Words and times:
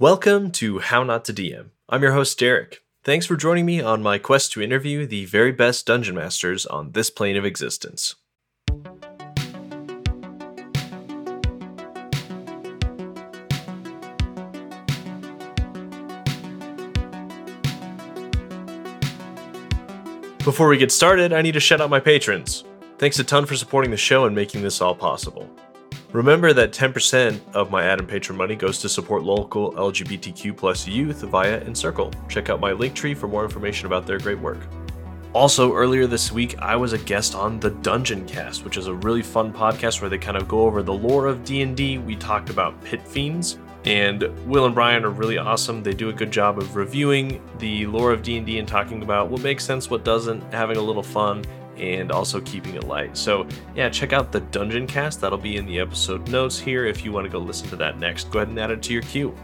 Welcome 0.00 0.50
to 0.52 0.78
How 0.78 1.02
Not 1.02 1.26
to 1.26 1.34
DM. 1.34 1.72
I'm 1.90 2.00
your 2.00 2.12
host, 2.12 2.38
Derek. 2.38 2.82
Thanks 3.04 3.26
for 3.26 3.36
joining 3.36 3.66
me 3.66 3.82
on 3.82 4.02
my 4.02 4.16
quest 4.16 4.50
to 4.52 4.62
interview 4.62 5.04
the 5.04 5.26
very 5.26 5.52
best 5.52 5.84
dungeon 5.84 6.14
masters 6.14 6.64
on 6.64 6.92
this 6.92 7.10
plane 7.10 7.36
of 7.36 7.44
existence. 7.44 8.14
Before 20.42 20.68
we 20.68 20.78
get 20.78 20.90
started, 20.90 21.34
I 21.34 21.42
need 21.42 21.52
to 21.52 21.60
shout 21.60 21.82
out 21.82 21.90
my 21.90 22.00
patrons. 22.00 22.64
Thanks 22.96 23.18
a 23.18 23.24
ton 23.24 23.44
for 23.44 23.54
supporting 23.54 23.90
the 23.90 23.98
show 23.98 24.24
and 24.24 24.34
making 24.34 24.62
this 24.62 24.80
all 24.80 24.94
possible. 24.94 25.46
Remember 26.12 26.52
that 26.52 26.72
10% 26.72 27.40
of 27.54 27.70
my 27.70 27.84
ad 27.84 28.00
and 28.00 28.08
patron 28.08 28.36
money 28.36 28.56
goes 28.56 28.80
to 28.80 28.88
support 28.88 29.22
local 29.22 29.72
LGBTQ 29.74 30.56
plus 30.56 30.84
youth 30.84 31.22
via 31.22 31.60
Encircle. 31.60 32.12
Check 32.28 32.50
out 32.50 32.58
my 32.58 32.72
Linktree 32.72 33.16
for 33.16 33.28
more 33.28 33.44
information 33.44 33.86
about 33.86 34.08
their 34.08 34.18
great 34.18 34.40
work. 34.40 34.58
Also, 35.34 35.72
earlier 35.72 36.08
this 36.08 36.32
week, 36.32 36.58
I 36.58 36.74
was 36.74 36.92
a 36.92 36.98
guest 36.98 37.36
on 37.36 37.60
the 37.60 37.70
Dungeon 37.70 38.26
Cast, 38.26 38.64
which 38.64 38.76
is 38.76 38.88
a 38.88 38.94
really 38.94 39.22
fun 39.22 39.52
podcast 39.52 40.00
where 40.00 40.10
they 40.10 40.18
kind 40.18 40.36
of 40.36 40.48
go 40.48 40.62
over 40.62 40.82
the 40.82 40.92
lore 40.92 41.28
of 41.28 41.44
D&D. 41.44 41.98
We 41.98 42.16
talked 42.16 42.50
about 42.50 42.82
pit 42.82 43.06
fiends, 43.06 43.60
and 43.84 44.24
Will 44.48 44.66
and 44.66 44.74
Brian 44.74 45.04
are 45.04 45.10
really 45.10 45.38
awesome. 45.38 45.80
They 45.80 45.92
do 45.92 46.08
a 46.08 46.12
good 46.12 46.32
job 46.32 46.58
of 46.58 46.74
reviewing 46.74 47.40
the 47.58 47.86
lore 47.86 48.10
of 48.10 48.24
D&D 48.24 48.58
and 48.58 48.66
talking 48.66 49.04
about 49.04 49.30
what 49.30 49.42
makes 49.42 49.64
sense, 49.64 49.88
what 49.88 50.04
doesn't, 50.04 50.42
having 50.52 50.76
a 50.76 50.82
little 50.82 51.04
fun, 51.04 51.44
and 51.80 52.12
also 52.12 52.40
keeping 52.42 52.74
it 52.74 52.84
light. 52.84 53.16
So, 53.16 53.46
yeah, 53.74 53.88
check 53.88 54.12
out 54.12 54.30
the 54.30 54.40
Dungeon 54.40 54.86
Cast. 54.86 55.20
That'll 55.20 55.38
be 55.38 55.56
in 55.56 55.66
the 55.66 55.80
episode 55.80 56.28
notes 56.28 56.58
here 56.58 56.84
if 56.84 57.04
you 57.04 57.12
want 57.12 57.24
to 57.24 57.30
go 57.30 57.38
listen 57.38 57.68
to 57.70 57.76
that 57.76 57.98
next. 57.98 58.30
Go 58.30 58.40
ahead 58.40 58.48
and 58.48 58.58
add 58.58 58.70
it 58.70 58.82
to 58.82 58.92
your 58.92 59.02
queue. 59.02 59.34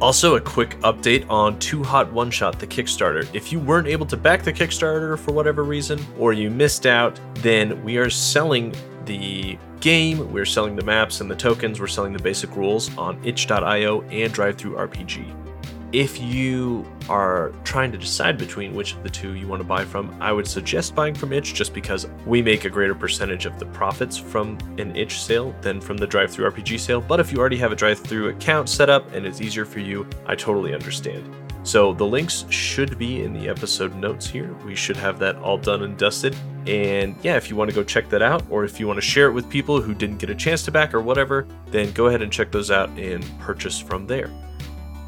Also, 0.00 0.36
a 0.36 0.40
quick 0.40 0.78
update 0.80 1.28
on 1.30 1.58
Too 1.58 1.82
Hot 1.82 2.12
One 2.12 2.30
Shot, 2.30 2.58
the 2.58 2.66
Kickstarter. 2.66 3.26
If 3.34 3.50
you 3.50 3.58
weren't 3.58 3.86
able 3.86 4.04
to 4.06 4.16
back 4.16 4.42
the 4.42 4.52
Kickstarter 4.52 5.18
for 5.18 5.32
whatever 5.32 5.64
reason, 5.64 6.04
or 6.18 6.34
you 6.34 6.50
missed 6.50 6.84
out, 6.84 7.18
then 7.36 7.82
we 7.82 7.96
are 7.96 8.10
selling 8.10 8.74
the 9.06 9.56
game, 9.80 10.30
we're 10.32 10.44
selling 10.44 10.76
the 10.76 10.84
maps 10.84 11.22
and 11.22 11.30
the 11.30 11.36
tokens, 11.36 11.80
we're 11.80 11.86
selling 11.86 12.12
the 12.12 12.22
basic 12.22 12.54
rules 12.56 12.94
on 12.98 13.18
itch.io 13.24 14.02
and 14.02 14.34
DriveThruRPG. 14.34 15.45
If 15.92 16.20
you 16.20 16.84
are 17.08 17.52
trying 17.62 17.92
to 17.92 17.98
decide 17.98 18.36
between 18.38 18.74
which 18.74 18.94
of 18.94 19.04
the 19.04 19.08
two 19.08 19.34
you 19.34 19.46
want 19.46 19.60
to 19.60 19.66
buy 19.66 19.84
from, 19.84 20.14
I 20.20 20.32
would 20.32 20.46
suggest 20.46 20.96
buying 20.96 21.14
from 21.14 21.32
Itch 21.32 21.54
just 21.54 21.72
because 21.72 22.08
we 22.26 22.42
make 22.42 22.64
a 22.64 22.70
greater 22.70 22.94
percentage 22.94 23.46
of 23.46 23.58
the 23.60 23.66
profits 23.66 24.18
from 24.18 24.58
an 24.78 24.96
Itch 24.96 25.22
sale 25.22 25.54
than 25.60 25.80
from 25.80 25.96
the 25.96 26.06
DriveThruRPG 26.06 26.80
sale. 26.80 27.00
But 27.00 27.20
if 27.20 27.30
you 27.30 27.38
already 27.38 27.56
have 27.58 27.70
a 27.70 27.76
drive 27.76 28.00
through 28.00 28.30
account 28.30 28.68
set 28.68 28.90
up 28.90 29.12
and 29.12 29.24
it's 29.24 29.40
easier 29.40 29.64
for 29.64 29.78
you, 29.78 30.08
I 30.26 30.34
totally 30.34 30.74
understand. 30.74 31.32
So 31.62 31.92
the 31.92 32.06
links 32.06 32.44
should 32.50 32.98
be 32.98 33.22
in 33.22 33.32
the 33.32 33.48
episode 33.48 33.94
notes 33.94 34.26
here. 34.26 34.52
We 34.64 34.74
should 34.74 34.96
have 34.96 35.20
that 35.20 35.36
all 35.36 35.56
done 35.56 35.84
and 35.84 35.96
dusted. 35.96 36.34
And 36.66 37.16
yeah, 37.22 37.36
if 37.36 37.48
you 37.48 37.54
want 37.54 37.70
to 37.70 37.74
go 37.74 37.84
check 37.84 38.08
that 38.08 38.22
out, 38.22 38.44
or 38.50 38.64
if 38.64 38.80
you 38.80 38.88
want 38.88 38.96
to 38.98 39.02
share 39.02 39.28
it 39.28 39.32
with 39.32 39.48
people 39.48 39.80
who 39.80 39.94
didn't 39.94 40.18
get 40.18 40.30
a 40.30 40.34
chance 40.34 40.64
to 40.64 40.72
back 40.72 40.94
or 40.94 41.00
whatever, 41.00 41.46
then 41.70 41.92
go 41.92 42.06
ahead 42.06 42.22
and 42.22 42.32
check 42.32 42.50
those 42.50 42.72
out 42.72 42.88
and 42.90 43.24
purchase 43.38 43.80
from 43.80 44.06
there. 44.06 44.30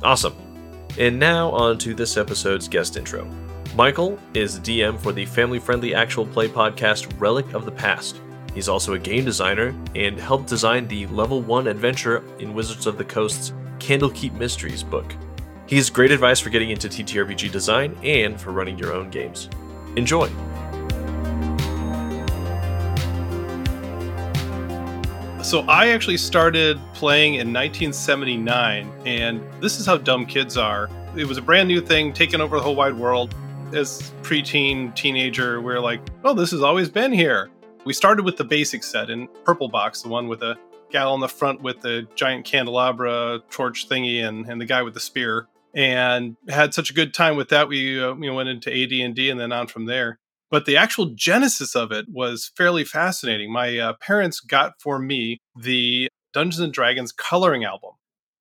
Awesome. 0.03 0.48
And 0.97 1.19
now 1.19 1.51
on 1.51 1.79
to 1.79 1.95
this 1.95 2.17
episode's 2.17 2.69
guest 2.69 2.97
intro. 2.97 3.29
Michael 3.75 4.19
is 4.35 4.59
DM 4.59 4.99
for 4.99 5.13
the 5.13 5.27
family 5.27 5.59
friendly 5.59 5.95
actual 5.95 6.27
play 6.27 6.49
podcast 6.49 7.13
Relic 7.21 7.53
of 7.55 7.65
the 7.65 7.71
Past. 7.71 8.21
He's 8.55 8.69
also 8.69 8.95
a 8.95 8.99
game 8.99 9.25
designer 9.25 9.75
and 9.95 10.19
helped 10.19 10.49
design 10.49 10.89
the 10.89 11.07
level 11.09 11.43
1 11.43 11.69
adventure 11.69 12.25
in 12.41 12.55
Wizards 12.55 12.87
of 12.87 12.99
the 12.99 13.05
Coast's 13.05 13.53
Candlekeep 13.79 14.33
Mysteries 14.33 14.83
book. 14.83 15.15
He 15.67 15.77
has 15.77 15.91
great 15.91 16.11
advice 16.11 16.41
for 16.41 16.51
getting 16.51 16.71
into 16.71 16.89
TTRPG 16.89 17.53
design 17.53 17.97
and 18.03 18.41
for 18.41 18.53
running 18.53 18.79
your 18.79 18.93
own 18.93 19.11
games. 19.11 19.49
Enjoy! 19.97 20.29
So 25.49 25.61
I 25.61 25.89
actually 25.89 26.19
started 26.19 26.79
playing 26.93 27.37
in 27.37 27.55
1979, 27.55 28.93
and 29.07 29.43
this 29.63 29.81
is 29.81 29.87
how 29.87 29.97
dumb 29.97 30.27
kids 30.27 30.59
are. 30.59 30.91
It 31.17 31.25
was 31.25 31.39
a 31.39 31.41
brand 31.41 31.69
new 31.69 31.81
thing, 31.81 32.13
taking 32.13 32.43
over 32.43 32.59
the 32.59 32.63
whole 32.63 32.77
wide 32.77 32.93
world. 32.93 33.35
As 33.73 34.13
preteen, 34.21 34.95
teenager, 34.95 35.63
we 35.63 35.73
are 35.73 35.81
like, 35.81 36.03
"Oh, 36.23 36.35
this 36.35 36.51
has 36.51 36.61
always 36.61 36.91
been 36.91 37.13
here." 37.13 37.49
We 37.87 37.95
started 37.95 38.27
with 38.27 38.37
the 38.37 38.45
basic 38.45 38.85
set 38.85 39.09
in 39.09 39.27
purple 39.47 39.71
box, 39.71 40.03
the 40.03 40.11
one 40.11 40.29
with 40.29 40.43
a 40.43 40.59
gal 40.91 41.15
on 41.15 41.21
the 41.21 41.29
front 41.29 41.63
with 41.63 41.81
the 41.81 42.07
giant 42.15 42.45
candelabra 42.45 43.41
torch 43.49 43.89
thingy, 43.89 44.23
and, 44.23 44.47
and 44.51 44.61
the 44.61 44.67
guy 44.67 44.83
with 44.83 44.93
the 44.93 45.01
spear, 45.01 45.49
and 45.73 46.37
had 46.51 46.75
such 46.75 46.91
a 46.91 46.93
good 46.93 47.15
time 47.15 47.39
with 47.39 47.49
that. 47.49 47.69
We 47.69 47.99
uh, 48.05 48.13
we 48.13 48.29
went 48.29 48.51
into 48.51 48.71
AD 48.71 48.93
and 48.93 49.15
D, 49.15 49.31
and 49.31 49.41
then 49.41 49.53
on 49.53 49.67
from 49.67 49.87
there 49.87 50.19
but 50.51 50.67
the 50.67 50.77
actual 50.77 51.07
genesis 51.15 51.75
of 51.77 51.93
it 51.93 52.07
was 52.09 52.51
fairly 52.57 52.85
fascinating. 52.85 53.53
My 53.53 53.79
uh, 53.79 53.93
parents 54.01 54.41
got 54.41 54.75
for 54.81 54.99
me 54.99 55.39
the 55.61 56.09
Dungeons 56.33 56.61
and 56.61 56.73
Dragons 56.73 57.13
coloring 57.13 57.65
album. 57.65 57.93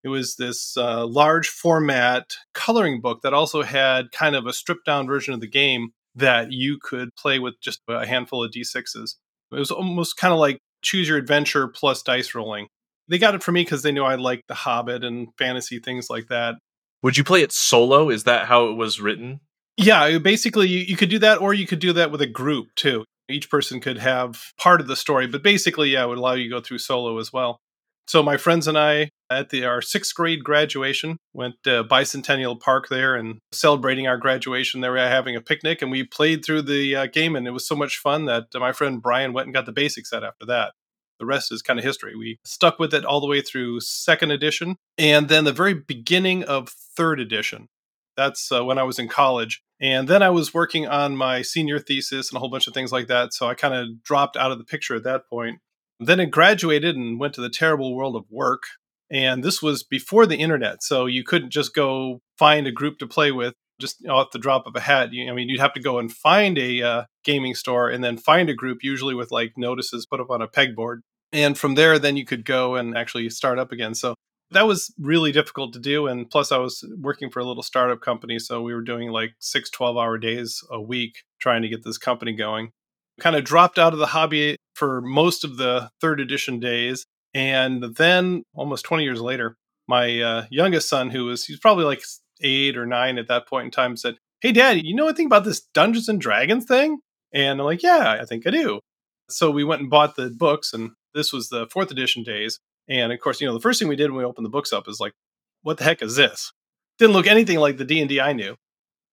It 0.03 0.09
was 0.09 0.35
this 0.35 0.77
uh, 0.77 1.05
large 1.05 1.49
format 1.49 2.35
coloring 2.53 3.01
book 3.01 3.21
that 3.23 3.33
also 3.33 3.63
had 3.63 4.11
kind 4.11 4.35
of 4.35 4.45
a 4.45 4.53
stripped 4.53 4.85
down 4.85 5.07
version 5.07 5.33
of 5.33 5.41
the 5.41 5.49
game 5.49 5.89
that 6.15 6.51
you 6.51 6.77
could 6.81 7.15
play 7.15 7.39
with 7.39 7.59
just 7.61 7.81
a 7.87 8.05
handful 8.05 8.43
of 8.43 8.51
d6s. 8.51 9.15
It 9.51 9.59
was 9.59 9.71
almost 9.71 10.17
kind 10.17 10.33
of 10.33 10.39
like 10.39 10.59
choose 10.81 11.07
your 11.09 11.17
adventure 11.17 11.67
plus 11.67 12.03
dice 12.03 12.33
rolling. 12.33 12.67
They 13.07 13.17
got 13.17 13.35
it 13.35 13.43
for 13.43 13.51
me 13.51 13.61
because 13.61 13.83
they 13.83 13.91
knew 13.91 14.03
I 14.03 14.15
liked 14.15 14.47
The 14.47 14.53
Hobbit 14.53 15.03
and 15.03 15.29
fantasy 15.37 15.79
things 15.79 16.09
like 16.09 16.27
that. 16.27 16.55
Would 17.03 17.17
you 17.17 17.23
play 17.23 17.41
it 17.41 17.51
solo? 17.51 18.09
Is 18.09 18.25
that 18.25 18.47
how 18.47 18.69
it 18.69 18.73
was 18.73 18.99
written? 18.99 19.39
Yeah, 19.77 20.17
basically, 20.17 20.67
you, 20.67 20.79
you 20.79 20.97
could 20.97 21.09
do 21.09 21.19
that, 21.19 21.39
or 21.39 21.53
you 21.53 21.67
could 21.67 21.79
do 21.79 21.93
that 21.93 22.11
with 22.11 22.21
a 22.21 22.27
group 22.27 22.69
too. 22.75 23.05
Each 23.29 23.49
person 23.49 23.79
could 23.79 23.99
have 23.99 24.53
part 24.57 24.81
of 24.81 24.87
the 24.87 24.95
story, 24.95 25.27
but 25.27 25.43
basically, 25.43 25.91
yeah, 25.91 26.03
it 26.03 26.07
would 26.07 26.17
allow 26.17 26.33
you 26.33 26.45
to 26.45 26.49
go 26.49 26.61
through 26.61 26.79
solo 26.79 27.19
as 27.19 27.31
well. 27.31 27.59
So 28.07 28.23
my 28.23 28.37
friends 28.37 28.67
and 28.67 28.77
I, 28.77 29.09
at 29.29 29.49
the, 29.49 29.65
our 29.65 29.81
sixth 29.81 30.15
grade 30.15 30.43
graduation, 30.43 31.17
went 31.33 31.55
to 31.65 31.83
Bicentennial 31.83 32.59
Park 32.59 32.87
there 32.87 33.15
and 33.15 33.39
celebrating 33.51 34.07
our 34.07 34.17
graduation. 34.17 34.79
They 34.79 34.89
were 34.89 34.97
having 34.97 35.35
a 35.35 35.41
picnic, 35.41 35.81
and 35.81 35.91
we 35.91 36.03
played 36.03 36.43
through 36.43 36.63
the 36.63 36.95
uh, 36.95 37.05
game, 37.07 37.35
and 37.35 37.45
it 37.45 37.51
was 37.51 37.67
so 37.67 37.75
much 37.75 37.97
fun 37.97 38.25
that 38.25 38.45
my 38.55 38.71
friend 38.71 39.01
Brian 39.01 39.33
went 39.33 39.47
and 39.47 39.53
got 39.53 39.65
the 39.65 39.73
basic 39.73 40.07
set 40.07 40.23
after 40.23 40.45
that. 40.45 40.71
The 41.19 41.25
rest 41.25 41.51
is 41.51 41.61
kind 41.61 41.77
of 41.77 41.85
history. 41.85 42.15
We 42.15 42.37
stuck 42.45 42.79
with 42.79 42.93
it 42.93 43.03
all 43.03 43.19
the 43.19 43.27
way 43.27 43.41
through 43.41 43.81
second 43.81 44.31
edition, 44.31 44.77
and 44.97 45.27
then 45.27 45.43
the 45.43 45.51
very 45.51 45.73
beginning 45.73 46.45
of 46.45 46.69
third 46.69 47.19
edition. 47.19 47.67
That's 48.15 48.51
uh, 48.51 48.63
when 48.63 48.77
I 48.77 48.83
was 48.83 48.97
in 48.97 49.09
college. 49.09 49.61
And 49.79 50.07
then 50.07 50.23
I 50.23 50.29
was 50.29 50.53
working 50.53 50.87
on 50.87 51.15
my 51.15 51.41
senior 51.41 51.79
thesis 51.79 52.29
and 52.29 52.37
a 52.37 52.39
whole 52.39 52.49
bunch 52.49 52.67
of 52.67 52.73
things 52.73 52.91
like 52.91 53.07
that. 53.07 53.33
So 53.33 53.47
I 53.47 53.53
kind 53.53 53.73
of 53.73 54.03
dropped 54.03 54.35
out 54.35 54.51
of 54.51 54.57
the 54.57 54.63
picture 54.63 54.95
at 54.95 55.03
that 55.03 55.29
point. 55.29 55.59
Then 55.99 56.19
I 56.19 56.25
graduated 56.25 56.95
and 56.95 57.19
went 57.19 57.33
to 57.35 57.41
the 57.41 57.49
terrible 57.49 57.95
world 57.95 58.15
of 58.15 58.25
work. 58.29 58.63
And 59.09 59.43
this 59.43 59.61
was 59.61 59.83
before 59.83 60.25
the 60.25 60.37
internet. 60.37 60.83
So 60.83 61.05
you 61.05 61.23
couldn't 61.23 61.51
just 61.51 61.73
go 61.73 62.21
find 62.37 62.67
a 62.67 62.71
group 62.71 62.99
to 62.99 63.07
play 63.07 63.31
with 63.31 63.53
just 63.79 64.05
off 64.07 64.31
the 64.31 64.39
drop 64.39 64.65
of 64.65 64.75
a 64.75 64.79
hat. 64.79 65.13
You, 65.13 65.29
I 65.29 65.33
mean, 65.35 65.49
you'd 65.49 65.59
have 65.59 65.73
to 65.73 65.79
go 65.79 65.99
and 65.99 66.11
find 66.11 66.57
a 66.57 66.81
uh, 66.81 67.03
gaming 67.23 67.53
store 67.53 67.89
and 67.89 68.03
then 68.03 68.17
find 68.17 68.49
a 68.49 68.53
group, 68.53 68.79
usually 68.81 69.13
with 69.13 69.31
like 69.31 69.53
notices 69.55 70.05
put 70.05 70.19
up 70.19 70.29
on 70.29 70.41
a 70.41 70.47
pegboard. 70.47 71.01
And 71.31 71.57
from 71.57 71.75
there, 71.75 71.99
then 71.99 72.17
you 72.17 72.25
could 72.25 72.45
go 72.45 72.75
and 72.75 72.97
actually 72.97 73.29
start 73.29 73.59
up 73.59 73.71
again. 73.71 73.93
So 73.93 74.15
that 74.51 74.65
was 74.65 74.93
really 74.99 75.31
difficult 75.31 75.73
to 75.73 75.79
do 75.79 76.07
and 76.07 76.29
plus 76.29 76.51
i 76.51 76.57
was 76.57 76.83
working 77.01 77.29
for 77.29 77.39
a 77.39 77.45
little 77.45 77.63
startup 77.63 78.01
company 78.01 78.39
so 78.39 78.61
we 78.61 78.73
were 78.73 78.81
doing 78.81 79.09
like 79.09 79.31
six 79.39 79.69
12 79.69 79.97
hour 79.97 80.17
days 80.17 80.63
a 80.71 80.81
week 80.81 81.17
trying 81.39 81.61
to 81.61 81.67
get 81.67 81.83
this 81.83 81.97
company 81.97 82.33
going. 82.33 82.71
Kind 83.19 83.35
of 83.35 83.43
dropped 83.43 83.79
out 83.79 83.93
of 83.93 83.99
the 83.99 84.07
hobby 84.07 84.57
for 84.75 85.01
most 85.01 85.43
of 85.43 85.57
the 85.57 85.89
third 86.01 86.19
edition 86.19 86.59
days 86.59 87.05
and 87.33 87.83
then 87.95 88.43
almost 88.53 88.85
20 88.85 89.03
years 89.03 89.21
later 89.21 89.55
my 89.87 90.19
uh, 90.21 90.45
youngest 90.51 90.89
son 90.89 91.09
who 91.09 91.25
was 91.25 91.45
he's 91.45 91.59
probably 91.59 91.85
like 91.85 92.01
eight 92.41 92.77
or 92.77 92.85
nine 92.85 93.17
at 93.17 93.27
that 93.27 93.47
point 93.47 93.65
in 93.65 93.71
time 93.71 93.97
said 93.97 94.15
hey 94.41 94.51
dad 94.51 94.83
you 94.83 94.95
know 94.95 95.07
anything 95.07 95.25
about 95.25 95.43
this 95.45 95.61
dungeons 95.73 96.07
and 96.07 96.21
dragons 96.21 96.65
thing? 96.65 96.99
And 97.33 97.59
i'm 97.59 97.65
like 97.65 97.83
yeah 97.83 98.17
i 98.21 98.25
think 98.25 98.45
i 98.45 98.51
do. 98.51 98.81
So 99.29 99.51
we 99.51 99.63
went 99.63 99.81
and 99.81 99.89
bought 99.89 100.15
the 100.15 100.29
books 100.29 100.73
and 100.73 100.91
this 101.13 101.33
was 101.33 101.49
the 101.49 101.67
fourth 101.71 101.89
edition 101.89 102.21
days 102.23 102.59
and 102.89 103.11
of 103.11 103.19
course, 103.19 103.41
you 103.41 103.47
know, 103.47 103.53
the 103.53 103.59
first 103.59 103.79
thing 103.79 103.87
we 103.87 103.95
did 103.95 104.11
when 104.11 104.19
we 104.19 104.25
opened 104.25 104.45
the 104.45 104.49
books 104.49 104.73
up 104.73 104.87
is 104.87 104.99
like, 104.99 105.13
what 105.61 105.77
the 105.77 105.83
heck 105.83 106.01
is 106.01 106.15
this? 106.15 106.51
Didn't 106.99 107.13
look 107.13 107.27
anything 107.27 107.59
like 107.59 107.77
the 107.77 107.85
D&D 107.85 108.19
I 108.19 108.33
knew. 108.33 108.55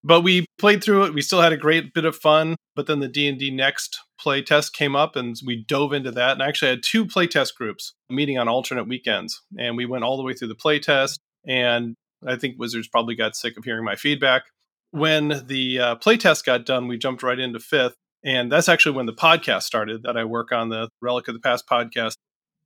But 0.03 0.21
we 0.21 0.47
played 0.59 0.85
through 0.85 1.05
it. 1.05 1.15
We 1.15 1.23
still 1.23 1.41
had 1.41 1.53
a 1.53 1.57
great 1.57 1.95
bit 1.95 2.05
of 2.05 2.15
fun. 2.15 2.57
But 2.77 2.87
then 2.87 3.01
the 3.01 3.09
D&D 3.09 3.51
Next 3.51 3.99
play 4.21 4.43
test 4.43 4.75
came 4.75 4.95
up 4.95 5.17
and 5.17 5.35
we 5.45 5.65
dove 5.67 5.93
into 5.93 6.11
that. 6.13 6.33
And 6.33 6.43
I 6.43 6.49
actually 6.49 6.71
had 6.71 6.83
two 6.83 7.07
play 7.07 7.27
test 7.27 7.57
groups 7.57 7.95
meeting 8.11 8.39
on 8.39 8.49
alternate 8.49 8.87
weekends. 8.87 9.43
And 9.59 9.77
we 9.77 9.87
went 9.87 10.05
all 10.05 10.17
the 10.17 10.23
way 10.23 10.35
through 10.35 10.49
the 10.49 10.55
play 10.55 10.79
test. 10.79 11.21
And 11.47 11.95
I 12.27 12.37
think 12.37 12.59
Wizards 12.59 12.89
probably 12.89 13.15
got 13.15 13.37
sick 13.37 13.57
of 13.57 13.65
hearing 13.65 13.85
my 13.85 13.97
feedback. 13.97 14.43
When 14.91 15.43
the 15.47 15.81
uh, 15.81 15.95
play 15.97 16.17
test 16.17 16.45
got 16.45 16.67
done, 16.67 16.87
we 16.87 16.99
jumped 16.99 17.23
right 17.23 17.39
into 17.39 17.59
fifth. 17.59 17.97
And 18.25 18.51
that's 18.51 18.69
actually 18.69 18.97
when 18.97 19.07
the 19.07 19.13
podcast 19.13 19.63
started 19.63 20.03
that 20.05 20.17
I 20.17 20.25
work 20.25 20.53
on, 20.53 20.69
the 20.69 20.89
Relic 21.03 21.29
of 21.29 21.35
the 21.35 21.41
Past 21.41 21.67
podcast 21.69 22.15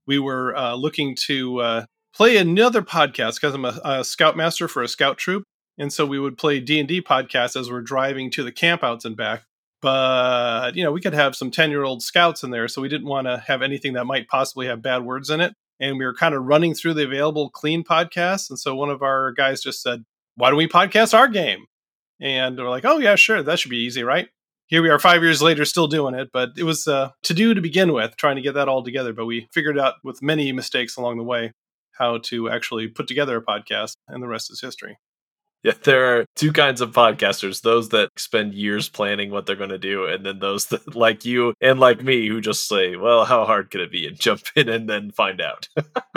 we 0.09 0.19
were 0.19 0.57
uh, 0.57 0.75
looking 0.75 1.15
to 1.27 1.61
uh, 1.61 1.87
play 2.15 2.39
another 2.39 2.83
podcast 2.83 3.35
because 3.35 3.55
I'm 3.55 3.67
a, 3.67 3.79
a 3.85 4.05
scoutmaster 4.05 4.67
for 4.67 4.83
a 4.83 4.89
scout 4.89 5.19
troop. 5.19 5.45
And 5.79 5.93
so 5.93 6.05
we 6.05 6.19
would 6.19 6.37
play 6.37 6.59
D&D 6.59 7.03
podcasts 7.03 7.61
as 7.61 7.71
we're 7.71 7.83
driving 7.83 8.31
to 8.33 8.43
the 8.43 8.51
campouts 8.51 9.05
and 9.05 9.17
back. 9.17 9.45
But, 9.81 10.75
you 10.75 10.83
know, 10.83 10.91
we 10.91 11.01
could 11.01 11.15
have 11.15 11.37
some 11.37 11.53
10-year-old 11.53 12.03
scouts 12.03 12.43
in 12.43 12.51
there, 12.51 12.67
so 12.67 12.83
we 12.83 12.89
didn't 12.89 13.07
want 13.07 13.29
to 13.29 13.45
have 13.47 13.63
anything 13.63 13.93
that 13.93 14.07
might 14.07 14.27
possibly 14.27 14.67
have 14.67 14.83
bad 14.83 15.05
words 15.05 15.31
in 15.31 15.41
it. 15.41 15.53
And 15.79 15.99
we 15.99 16.05
were 16.05 16.15
kind 16.15 16.35
of 16.35 16.43
running 16.43 16.75
through 16.75 16.95
the 16.95 17.05
available 17.05 17.51
clean 17.51 17.85
podcasts. 17.85 18.51
And 18.51 18.59
so 18.59 18.75
one 18.75 18.91
of 18.91 19.03
our 19.03 19.31
guys 19.31 19.61
just 19.61 19.81
said, 19.81 20.03
why 20.35 20.51
don't 20.51 20.59
we 20.59 20.67
podcast 20.67 21.15
our 21.15 21.29
game? 21.29 21.67
And 22.21 22.59
we're 22.59 22.71
like, 22.71 22.85
oh, 22.85 22.99
yeah, 22.99 23.15
sure. 23.15 23.41
That 23.45 23.61
should 23.61 23.71
be 23.71 23.85
easy, 23.85 24.03
right? 24.03 24.29
Here 24.69 24.83
we 24.83 24.91
are 24.91 24.99
five 24.99 25.23
years 25.23 25.41
later, 25.41 25.65
still 25.65 25.87
doing 25.87 26.15
it. 26.15 26.29
But 26.33 26.51
it 26.57 26.65
was 26.65 26.87
uh, 26.87 27.11
to 27.23 27.35
do 27.35 27.55
to 27.55 27.61
begin 27.61 27.93
with, 27.93 28.17
trying 28.17 28.37
to 28.37 28.43
get 28.43 28.55
that 28.55 28.69
all 28.69 28.83
together. 28.83 29.13
But 29.13 29.27
we 29.27 29.49
figured 29.53 29.79
out 29.79 29.95
with 30.05 30.23
many 30.23 30.53
mistakes 30.53 30.97
along 30.97 31.17
the 31.17 31.25
way 31.25 31.53
how 31.93 32.19
to 32.19 32.49
actually 32.49 32.87
put 32.87 33.09
together 33.09 33.37
a 33.37 33.43
podcast, 33.43 33.95
and 34.07 34.23
the 34.23 34.29
rest 34.29 34.51
is 34.53 34.61
history. 34.61 34.99
Yeah, 35.65 35.73
there 35.83 36.21
are 36.21 36.25
two 36.37 36.53
kinds 36.53 36.81
of 36.81 36.93
podcasters 36.93 37.63
those 37.63 37.89
that 37.89 38.11
spend 38.17 38.55
years 38.55 38.89
planning 38.89 39.31
what 39.31 39.47
they're 39.47 39.57
going 39.57 39.71
to 39.71 39.79
do, 39.79 40.07
and 40.07 40.25
then 40.25 40.39
those 40.39 40.67
that, 40.67 40.95
like 40.95 41.25
you 41.25 41.55
and 41.61 41.81
like 41.81 42.03
me, 42.03 42.29
who 42.29 42.41
just 42.41 42.69
say, 42.69 42.95
well, 42.95 43.25
how 43.25 43.45
hard 43.45 43.71
could 43.71 43.81
it 43.81 43.91
be? 43.91 44.07
And 44.07 44.21
jump 44.21 44.43
in 44.55 44.69
and 44.69 44.89
then 44.89 45.11
find 45.11 45.41
out. 45.41 45.69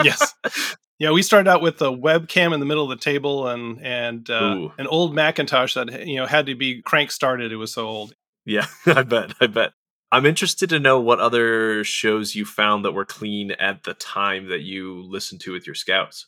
yes. 0.02 0.34
Yeah, 0.98 1.10
we 1.10 1.22
started 1.22 1.50
out 1.50 1.62
with 1.62 1.82
a 1.82 1.86
webcam 1.86 2.54
in 2.54 2.60
the 2.60 2.66
middle 2.66 2.84
of 2.84 2.90
the 2.96 3.02
table 3.02 3.48
and 3.48 3.84
and 3.84 4.30
uh, 4.30 4.68
an 4.78 4.86
old 4.86 5.12
Macintosh 5.12 5.74
that 5.74 6.06
you 6.06 6.14
know 6.14 6.26
had 6.26 6.46
to 6.46 6.54
be 6.54 6.80
crank 6.80 7.10
started. 7.10 7.50
It 7.50 7.56
was 7.56 7.74
so 7.74 7.88
old. 7.88 8.14
Yeah, 8.44 8.66
I 8.86 9.02
bet. 9.02 9.34
I 9.40 9.46
bet. 9.46 9.72
I'm 10.10 10.26
interested 10.26 10.68
to 10.70 10.78
know 10.78 11.00
what 11.00 11.20
other 11.20 11.82
shows 11.84 12.34
you 12.34 12.44
found 12.44 12.84
that 12.84 12.92
were 12.92 13.06
clean 13.06 13.52
at 13.52 13.84
the 13.84 13.94
time 13.94 14.48
that 14.48 14.60
you 14.60 15.02
listened 15.08 15.40
to 15.42 15.52
with 15.52 15.66
your 15.66 15.74
scouts. 15.74 16.26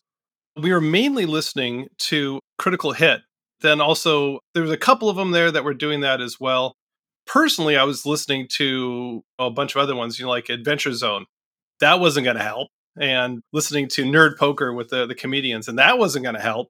We 0.57 0.73
were 0.73 0.81
mainly 0.81 1.27
listening 1.27 1.89
to 1.99 2.41
Critical 2.59 2.93
Hit. 2.93 3.21
Then 3.61 3.81
also, 3.81 4.41
there 4.55 4.63
was 4.63 4.73
a 4.73 4.79
couple 4.79 5.11
of 5.11 5.17
them 5.17 5.33
there 5.33 5.51
that 5.51 5.65
were 5.65 5.75
doing 5.75 6.01
that 6.01 6.21
as 6.21 6.41
well. 6.41 6.75
Personally, 7.27 7.77
I 7.77 7.85
was 7.85 8.07
listening 8.07 8.47
to 8.53 9.23
a 9.39 9.51
bunch 9.51 9.75
of 9.75 9.83
other 9.83 9.95
ones, 9.95 10.19
you 10.19 10.25
know, 10.25 10.31
like 10.31 10.49
Adventure 10.49 10.93
Zone. 10.93 11.27
That 11.81 12.01
wasn't 12.01 12.25
going 12.25 12.37
to 12.37 12.43
help. 12.43 12.69
And 12.99 13.43
listening 13.53 13.89
to 13.89 14.05
Nerd 14.05 14.39
Poker 14.39 14.73
with 14.73 14.89
the, 14.89 15.07
the 15.07 15.15
comedians, 15.15 15.67
and 15.67 15.79
that 15.79 15.99
wasn't 15.99 16.25
going 16.25 16.37
to 16.37 16.41
help. 16.41 16.69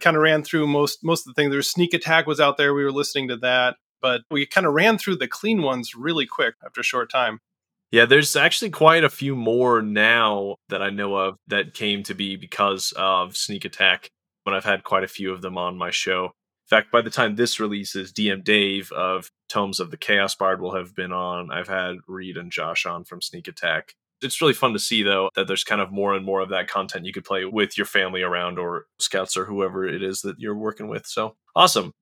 Kind 0.00 0.16
of 0.16 0.22
ran 0.22 0.42
through 0.42 0.66
most 0.66 1.00
most 1.02 1.26
of 1.26 1.34
the 1.34 1.40
things. 1.40 1.52
There's 1.52 1.70
Sneak 1.70 1.92
Attack 1.92 2.26
was 2.26 2.40
out 2.40 2.56
there. 2.56 2.72
We 2.72 2.84
were 2.84 2.92
listening 2.92 3.28
to 3.28 3.36
that, 3.38 3.76
but 4.00 4.22
we 4.30 4.46
kind 4.46 4.66
of 4.66 4.74
ran 4.74 4.98
through 4.98 5.16
the 5.16 5.28
clean 5.28 5.62
ones 5.62 5.94
really 5.94 6.26
quick 6.26 6.54
after 6.64 6.80
a 6.80 6.84
short 6.84 7.10
time. 7.10 7.40
Yeah, 7.90 8.04
there's 8.04 8.36
actually 8.36 8.70
quite 8.70 9.02
a 9.02 9.08
few 9.08 9.34
more 9.34 9.80
now 9.80 10.56
that 10.68 10.82
I 10.82 10.90
know 10.90 11.16
of 11.16 11.36
that 11.46 11.72
came 11.72 12.02
to 12.04 12.14
be 12.14 12.36
because 12.36 12.92
of 12.96 13.36
Sneak 13.36 13.64
Attack, 13.64 14.10
but 14.44 14.52
I've 14.52 14.64
had 14.64 14.84
quite 14.84 15.04
a 15.04 15.08
few 15.08 15.32
of 15.32 15.40
them 15.40 15.56
on 15.56 15.78
my 15.78 15.90
show. 15.90 16.26
In 16.26 16.76
fact, 16.76 16.92
by 16.92 17.00
the 17.00 17.08
time 17.08 17.36
this 17.36 17.58
releases, 17.58 18.12
DM 18.12 18.44
Dave 18.44 18.92
of 18.92 19.30
Tomes 19.48 19.80
of 19.80 19.90
the 19.90 19.96
Chaos 19.96 20.34
Bard 20.34 20.60
will 20.60 20.74
have 20.74 20.94
been 20.94 21.12
on. 21.12 21.50
I've 21.50 21.68
had 21.68 21.96
Reed 22.06 22.36
and 22.36 22.52
Josh 22.52 22.84
on 22.84 23.04
from 23.04 23.22
Sneak 23.22 23.48
Attack. 23.48 23.94
It's 24.20 24.42
really 24.42 24.52
fun 24.52 24.74
to 24.74 24.78
see, 24.78 25.02
though, 25.02 25.30
that 25.34 25.46
there's 25.46 25.64
kind 25.64 25.80
of 25.80 25.90
more 25.90 26.12
and 26.12 26.26
more 26.26 26.40
of 26.40 26.50
that 26.50 26.68
content 26.68 27.06
you 27.06 27.12
could 27.12 27.24
play 27.24 27.46
with 27.46 27.78
your 27.78 27.86
family 27.86 28.20
around 28.20 28.58
or 28.58 28.84
scouts 28.98 29.34
or 29.34 29.46
whoever 29.46 29.86
it 29.88 30.02
is 30.02 30.20
that 30.22 30.38
you're 30.38 30.56
working 30.56 30.88
with. 30.88 31.06
So 31.06 31.36
awesome 31.56 31.94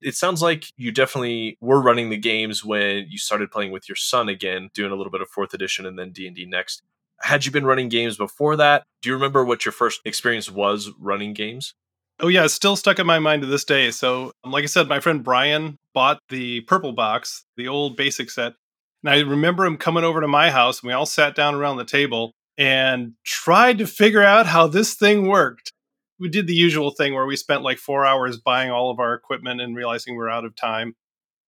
it 0.00 0.14
sounds 0.14 0.42
like 0.42 0.66
you 0.76 0.92
definitely 0.92 1.56
were 1.60 1.80
running 1.80 2.10
the 2.10 2.16
games 2.16 2.64
when 2.64 3.06
you 3.08 3.18
started 3.18 3.50
playing 3.50 3.72
with 3.72 3.88
your 3.88 3.96
son 3.96 4.28
again, 4.28 4.70
doing 4.74 4.92
a 4.92 4.94
little 4.94 5.10
bit 5.10 5.20
of 5.20 5.28
fourth 5.28 5.54
edition 5.54 5.86
and 5.86 5.98
then 5.98 6.10
D 6.10 6.26
and 6.26 6.36
D 6.36 6.46
next. 6.46 6.82
Had 7.20 7.46
you 7.46 7.52
been 7.52 7.64
running 7.64 7.88
games 7.88 8.16
before 8.16 8.56
that? 8.56 8.84
Do 9.00 9.08
you 9.08 9.14
remember 9.14 9.44
what 9.44 9.64
your 9.64 9.72
first 9.72 10.00
experience 10.04 10.50
was 10.50 10.90
running 10.98 11.32
games? 11.32 11.74
Oh 12.20 12.28
yeah, 12.28 12.44
it's 12.44 12.54
still 12.54 12.76
stuck 12.76 12.98
in 12.98 13.06
my 13.06 13.18
mind 13.18 13.42
to 13.42 13.48
this 13.48 13.64
day. 13.64 13.90
So, 13.90 14.32
um, 14.44 14.52
like 14.52 14.62
I 14.62 14.66
said, 14.66 14.88
my 14.88 15.00
friend 15.00 15.24
Brian 15.24 15.78
bought 15.94 16.20
the 16.28 16.60
purple 16.62 16.92
box, 16.92 17.44
the 17.56 17.68
old 17.68 17.96
basic 17.96 18.30
set, 18.30 18.54
and 19.02 19.10
I 19.10 19.20
remember 19.20 19.64
him 19.64 19.76
coming 19.76 20.04
over 20.04 20.20
to 20.20 20.28
my 20.28 20.50
house, 20.50 20.80
and 20.80 20.88
we 20.88 20.92
all 20.92 21.06
sat 21.06 21.34
down 21.34 21.54
around 21.54 21.76
the 21.76 21.84
table 21.84 22.32
and 22.56 23.14
tried 23.24 23.78
to 23.78 23.86
figure 23.86 24.22
out 24.22 24.46
how 24.46 24.66
this 24.68 24.94
thing 24.94 25.26
worked 25.26 25.72
we 26.24 26.30
did 26.30 26.46
the 26.46 26.54
usual 26.54 26.90
thing 26.90 27.12
where 27.12 27.26
we 27.26 27.36
spent 27.36 27.60
like 27.60 27.76
four 27.76 28.06
hours 28.06 28.38
buying 28.38 28.70
all 28.70 28.90
of 28.90 28.98
our 28.98 29.12
equipment 29.12 29.60
and 29.60 29.76
realizing 29.76 30.16
we're 30.16 30.30
out 30.30 30.46
of 30.46 30.56
time. 30.56 30.94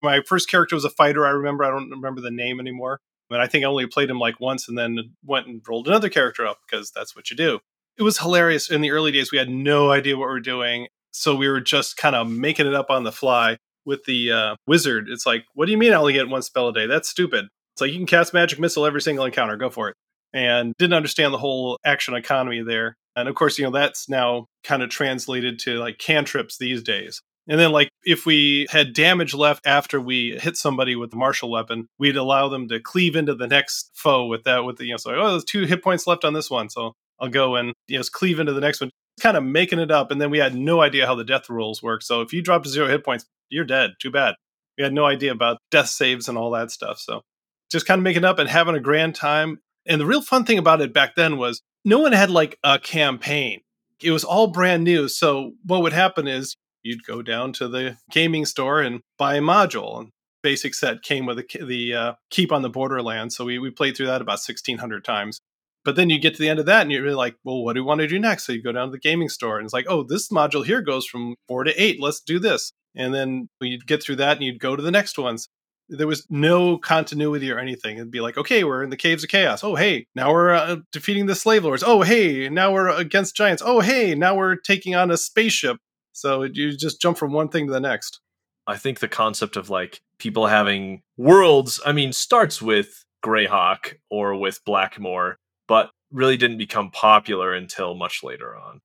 My 0.03 0.21
first 0.21 0.51
character 0.51 0.77
was 0.77 0.85
a 0.85 0.91
fighter. 0.91 1.27
I 1.27 1.31
remember. 1.31 1.65
I 1.65 1.71
don't 1.71 1.89
remember 1.89 2.21
the 2.21 2.31
name 2.31 2.61
anymore. 2.61 3.01
But 3.31 3.41
I 3.41 3.47
think 3.47 3.65
I 3.65 3.69
only 3.69 3.87
played 3.87 4.11
him 4.11 4.19
like 4.19 4.39
once 4.39 4.69
and 4.69 4.77
then 4.77 5.15
went 5.25 5.47
and 5.47 5.63
rolled 5.67 5.89
another 5.89 6.11
character 6.11 6.47
up 6.47 6.59
because 6.67 6.91
that's 6.91 7.17
what 7.17 7.31
you 7.31 7.39
do. 7.39 7.61
It 7.97 8.03
was 8.03 8.19
hilarious. 8.19 8.71
In 8.71 8.83
the 8.83 8.91
early 8.91 9.13
days, 9.13 9.33
we 9.33 9.39
had 9.39 9.49
no 9.49 9.91
idea 9.91 10.19
what 10.19 10.27
we 10.27 10.33
were 10.33 10.41
doing. 10.41 10.89
So 11.11 11.35
we 11.35 11.49
were 11.49 11.63
just 11.63 11.97
kind 11.97 12.15
of 12.15 12.29
making 12.29 12.67
it 12.67 12.75
up 12.75 12.91
on 12.91 13.05
the 13.05 13.13
fly 13.13 13.57
with 13.87 14.05
the 14.05 14.31
uh, 14.31 14.57
wizard. 14.67 15.09
It's 15.09 15.25
like, 15.25 15.47
what 15.55 15.65
do 15.65 15.73
you 15.73 15.79
mean 15.79 15.95
I 15.95 15.97
only 15.97 16.13
get 16.13 16.29
one 16.29 16.43
spell 16.43 16.69
a 16.69 16.75
day? 16.75 16.87
That's 16.87 17.09
stupid. 17.09 17.47
It's 17.75 17.81
like 17.81 17.93
you 17.93 17.97
can 17.97 18.07
cast 18.07 18.35
magic 18.35 18.61
missile 18.61 18.85
every 18.85 19.01
single 19.01 19.25
encounter. 19.25 19.57
Go 19.57 19.71
for 19.71 19.89
it. 19.89 19.97
And 20.35 20.75
didn't 20.79 20.93
understand 20.93 21.33
the 21.33 21.39
whole 21.39 21.79
action 21.83 22.15
economy 22.15 22.63
there. 22.63 22.99
And 23.17 23.29
of 23.29 23.35
course, 23.35 23.59
you 23.59 23.65
know, 23.65 23.71
that's 23.71 24.09
now 24.09 24.47
kind 24.63 24.83
of 24.83 24.91
translated 24.91 25.59
to 25.61 25.79
like 25.79 25.99
cantrips 25.99 26.59
these 26.59 26.83
days. 26.83 27.23
And 27.49 27.61
then, 27.61 27.71
like, 27.71 27.91
if 28.05 28.27
we 28.27 28.67
had 28.71 28.93
damage 28.93 29.33
left 29.33 29.67
after 29.67 30.01
we 30.01 30.37
hit 30.39 30.57
somebody 30.57 30.97
with 30.97 31.11
the 31.13 31.17
martial 31.17 31.49
weapon, 31.51 31.87
we'd 31.99 32.17
allow 32.17 32.49
them 32.49 32.69
to 32.69 32.81
cleave 32.81 33.15
into 33.15 33.35
the 33.35 33.47
next 33.47 33.91
foe 33.95 34.27
with 34.27 34.45
that. 34.45 34.65
With 34.65 34.79
the, 34.79 34.87
you 34.87 34.93
know, 34.93 34.97
so 34.97 35.15
oh, 35.15 35.31
there's 35.31 35.45
two 35.45 35.65
hit 35.65 35.83
points 35.83 36.07
left 36.07 36.25
on 36.25 36.33
this 36.33 36.51
one, 36.51 36.69
so 36.69 36.93
I'll 37.21 37.29
go 37.29 37.55
and 37.57 37.73
you 37.87 37.99
know 37.99 38.05
cleave 38.11 38.41
into 38.41 38.53
the 38.53 38.61
next 38.61 38.81
one. 38.81 38.91
Kind 39.21 39.37
of 39.37 39.45
making 39.45 39.79
it 39.79 39.91
up, 39.91 40.11
and 40.11 40.21
then 40.21 40.31
we 40.31 40.39
had 40.39 40.55
no 40.55 40.83
idea 40.83 41.07
how 41.07 41.15
the 41.15 41.25
death 41.25 41.49
rules 41.49 41.83
work. 41.83 42.03
So 42.03 42.21
if 42.21 42.33
you 42.33 42.43
drop 42.43 42.65
to 42.65 42.69
zero 42.69 42.89
hit 42.89 43.05
points, 43.05 43.25
you're 43.49 43.65
dead. 43.65 43.93
Too 44.01 44.11
bad. 44.11 44.35
We 44.77 44.85
had 44.85 44.93
no 44.93 45.07
idea 45.07 45.33
about 45.33 45.59
death 45.71 45.89
saves 45.89 46.29
and 46.29 46.37
all 46.37 46.51
that 46.51 46.71
stuff. 46.71 46.99
So 46.99 47.23
just 47.71 47.87
kind 47.87 47.99
of 48.01 48.03
making 48.03 48.25
up 48.25 48.39
and 48.39 48.49
having 48.49 48.75
a 48.75 48.81
grand 48.81 49.15
time. 49.15 49.61
And 49.87 50.01
the 50.01 50.07
real 50.07 50.21
fun 50.21 50.45
thing 50.45 50.59
about 50.59 50.81
it 50.81 50.93
back 50.93 51.15
then 51.15 51.39
was 51.39 51.63
no 51.87 52.01
one 52.01 52.13
had 52.13 52.31
like 52.31 52.59
a 52.65 52.79
campaign. 52.81 53.61
It 54.03 54.11
was 54.11 54.25
all 54.25 54.49
brand 54.49 54.85
new. 54.85 55.09
So 55.09 55.53
what 55.65 55.83
would 55.83 55.93
happen 55.95 56.27
is 56.27 56.57
you'd 56.83 57.07
go 57.07 57.23
down 57.23 57.53
to 57.55 57.69
the 57.69 57.97
gaming 58.11 58.45
store 58.45 58.83
and 58.83 59.01
buy 59.17 59.37
a 59.37 59.41
module. 59.41 60.01
And 60.01 60.11
basic 60.43 60.75
set 60.75 61.03
came 61.03 61.25
with 61.27 61.39
the, 61.39 61.65
the 61.65 61.95
uh, 61.95 62.13
Keep 62.31 62.51
on 62.51 62.63
the 62.63 62.69
Borderland. 62.69 63.33
So 63.33 63.45
we, 63.45 63.59
we 63.59 63.71
played 63.71 63.97
through 63.97 64.07
that 64.07 64.21
about 64.21 64.33
1,600 64.33 65.05
times. 65.05 65.41
But 65.85 65.95
then 65.95 66.11
you 66.11 66.19
get 66.19 66.35
to 66.35 66.43
the 66.43 66.49
end 66.49 66.59
of 66.59 66.67
that 66.67 66.83
and 66.83 66.91
you're 66.91 67.05
really 67.05 67.15
like, 67.15 67.37
well, 67.45 67.63
what 67.63 67.75
do 67.75 67.83
we 67.83 67.87
want 67.87 68.01
to 68.01 68.09
do 68.09 68.19
next? 68.19 68.45
So 68.45 68.53
you 68.53 68.61
go 68.61 68.73
down 68.73 68.89
to 68.89 68.93
the 68.93 68.99
gaming 68.99 69.29
store 69.29 69.59
and 69.59 69.65
it's 69.65 69.73
like, 69.73 69.87
oh, 69.89 70.03
this 70.03 70.29
module 70.31 70.67
here 70.67 70.83
goes 70.83 71.07
from 71.07 71.37
four 71.47 71.63
to 71.63 71.81
eight. 71.81 72.03
Let's 72.03 72.21
do 72.21 72.41
this. 72.41 72.73
And 72.97 73.15
then 73.15 73.49
you'd 73.61 73.87
get 73.87 74.03
through 74.03 74.17
that 74.17 74.39
and 74.39 74.45
you'd 74.45 74.59
go 74.59 74.75
to 74.75 74.83
the 74.83 74.91
next 74.91 75.17
ones 75.17 75.49
there 75.89 76.07
was 76.07 76.27
no 76.31 76.79
continuity 76.79 77.51
or 77.51 77.59
anything. 77.59 77.97
It'd 77.97 78.11
be 78.11 78.21
like, 78.21 78.37
okay, 78.37 78.65
we're 78.65 78.83
in 78.83 78.91
the 78.91 78.97
caves 78.97 79.23
of 79.23 79.31
chaos. 79.31 79.63
Oh, 79.63 79.75
hey, 79.75 80.07
now 80.15 80.33
we're 80.33 80.53
uh, 80.53 80.77
defeating 80.93 81.27
the 81.27 81.35
slave 81.35 81.65
lords. 81.65 81.85
Oh, 81.87 82.03
hey, 82.03 82.49
now 82.49 82.73
we're 82.73 82.89
against 82.89 83.37
giants. 83.37 83.63
Oh, 83.65 83.81
hey, 83.81 84.15
now 84.15 84.35
we're 84.35 84.57
taking 84.57 84.95
on 84.95 85.11
a 85.11 85.17
spaceship. 85.17 85.79
So 86.13 86.43
you 86.43 86.77
just 86.77 87.01
jump 87.01 87.19
from 87.19 87.33
one 87.33 87.49
thing 87.49 87.67
to 87.67 87.73
the 87.73 87.81
next. 87.81 88.21
I 88.67 88.77
think 88.77 88.99
the 88.99 89.09
concept 89.09 89.57
of 89.57 89.71
like 89.71 90.01
people 90.19 90.47
having 90.47 91.03
worlds, 91.17 91.81
I 91.87 91.93
mean, 91.93 92.13
starts 92.13 92.61
with 92.61 93.05
Greyhawk 93.25 93.95
or 94.11 94.35
with 94.35 94.61
Blackmoor, 94.67 95.37
but 95.69 95.91
really 96.11 96.37
didn't 96.37 96.59
become 96.59 96.91
popular 96.91 97.53
until 97.53 97.95
much 97.95 98.23
later 98.23 98.57
on. 98.57 98.81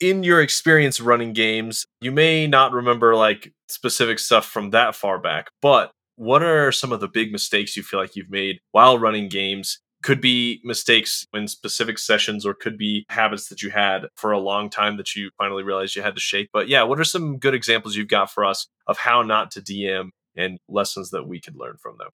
In 0.00 0.22
your 0.22 0.40
experience 0.40 1.00
running 1.00 1.32
games, 1.32 1.86
you 2.00 2.12
may 2.12 2.46
not 2.46 2.72
remember 2.72 3.16
like 3.16 3.52
specific 3.68 4.18
stuff 4.18 4.44
from 4.44 4.70
that 4.70 4.94
far 4.94 5.18
back, 5.18 5.48
but 5.62 5.90
what 6.16 6.42
are 6.42 6.72
some 6.72 6.92
of 6.92 7.00
the 7.00 7.08
big 7.08 7.32
mistakes 7.32 7.76
you 7.76 7.82
feel 7.82 8.00
like 8.00 8.16
you've 8.16 8.30
made 8.30 8.60
while 8.72 8.98
running 8.98 9.28
games? 9.28 9.80
Could 10.02 10.20
be 10.20 10.60
mistakes 10.64 11.26
in 11.32 11.48
specific 11.48 11.98
sessions 11.98 12.44
or 12.44 12.52
could 12.52 12.76
be 12.76 13.06
habits 13.08 13.48
that 13.48 13.62
you 13.62 13.70
had 13.70 14.06
for 14.16 14.32
a 14.32 14.38
long 14.38 14.68
time 14.68 14.98
that 14.98 15.16
you 15.16 15.30
finally 15.38 15.62
realized 15.62 15.96
you 15.96 16.02
had 16.02 16.14
to 16.14 16.20
shake. 16.20 16.50
But 16.52 16.68
yeah, 16.68 16.82
what 16.82 17.00
are 17.00 17.04
some 17.04 17.38
good 17.38 17.54
examples 17.54 17.96
you've 17.96 18.08
got 18.08 18.30
for 18.30 18.44
us 18.44 18.66
of 18.86 18.98
how 18.98 19.22
not 19.22 19.50
to 19.52 19.62
DM 19.62 20.10
and 20.36 20.58
lessons 20.68 21.08
that 21.10 21.26
we 21.26 21.40
could 21.40 21.56
learn 21.56 21.76
from 21.80 21.96
them? 21.98 22.10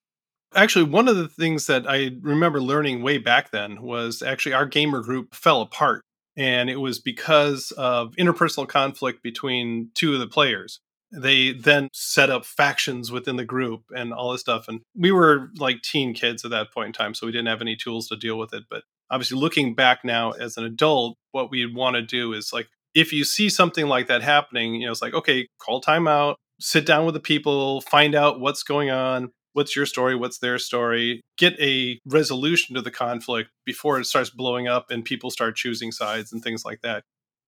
Actually, 0.55 0.85
one 0.85 1.09
of 1.09 1.17
the 1.17 1.29
things 1.29 1.67
that 1.67 1.89
I 1.89 2.11
remember 2.21 2.61
learning 2.61 3.03
way 3.03 3.19
back 3.19 3.51
then 3.51 3.83
was 3.83 4.23
actually 4.23 4.53
our 4.53 4.67
gamer 4.67 5.01
group 5.01 5.35
fell 5.35 5.61
apart. 5.61 6.03
And 6.37 6.71
it 6.71 6.77
was 6.77 7.01
because 7.01 7.73
of 7.73 8.15
interpersonal 8.17 8.69
conflict 8.69 9.23
between 9.23 9.91
two 9.95 10.15
of 10.15 10.21
the 10.21 10.29
players 10.29 10.81
they 11.13 11.53
then 11.53 11.89
set 11.93 12.31
up 12.31 12.45
factions 12.45 13.11
within 13.11 13.37
the 13.37 13.45
group 13.45 13.83
and 13.95 14.13
all 14.13 14.33
this 14.33 14.41
stuff 14.41 14.67
and 14.69 14.81
we 14.97 15.11
were 15.11 15.51
like 15.57 15.83
teen 15.83 16.15
kids 16.15 16.45
at 16.45 16.51
that 16.51 16.73
point 16.73 16.89
in 16.89 16.93
time 16.93 17.15
so 17.15 17.27
we 17.27 17.33
didn't 17.33 17.49
have 17.49 17.61
any 17.61 17.77
tools 17.77 18.09
to 18.09 18.17
deal 18.17 18.39
with 18.39 18.53
it 18.53 18.65
but 18.71 18.83
obviously 19.11 19.39
looking 19.39 19.75
back 19.75 20.05
now 20.05 20.31
as 20.33 20.57
an 20.57 20.65
adult 20.65 21.17
what 21.33 21.51
we'd 21.51 21.75
want 21.75 21.95
to 21.95 22.03
do 22.03 22.33
is 22.33 22.53
like 22.53 22.69
if 22.95 23.13
you 23.13 23.25
see 23.25 23.49
something 23.49 23.87
like 23.87 24.07
that 24.07 24.23
happening 24.23 24.75
you 24.75 24.87
know 24.87 24.93
it's 24.93 25.03
like 25.03 25.15
okay 25.15 25.47
call 25.59 25.81
timeout 25.81 26.35
sit 26.61 26.87
down 26.87 27.05
with 27.05 27.15
the 27.15 27.21
people 27.21 27.81
find 27.83 28.15
out 28.15 28.39
what's 28.39 28.63
going 28.63 28.91
on 28.91 29.31
what's 29.53 29.75
your 29.75 29.87
story, 29.87 30.15
what's 30.15 30.39
their 30.39 30.59
story, 30.59 31.21
get 31.37 31.59
a 31.61 31.99
resolution 32.07 32.75
to 32.75 32.83
the 32.83 32.91
conflict 32.91 33.51
before 33.65 33.99
it 33.99 34.07
starts 34.07 34.31
blowing 34.31 34.69
up 34.69 34.91
and 34.91 35.05
people 35.05 35.31
start 35.31 35.57
choosing 35.57 35.93
sides 35.93 36.33
and 36.33 36.43
things 36.43 36.65
like 36.65 36.81
that. 36.83 37.03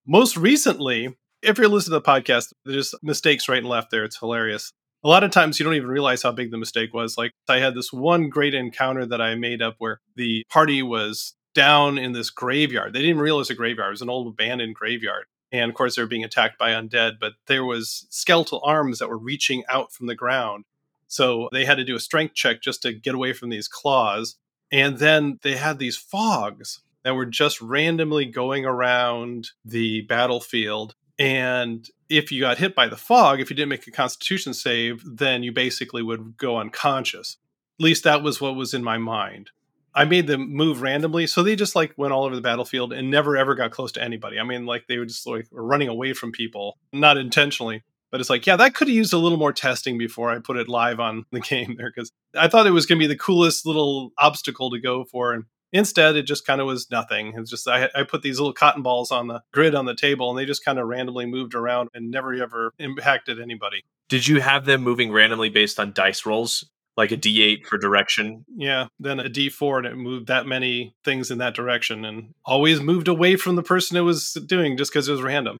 Most 0.06 0.36
recently, 0.36 1.16
if 1.42 1.58
you're 1.58 1.68
listening 1.68 2.00
to 2.00 2.04
the 2.04 2.10
podcast, 2.10 2.52
there's 2.64 2.94
mistakes 3.02 3.48
right 3.48 3.58
and 3.58 3.68
left 3.68 3.90
there. 3.90 4.04
It's 4.04 4.18
hilarious. 4.18 4.72
A 5.04 5.08
lot 5.08 5.24
of 5.24 5.32
times 5.32 5.58
you 5.58 5.64
don't 5.64 5.74
even 5.74 5.88
realize 5.88 6.22
how 6.22 6.30
big 6.30 6.52
the 6.52 6.58
mistake 6.58 6.94
was. 6.94 7.18
Like 7.18 7.32
I 7.48 7.58
had 7.58 7.74
this 7.74 7.92
one 7.92 8.28
great 8.28 8.54
encounter 8.54 9.04
that 9.06 9.20
I 9.20 9.34
made 9.34 9.60
up 9.60 9.74
where 9.78 10.00
the 10.14 10.44
party 10.48 10.82
was 10.82 11.34
down 11.54 11.98
in 11.98 12.12
this 12.12 12.30
graveyard. 12.30 12.92
They 12.92 13.02
didn't 13.02 13.18
realize 13.18 13.50
a 13.50 13.54
graveyard. 13.54 13.88
It 13.88 13.90
was 13.90 14.02
an 14.02 14.10
old 14.10 14.28
abandoned 14.28 14.76
graveyard. 14.76 15.24
And 15.50 15.68
of 15.68 15.76
course 15.76 15.96
they 15.96 16.02
were 16.02 16.08
being 16.08 16.24
attacked 16.24 16.58
by 16.58 16.70
undead, 16.70 17.14
but 17.20 17.32
there 17.46 17.64
was 17.64 18.06
skeletal 18.10 18.62
arms 18.64 19.00
that 19.00 19.08
were 19.08 19.18
reaching 19.18 19.64
out 19.68 19.92
from 19.92 20.06
the 20.06 20.14
ground. 20.14 20.64
So 21.08 21.48
they 21.52 21.64
had 21.64 21.76
to 21.76 21.84
do 21.84 21.96
a 21.96 22.00
strength 22.00 22.34
check 22.34 22.62
just 22.62 22.82
to 22.82 22.92
get 22.92 23.14
away 23.14 23.32
from 23.32 23.50
these 23.50 23.68
claws. 23.68 24.36
And 24.70 24.98
then 24.98 25.40
they 25.42 25.56
had 25.56 25.78
these 25.78 25.96
fogs 25.96 26.80
that 27.02 27.14
were 27.14 27.26
just 27.26 27.60
randomly 27.60 28.24
going 28.24 28.64
around 28.64 29.50
the 29.64 30.02
battlefield 30.02 30.94
and 31.18 31.88
if 32.08 32.32
you 32.32 32.40
got 32.40 32.58
hit 32.58 32.74
by 32.74 32.88
the 32.88 32.96
fog, 32.96 33.40
if 33.40 33.50
you 33.50 33.56
didn't 33.56 33.68
make 33.68 33.86
a 33.86 33.90
constitution 33.90 34.54
save, 34.54 35.02
then 35.04 35.42
you 35.42 35.52
basically 35.52 36.02
would 36.02 36.36
go 36.36 36.58
unconscious. 36.58 37.38
At 37.78 37.84
least 37.84 38.04
that 38.04 38.22
was 38.22 38.40
what 38.40 38.56
was 38.56 38.74
in 38.74 38.84
my 38.84 38.98
mind. 38.98 39.50
I 39.94 40.04
made 40.04 40.26
them 40.26 40.50
move 40.50 40.80
randomly, 40.80 41.26
so 41.26 41.42
they 41.42 41.54
just 41.54 41.76
like 41.76 41.92
went 41.96 42.12
all 42.12 42.24
over 42.24 42.34
the 42.34 42.40
battlefield 42.40 42.92
and 42.92 43.10
never 43.10 43.36
ever 43.36 43.54
got 43.54 43.72
close 43.72 43.92
to 43.92 44.02
anybody. 44.02 44.38
I 44.38 44.42
mean, 44.42 44.64
like 44.64 44.86
they 44.86 44.98
were 44.98 45.04
just 45.04 45.26
like 45.26 45.46
running 45.50 45.88
away 45.88 46.14
from 46.14 46.32
people, 46.32 46.78
not 46.92 47.18
intentionally. 47.18 47.82
But 48.10 48.20
it's 48.20 48.28
like, 48.28 48.46
yeah, 48.46 48.56
that 48.56 48.74
could 48.74 48.88
have 48.88 48.94
used 48.94 49.14
a 49.14 49.18
little 49.18 49.38
more 49.38 49.54
testing 49.54 49.96
before 49.96 50.30
I 50.30 50.38
put 50.38 50.58
it 50.58 50.68
live 50.68 51.00
on 51.00 51.24
the 51.32 51.40
game 51.48 51.76
there 51.78 51.90
because 51.94 52.12
I 52.36 52.46
thought 52.46 52.66
it 52.66 52.72
was 52.72 52.86
going 52.86 52.98
to 52.98 53.02
be 53.02 53.12
the 53.12 53.18
coolest 53.18 53.64
little 53.66 54.12
obstacle 54.18 54.70
to 54.70 54.80
go 54.80 55.04
for. 55.04 55.32
And 55.32 55.44
Instead, 55.72 56.16
it 56.16 56.24
just 56.24 56.46
kind 56.46 56.60
of 56.60 56.66
was 56.66 56.90
nothing. 56.90 57.32
It's 57.36 57.50
just 57.50 57.66
I, 57.66 57.88
I, 57.94 58.02
put 58.02 58.20
these 58.20 58.38
little 58.38 58.52
cotton 58.52 58.82
balls 58.82 59.10
on 59.10 59.28
the 59.28 59.42
grid 59.52 59.74
on 59.74 59.86
the 59.86 59.94
table, 59.94 60.28
and 60.28 60.38
they 60.38 60.44
just 60.44 60.64
kind 60.64 60.78
of 60.78 60.86
randomly 60.86 61.24
moved 61.24 61.54
around 61.54 61.88
and 61.94 62.10
never 62.10 62.34
ever 62.34 62.72
impacted 62.78 63.40
anybody. 63.40 63.82
Did 64.10 64.28
you 64.28 64.40
have 64.40 64.66
them 64.66 64.82
moving 64.82 65.10
randomly 65.12 65.48
based 65.48 65.80
on 65.80 65.94
dice 65.94 66.26
rolls, 66.26 66.68
like 66.98 67.10
a 67.10 67.16
D8 67.16 67.64
for 67.64 67.78
direction? 67.78 68.44
Yeah, 68.54 68.88
then 69.00 69.18
a 69.18 69.30
D4, 69.30 69.78
and 69.78 69.86
it 69.86 69.96
moved 69.96 70.26
that 70.26 70.46
many 70.46 70.94
things 71.04 71.30
in 71.30 71.38
that 71.38 71.54
direction, 71.54 72.04
and 72.04 72.34
always 72.44 72.82
moved 72.82 73.08
away 73.08 73.36
from 73.36 73.56
the 73.56 73.62
person 73.62 73.96
it 73.96 74.00
was 74.00 74.34
doing 74.46 74.76
just 74.76 74.92
because 74.92 75.08
it 75.08 75.12
was 75.12 75.22
random. 75.22 75.56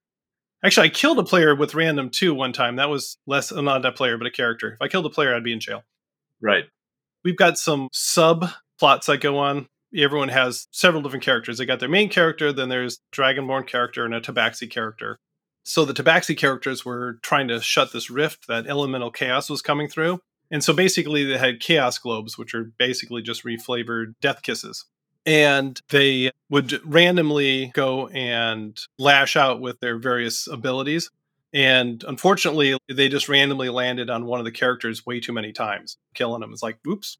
Actually, 0.62 0.88
I 0.88 0.90
killed 0.90 1.18
a 1.18 1.24
player 1.24 1.54
with 1.54 1.74
random 1.74 2.10
too 2.10 2.34
one 2.34 2.52
time. 2.52 2.76
That 2.76 2.90
was 2.90 3.16
less 3.26 3.50
uh, 3.50 3.62
not 3.62 3.84
a 3.86 3.92
player, 3.92 4.18
but 4.18 4.26
a 4.26 4.30
character. 4.30 4.74
If 4.74 4.82
I 4.82 4.88
killed 4.88 5.06
a 5.06 5.10
player, 5.10 5.34
I'd 5.34 5.42
be 5.42 5.52
in 5.54 5.60
jail. 5.60 5.82
Right. 6.40 6.64
We've 7.24 7.36
got 7.36 7.58
some 7.58 7.88
sub 7.92 8.50
plots 8.78 9.06
that 9.06 9.20
go 9.20 9.38
on 9.38 9.68
everyone 9.94 10.28
has 10.28 10.66
several 10.70 11.02
different 11.02 11.24
characters. 11.24 11.58
They 11.58 11.66
got 11.66 11.80
their 11.80 11.88
main 11.88 12.08
character, 12.08 12.52
then 12.52 12.68
there's 12.68 13.00
Dragonborn 13.14 13.66
character 13.66 14.04
and 14.04 14.14
a 14.14 14.20
Tabaxi 14.20 14.70
character. 14.70 15.18
So 15.64 15.84
the 15.84 15.94
Tabaxi 15.94 16.36
characters 16.36 16.84
were 16.84 17.18
trying 17.22 17.48
to 17.48 17.60
shut 17.60 17.92
this 17.92 18.10
rift 18.10 18.48
that 18.48 18.66
elemental 18.66 19.10
chaos 19.10 19.48
was 19.48 19.62
coming 19.62 19.88
through. 19.88 20.20
And 20.50 20.62
so 20.62 20.72
basically 20.72 21.24
they 21.24 21.38
had 21.38 21.60
chaos 21.60 21.98
globes, 21.98 22.36
which 22.36 22.54
are 22.54 22.72
basically 22.78 23.22
just 23.22 23.44
reflavored 23.44 24.14
death 24.20 24.42
kisses. 24.42 24.84
And 25.24 25.80
they 25.90 26.32
would 26.50 26.80
randomly 26.84 27.70
go 27.74 28.08
and 28.08 28.78
lash 28.98 29.36
out 29.36 29.60
with 29.60 29.78
their 29.80 29.98
various 29.98 30.48
abilities. 30.48 31.10
And 31.54 32.02
unfortunately, 32.08 32.76
they 32.88 33.08
just 33.08 33.28
randomly 33.28 33.68
landed 33.68 34.10
on 34.10 34.26
one 34.26 34.40
of 34.40 34.44
the 34.44 34.50
characters 34.50 35.06
way 35.06 35.20
too 35.20 35.32
many 35.32 35.52
times, 35.52 35.96
killing 36.14 36.40
them. 36.40 36.52
It's 36.52 36.62
like, 36.62 36.78
oops, 36.88 37.18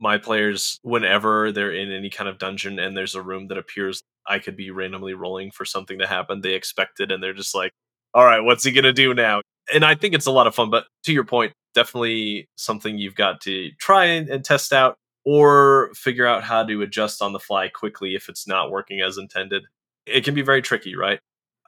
my 0.00 0.18
players, 0.18 0.78
whenever 0.82 1.52
they're 1.52 1.72
in 1.72 1.90
any 1.90 2.10
kind 2.10 2.28
of 2.28 2.38
dungeon 2.38 2.78
and 2.78 2.96
there's 2.96 3.14
a 3.14 3.22
room 3.22 3.48
that 3.48 3.58
appears 3.58 4.02
I 4.26 4.38
could 4.38 4.56
be 4.56 4.70
randomly 4.70 5.14
rolling 5.14 5.50
for 5.50 5.64
something 5.64 5.98
to 5.98 6.06
happen, 6.06 6.40
they 6.40 6.54
expect 6.54 7.00
it 7.00 7.10
and 7.10 7.22
they're 7.22 7.32
just 7.32 7.54
like, 7.54 7.72
all 8.14 8.24
right, 8.24 8.40
what's 8.40 8.64
he 8.64 8.72
going 8.72 8.84
to 8.84 8.92
do 8.92 9.14
now? 9.14 9.40
And 9.72 9.84
I 9.84 9.94
think 9.94 10.14
it's 10.14 10.26
a 10.26 10.30
lot 10.30 10.46
of 10.46 10.54
fun. 10.54 10.70
But 10.70 10.86
to 11.04 11.12
your 11.12 11.24
point, 11.24 11.52
definitely 11.74 12.46
something 12.56 12.98
you've 12.98 13.14
got 13.14 13.40
to 13.42 13.70
try 13.78 14.04
and, 14.04 14.28
and 14.28 14.44
test 14.44 14.72
out 14.72 14.96
or 15.24 15.90
figure 15.94 16.26
out 16.26 16.42
how 16.44 16.64
to 16.64 16.82
adjust 16.82 17.20
on 17.20 17.32
the 17.32 17.38
fly 17.38 17.68
quickly 17.68 18.14
if 18.14 18.28
it's 18.28 18.46
not 18.46 18.70
working 18.70 19.00
as 19.00 19.18
intended. 19.18 19.64
It 20.06 20.24
can 20.24 20.34
be 20.34 20.42
very 20.42 20.62
tricky, 20.62 20.96
right? 20.96 21.20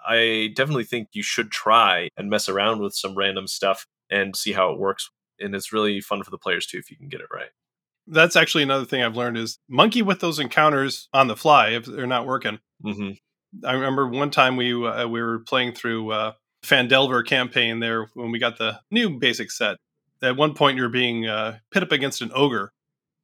I 0.06 0.50
definitely 0.54 0.84
think 0.84 1.08
you 1.12 1.22
should 1.22 1.50
try 1.50 2.08
and 2.16 2.30
mess 2.30 2.48
around 2.48 2.80
with 2.80 2.94
some 2.94 3.14
random 3.14 3.46
stuff 3.46 3.86
and 4.10 4.34
see 4.34 4.52
how 4.52 4.72
it 4.72 4.78
works. 4.78 5.10
And 5.38 5.54
it's 5.54 5.72
really 5.72 6.00
fun 6.00 6.22
for 6.22 6.30
the 6.30 6.38
players 6.38 6.66
too 6.66 6.78
if 6.78 6.90
you 6.90 6.96
can 6.96 7.08
get 7.08 7.20
it 7.20 7.26
right 7.32 7.50
that's 8.06 8.36
actually 8.36 8.62
another 8.62 8.84
thing 8.84 9.02
I've 9.02 9.16
learned 9.16 9.38
is 9.38 9.58
monkey 9.68 10.02
with 10.02 10.20
those 10.20 10.38
encounters 10.38 11.08
on 11.12 11.28
the 11.28 11.36
fly 11.36 11.70
if 11.70 11.84
they're 11.84 12.06
not 12.06 12.26
working. 12.26 12.58
Mm-hmm. 12.84 13.66
I 13.66 13.72
remember 13.72 14.06
one 14.08 14.30
time 14.30 14.56
we 14.56 14.72
uh, 14.72 15.06
we 15.08 15.20
were 15.20 15.40
playing 15.40 15.74
through 15.74 16.12
uh, 16.12 16.32
Phandelver 16.64 17.24
campaign 17.26 17.80
there 17.80 18.08
when 18.14 18.30
we 18.30 18.38
got 18.38 18.58
the 18.58 18.80
new 18.90 19.18
basic 19.18 19.50
set. 19.50 19.76
At 20.22 20.36
one 20.36 20.54
point, 20.54 20.76
you're 20.76 20.88
being 20.88 21.26
uh, 21.26 21.58
pit 21.72 21.82
up 21.82 21.92
against 21.92 22.22
an 22.22 22.30
ogre, 22.34 22.72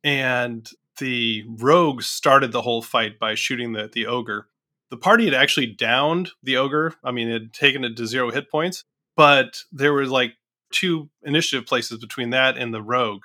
and 0.02 0.68
the 0.98 1.44
rogue 1.46 2.02
started 2.02 2.52
the 2.52 2.62
whole 2.62 2.82
fight 2.82 3.18
by 3.18 3.34
shooting 3.34 3.72
the 3.72 3.88
the 3.92 4.06
ogre. 4.06 4.48
The 4.90 4.96
party 4.96 5.24
had 5.24 5.34
actually 5.34 5.66
downed 5.66 6.30
the 6.42 6.56
ogre. 6.56 6.94
I 7.04 7.10
mean, 7.10 7.28
it 7.28 7.32
had 7.32 7.52
taken 7.52 7.84
it 7.84 7.96
to 7.96 8.06
zero 8.06 8.30
hit 8.30 8.50
points, 8.50 8.84
but 9.16 9.62
there 9.72 9.92
were 9.92 10.06
like 10.06 10.34
two 10.72 11.10
initiative 11.22 11.66
places 11.66 11.98
between 11.98 12.30
that 12.30 12.56
and 12.56 12.72
the 12.72 12.82
rogue. 12.82 13.22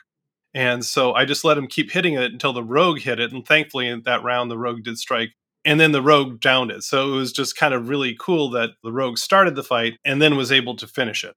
And 0.53 0.85
so 0.85 1.13
I 1.13 1.25
just 1.25 1.45
let 1.45 1.57
him 1.57 1.67
keep 1.67 1.91
hitting 1.91 2.13
it 2.15 2.31
until 2.31 2.53
the 2.53 2.63
rogue 2.63 2.99
hit 2.99 3.19
it. 3.19 3.31
And 3.31 3.45
thankfully, 3.45 3.87
in 3.87 4.01
that 4.03 4.23
round, 4.23 4.51
the 4.51 4.57
rogue 4.57 4.83
did 4.83 4.97
strike. 4.97 5.31
And 5.63 5.79
then 5.79 5.91
the 5.91 6.01
rogue 6.01 6.39
downed 6.39 6.71
it. 6.71 6.83
So 6.83 7.13
it 7.13 7.15
was 7.15 7.31
just 7.31 7.55
kind 7.55 7.73
of 7.73 7.87
really 7.87 8.15
cool 8.19 8.49
that 8.51 8.71
the 8.83 8.91
rogue 8.91 9.17
started 9.17 9.55
the 9.55 9.63
fight 9.63 9.97
and 10.03 10.21
then 10.21 10.35
was 10.35 10.51
able 10.51 10.75
to 10.77 10.87
finish 10.87 11.23
it. 11.23 11.35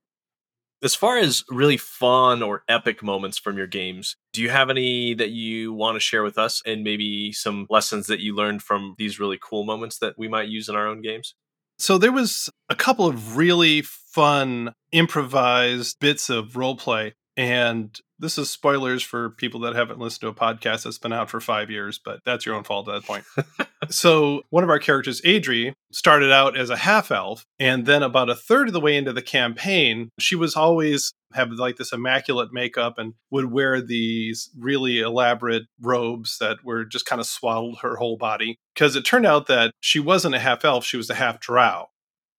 As 0.83 0.95
far 0.95 1.19
as 1.19 1.45
really 1.49 1.77
fun 1.77 2.43
or 2.43 2.63
epic 2.69 3.03
moments 3.03 3.39
from 3.39 3.57
your 3.57 3.67
games, 3.67 4.17
do 4.33 4.43
you 4.43 4.51
have 4.51 4.69
any 4.69 5.15
that 5.15 5.31
you 5.31 5.73
want 5.73 5.97
to 5.97 6.01
share 6.01 6.23
with 6.23 6.37
us 6.37 6.63
and 6.67 6.85
maybe 6.85 7.33
some 7.33 7.67
lessons 7.71 8.07
that 8.09 8.21
you 8.21 8.35
learned 8.35 8.63
from 8.63 8.95
these 8.99 9.21
really 9.21 9.39
cool 9.41 9.65
moments 9.65 9.99
that 9.99 10.15
we 10.19 10.29
might 10.29 10.49
use 10.49 10.69
in 10.69 10.77
our 10.77 10.87
own 10.87 11.01
games? 11.01 11.35
So 11.79 11.97
there 11.99 12.13
was 12.13 12.51
a 12.69 12.75
couple 12.75 13.07
of 13.07 13.37
really 13.37 13.83
fun 13.83 14.75
improvised 14.93 15.99
bits 16.01 16.29
of 16.31 16.57
role 16.57 16.77
play 16.77 17.15
and 17.37 17.99
this 18.19 18.39
is 18.39 18.49
spoilers 18.49 19.03
for 19.03 19.31
people 19.31 19.61
that 19.61 19.75
haven't 19.75 19.99
listened 19.99 20.21
to 20.21 20.29
a 20.29 20.35
podcast 20.35 20.85
that's 20.85 20.99
been 20.99 21.13
out 21.13 21.29
for 21.29 21.41
five 21.41 21.71
years, 21.71 21.99
but 22.03 22.21
that's 22.25 22.47
your 22.47 22.55
own 22.55 22.63
fault 22.65 22.89
at 22.89 22.95
that 22.95 23.05
point. 23.05 23.25
so, 23.91 24.43
one 24.51 24.63
of 24.63 24.71
our 24.71 24.79
characters, 24.79 25.21
Adri, 25.23 25.73
started 25.93 26.33
out 26.33 26.57
as 26.57 26.71
a 26.71 26.77
half 26.77 27.11
elf. 27.11 27.45
And 27.59 27.87
then, 27.87 28.03
about 28.03 28.31
a 28.31 28.37
third 28.37 28.69
of 28.69 28.73
the 28.73 28.81
way 28.81 28.97
into 28.97 29.13
the 29.13 29.23
campaign, 29.23 30.11
she 30.19 30.37
was 30.37 30.55
always 30.55 31.13
have 31.33 31.51
like 31.51 31.77
this 31.77 31.93
immaculate 31.93 32.53
makeup 32.53 32.99
and 32.99 33.15
would 33.31 33.51
wear 33.51 33.81
these 33.81 34.51
really 34.57 35.01
elaborate 35.01 35.65
robes 35.81 36.39
that 36.39 36.65
were 36.65 36.85
just 36.85 37.07
kind 37.07 37.21
of 37.21 37.27
swaddled 37.27 37.79
her 37.83 37.97
whole 37.97 38.17
body. 38.17 38.57
Because 38.75 38.95
it 38.95 39.05
turned 39.05 39.27
out 39.27 39.49
that 39.49 39.73
she 39.81 39.99
wasn't 39.99 40.37
a 40.37 40.41
half 40.41 40.65
elf, 40.65 40.85
she 40.85 40.97
was 40.97 41.11
a 41.11 41.15
half 41.15 41.41
drow 41.41 41.89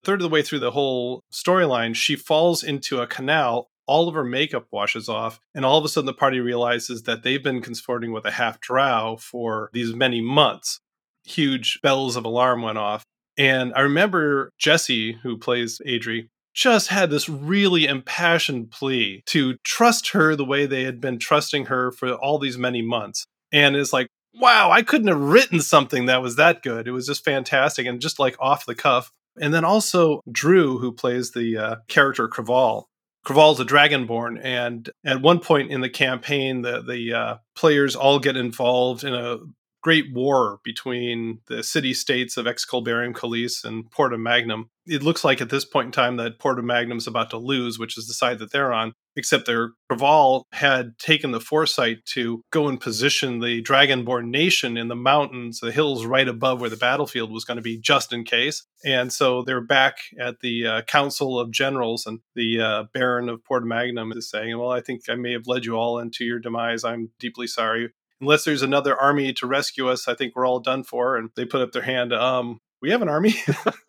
third 0.06 0.22
of 0.22 0.24
the 0.24 0.30
way 0.30 0.44
through 0.44 0.60
the 0.60 0.72
whole 0.72 1.24
storyline, 1.34 1.96
she 1.96 2.16
falls 2.16 2.64
into 2.64 3.02
a 3.02 3.08
canal 3.08 3.70
all 3.88 4.08
of 4.08 4.16
her 4.16 4.24
makeup 4.24 4.68
washes 4.72 5.08
off, 5.08 5.40
and 5.54 5.66
all 5.66 5.78
of 5.78 5.86
a 5.86 5.90
sudden 5.90 6.06
the 6.06 6.14
party 6.14 6.40
realizes 6.40 7.04
that 7.04 7.24
they've 7.24 7.44
been 7.44 7.62
consorting 7.62 8.12
with 8.12 8.26
a 8.26 8.32
half 8.32 8.60
drow 8.60 9.18
for 9.20 9.70
these 9.74 9.94
many 9.94 10.22
months. 10.22 10.80
Huge 11.26 11.80
bells 11.82 12.16
of 12.16 12.26
alarm 12.26 12.62
went 12.62 12.78
off. 12.78 13.04
And 13.38 13.74
I 13.76 13.82
remember 13.82 14.52
Jesse, 14.58 15.14
who 15.24 15.38
plays 15.38 15.82
Adri, 15.86 16.30
just 16.54 16.88
had 16.88 17.10
this 17.10 17.28
really 17.28 17.86
impassioned 17.86 18.72
plea 18.72 19.22
to 19.26 19.58
trust 19.64 20.12
her 20.12 20.36
the 20.36 20.46
way 20.46 20.66
they 20.66 20.84
had 20.84 21.02
been 21.02 21.20
trusting 21.20 21.66
her 21.66 21.92
for 21.92 22.14
all 22.14 22.40
these 22.40 22.58
many 22.58 22.82
months. 22.82 23.26
And 23.52 23.76
it's 23.76 23.92
like, 23.92 24.08
wow, 24.34 24.72
I 24.72 24.82
couldn't 24.82 25.08
have 25.08 25.20
written 25.20 25.60
something 25.60 26.06
that 26.06 26.22
was 26.22 26.38
that 26.38 26.64
good. 26.64 26.88
It 26.88 26.92
was 26.92 27.08
just 27.08 27.26
fantastic 27.26 27.86
and 27.86 28.02
just 28.02 28.20
like 28.20 28.36
off 28.40 28.66
the 28.66 28.76
cuff. 28.76 29.12
And 29.40 29.54
then 29.54 29.66
also 29.66 30.22
Drew, 30.32 30.78
who 30.78 30.94
plays 30.94 31.32
the 31.32 31.58
uh, 31.58 31.76
character 31.90 32.30
Craval, 32.30 32.86
Craval's 33.26 33.60
a 33.60 33.66
dragonborn, 33.66 34.40
and 34.42 34.90
at 35.04 35.22
one 35.22 35.40
point 35.40 35.72
in 35.72 35.82
the 35.82 35.90
campaign, 35.90 36.62
the 36.62 36.82
the 36.82 37.14
uh, 37.14 37.38
players 37.56 37.96
all 37.96 38.20
get 38.20 38.38
involved 38.38 39.04
in 39.04 39.14
a 39.14 39.40
great 39.86 40.12
war 40.12 40.60
between 40.64 41.42
the 41.46 41.62
city 41.62 41.94
states 41.94 42.38
of 42.38 42.48
Exculbarium 42.48 43.14
Calise 43.14 43.64
and 43.64 43.92
Porta 43.92 44.18
Magnum. 44.18 44.72
It 44.88 45.04
looks 45.04 45.24
like 45.24 45.42
at 45.42 45.52
this 45.52 45.64
point 45.64 45.86
in 45.86 45.92
time 45.92 46.18
that 46.18 46.40
Porta 46.40 46.64
Magnum's 46.64 47.06
about 47.06 47.30
to 47.30 47.38
lose, 47.38 47.78
which 47.78 47.96
is 47.96 48.08
the 48.08 48.16
side 48.16 48.40
that 48.40 48.52
they're 48.52 48.74
on 48.74 48.94
except 49.16 49.46
their 49.46 49.72
Craval 49.90 50.44
had 50.52 50.98
taken 51.00 51.32
the 51.32 51.40
foresight 51.40 52.06
to 52.06 52.42
go 52.52 52.68
and 52.68 52.82
position 52.82 53.40
the 53.40 53.62
Dragonborn 53.62 54.30
nation 54.30 54.78
in 54.78 54.88
the 54.88 54.96
mountains, 54.96 55.60
the 55.60 55.72
hills 55.72 56.06
right 56.06 56.28
above 56.28 56.60
where 56.60 56.70
the 56.70 56.76
battlefield 56.76 57.32
was 57.32 57.46
going 57.46 57.58
to 57.58 57.64
be, 57.64 57.80
just 57.80 58.12
in 58.12 58.24
case. 58.24 58.66
And 58.84 59.14
so 59.14 59.44
they're 59.44 59.62
back 59.62 59.98
at 60.20 60.40
the 60.42 60.68
uh, 60.68 60.82
Council 60.84 61.40
of 61.40 61.52
Generals, 61.52 62.06
and 62.06 62.20
the 62.36 62.60
uh, 62.60 62.84
Baron 62.94 63.30
of 63.30 63.44
Port 63.46 63.66
Magnum 63.66 64.12
is 64.12 64.30
saying, 64.30 64.58
Well, 64.58 64.72
I 64.72 64.82
think 64.82 65.02
I 65.10 65.16
may 65.16 65.34
have 65.34 65.48
led 65.48 65.66
you 65.66 65.76
all 65.76 66.00
into 66.00 66.26
your 66.26 66.40
demise. 66.40 66.84
I'm 66.84 67.12
deeply 67.20 67.48
sorry. 67.48 67.92
Unless 68.22 68.46
there's 68.46 68.62
another 68.62 68.96
army 68.96 69.34
to 69.34 69.48
rescue 69.48 69.90
us, 69.90 70.08
I 70.08 70.16
think 70.16 70.36
we're 70.36 70.48
all 70.48 70.60
done 70.60 70.84
for. 70.84 71.18
And 71.18 71.30
they 71.36 71.46
put 71.46 71.62
up 71.62 71.72
their 71.72 71.82
hand. 71.82 72.14
Um, 72.14 72.60
we 72.82 72.92
have 72.92 73.02
an 73.02 73.10
army. 73.10 73.36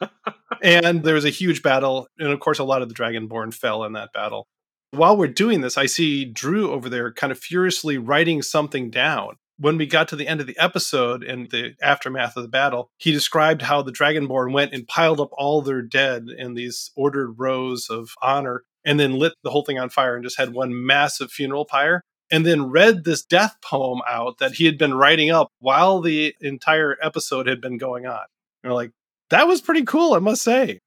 and 0.62 1.04
there 1.04 1.14
was 1.14 1.25
a 1.25 1.30
huge 1.30 1.62
battle. 1.62 2.09
And 2.18 2.33
of 2.33 2.40
course, 2.40 2.59
a 2.59 2.64
lot 2.64 2.83
of 2.83 2.88
the 2.88 2.95
Dragonborn 2.95 3.54
fell 3.54 3.85
in 3.85 3.92
that 3.92 4.12
battle 4.12 4.49
while 4.97 5.16
we're 5.16 5.28
doing 5.28 5.61
this, 5.61 5.78
I 5.78 5.87
see 5.87 6.25
Drew 6.25 6.71
over 6.71 6.88
there 6.88 7.12
kind 7.12 7.30
of 7.30 7.38
furiously 7.38 7.99
writing 7.99 8.42
something 8.42 8.90
down. 8.90 9.37
When 9.59 9.78
we 9.78 9.87
got 9.87 10.09
to 10.09 10.16
the 10.16 10.28
end 10.28 10.40
of 10.40 10.47
the 10.47 10.59
episode 10.59 11.25
and 11.25 11.50
the 11.50 11.75
aftermath 11.83 12.37
of 12.37 12.42
the 12.42 12.49
battle, 12.49 12.90
he 12.99 13.11
described 13.11 13.62
how 13.62 13.80
the 13.80 13.92
Dragonborn 13.92 14.52
went 14.52 14.75
and 14.75 14.87
piled 14.87 15.18
up 15.18 15.30
all 15.33 15.62
their 15.62 15.80
dead 15.80 16.26
in 16.37 16.54
these 16.54 16.90
ordered 16.95 17.37
rows 17.38 17.88
of 17.88 18.11
honor 18.21 18.64
and 18.85 19.00
then 19.00 19.18
lit 19.18 19.33
the 19.42 19.50
whole 19.50 19.64
thing 19.64 19.78
on 19.78 19.88
fire 19.88 20.14
and 20.14 20.25
just 20.25 20.38
had 20.38 20.52
one 20.52 20.87
massive 20.87 21.30
funeral 21.30 21.64
pyre 21.64 22.02
and 22.30 22.45
then 22.45 22.71
read 22.71 23.04
this 23.04 23.25
death 23.25 23.56
poem 23.62 24.00
out 24.09 24.38
that 24.38 24.52
he 24.52 24.66
had 24.66 24.78
been 24.78 24.95
writing 24.95 25.30
up 25.30 25.52
while 25.59 26.00
the 26.00 26.35
entire 26.40 26.97
episode 27.02 27.47
had 27.47 27.61
been 27.61 27.78
going 27.78 28.06
on. 28.06 28.25
And 28.62 28.71
we're 28.71 28.75
like, 28.75 28.92
that 29.30 29.47
was 29.47 29.61
pretty 29.61 29.85
cool, 29.85 30.14
I 30.14 30.18
must 30.18 30.42
say. 30.42 30.80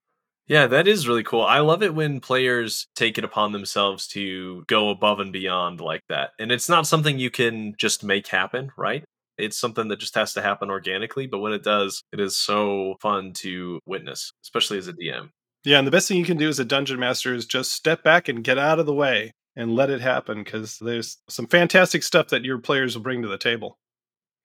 Yeah, 0.48 0.66
that 0.68 0.88
is 0.88 1.08
really 1.08 1.24
cool. 1.24 1.44
I 1.44 1.60
love 1.60 1.84
it 1.84 1.94
when 1.94 2.20
players 2.20 2.88
take 2.96 3.20
it 3.20 3.24
upon 3.24 3.52
themselves 3.52 4.08
to 4.10 4.64
go 4.68 4.90
above 4.90 5.20
and 5.20 5.32
beyond 5.32 5.80
like 5.80 6.02
that. 6.10 6.32
And 6.40 6.52
it's 6.52 6.68
not 6.68 6.88
something 6.88 7.20
you 7.20 7.30
can 7.30 7.76
just 7.78 8.04
make 8.04 8.28
happen, 8.28 8.72
right? 8.76 9.04
It's 9.38 9.60
something 9.60 9.88
that 9.90 10.00
just 10.00 10.16
has 10.16 10.34
to 10.34 10.42
happen 10.42 10.72
organically. 10.72 11.28
But 11.28 11.40
when 11.40 11.54
it 11.54 11.64
does, 11.64 12.02
it 12.12 12.20
is 12.20 12.36
so 12.36 12.96
fun 13.00 13.34
to 13.34 13.80
witness, 13.86 14.32
especially 14.44 14.80
as 14.80 14.88
a 14.88 14.94
DM. 14.94 15.30
Yeah, 15.64 15.78
and 15.78 15.86
the 15.86 15.92
best 15.92 16.08
thing 16.08 16.18
you 16.18 16.26
can 16.26 16.38
do 16.38 16.50
as 16.50 16.60
a 16.60 16.66
dungeon 16.66 17.00
master 17.00 17.34
is 17.36 17.46
just 17.46 17.72
step 17.72 18.04
back 18.04 18.28
and 18.28 18.44
get 18.44 18.58
out 18.58 18.80
of 18.80 18.86
the 18.86 18.94
way 18.94 19.34
and 19.56 19.76
let 19.76 19.90
it 19.90 20.02
happen 20.02 20.44
because 20.44 20.78
there's 20.80 21.18
some 21.28 21.48
fantastic 21.48 22.04
stuff 22.04 22.30
that 22.30 22.46
your 22.46 22.60
players 22.60 22.96
will 22.96 23.04
bring 23.04 23.22
to 23.22 23.28
the 23.28 23.38
table. 23.38 23.78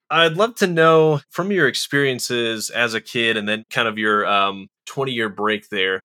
I'd 0.09 0.37
love 0.37 0.55
to 0.55 0.67
know 0.67 1.21
from 1.29 1.51
your 1.51 1.67
experiences 1.67 2.69
as 2.69 2.93
a 2.93 3.01
kid 3.01 3.37
and 3.37 3.47
then 3.49 3.63
kind 3.69 3.87
of 3.87 3.97
your 3.97 4.25
um, 4.25 4.67
20 4.85 5.11
year 5.11 5.29
break 5.29 5.69
there, 5.69 5.99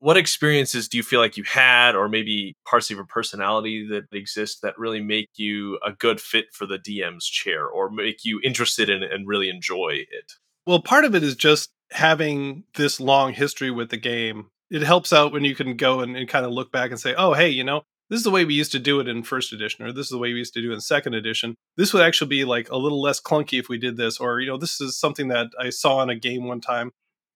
what 0.00 0.16
experiences 0.16 0.88
do 0.88 0.96
you 0.96 1.02
feel 1.02 1.20
like 1.20 1.36
you 1.36 1.44
had, 1.44 1.94
or 1.94 2.08
maybe 2.08 2.56
parts 2.66 2.90
of 2.90 2.96
your 2.96 3.04
personality 3.04 3.86
that 3.88 4.04
exist 4.12 4.62
that 4.62 4.78
really 4.78 5.00
make 5.00 5.28
you 5.36 5.78
a 5.84 5.92
good 5.92 6.20
fit 6.20 6.46
for 6.52 6.66
the 6.66 6.78
DM's 6.78 7.26
chair 7.26 7.66
or 7.66 7.90
make 7.90 8.24
you 8.24 8.40
interested 8.42 8.88
in 8.88 9.02
it 9.02 9.12
and 9.12 9.28
really 9.28 9.50
enjoy 9.50 9.90
it? 9.90 10.32
Well, 10.66 10.80
part 10.80 11.04
of 11.04 11.14
it 11.14 11.22
is 11.22 11.36
just 11.36 11.70
having 11.90 12.64
this 12.76 12.98
long 12.98 13.34
history 13.34 13.70
with 13.70 13.90
the 13.90 13.98
game. 13.98 14.46
It 14.70 14.82
helps 14.82 15.12
out 15.12 15.32
when 15.32 15.44
you 15.44 15.54
can 15.54 15.76
go 15.76 16.00
and, 16.00 16.16
and 16.16 16.28
kind 16.28 16.46
of 16.46 16.52
look 16.52 16.72
back 16.72 16.90
and 16.90 17.00
say, 17.00 17.14
oh, 17.16 17.34
hey, 17.34 17.50
you 17.50 17.64
know, 17.64 17.82
this 18.10 18.18
is 18.18 18.24
the 18.24 18.30
way 18.30 18.44
we 18.44 18.54
used 18.54 18.72
to 18.72 18.78
do 18.78 19.00
it 19.00 19.08
in 19.08 19.22
first 19.22 19.52
edition, 19.52 19.86
or 19.86 19.92
this 19.92 20.06
is 20.06 20.10
the 20.10 20.18
way 20.18 20.32
we 20.32 20.40
used 20.40 20.54
to 20.54 20.62
do 20.62 20.72
it 20.72 20.74
in 20.74 20.80
second 20.80 21.14
edition. 21.14 21.54
This 21.76 21.94
would 21.94 22.02
actually 22.02 22.28
be 22.28 22.44
like 22.44 22.68
a 22.70 22.76
little 22.76 23.00
less 23.00 23.20
clunky 23.20 23.58
if 23.58 23.68
we 23.68 23.78
did 23.78 23.96
this, 23.96 24.18
or, 24.18 24.40
you 24.40 24.48
know, 24.48 24.58
this 24.58 24.80
is 24.80 24.98
something 24.98 25.28
that 25.28 25.46
I 25.58 25.70
saw 25.70 26.02
in 26.02 26.10
a 26.10 26.16
game 26.16 26.44
one 26.44 26.60
time 26.60 26.90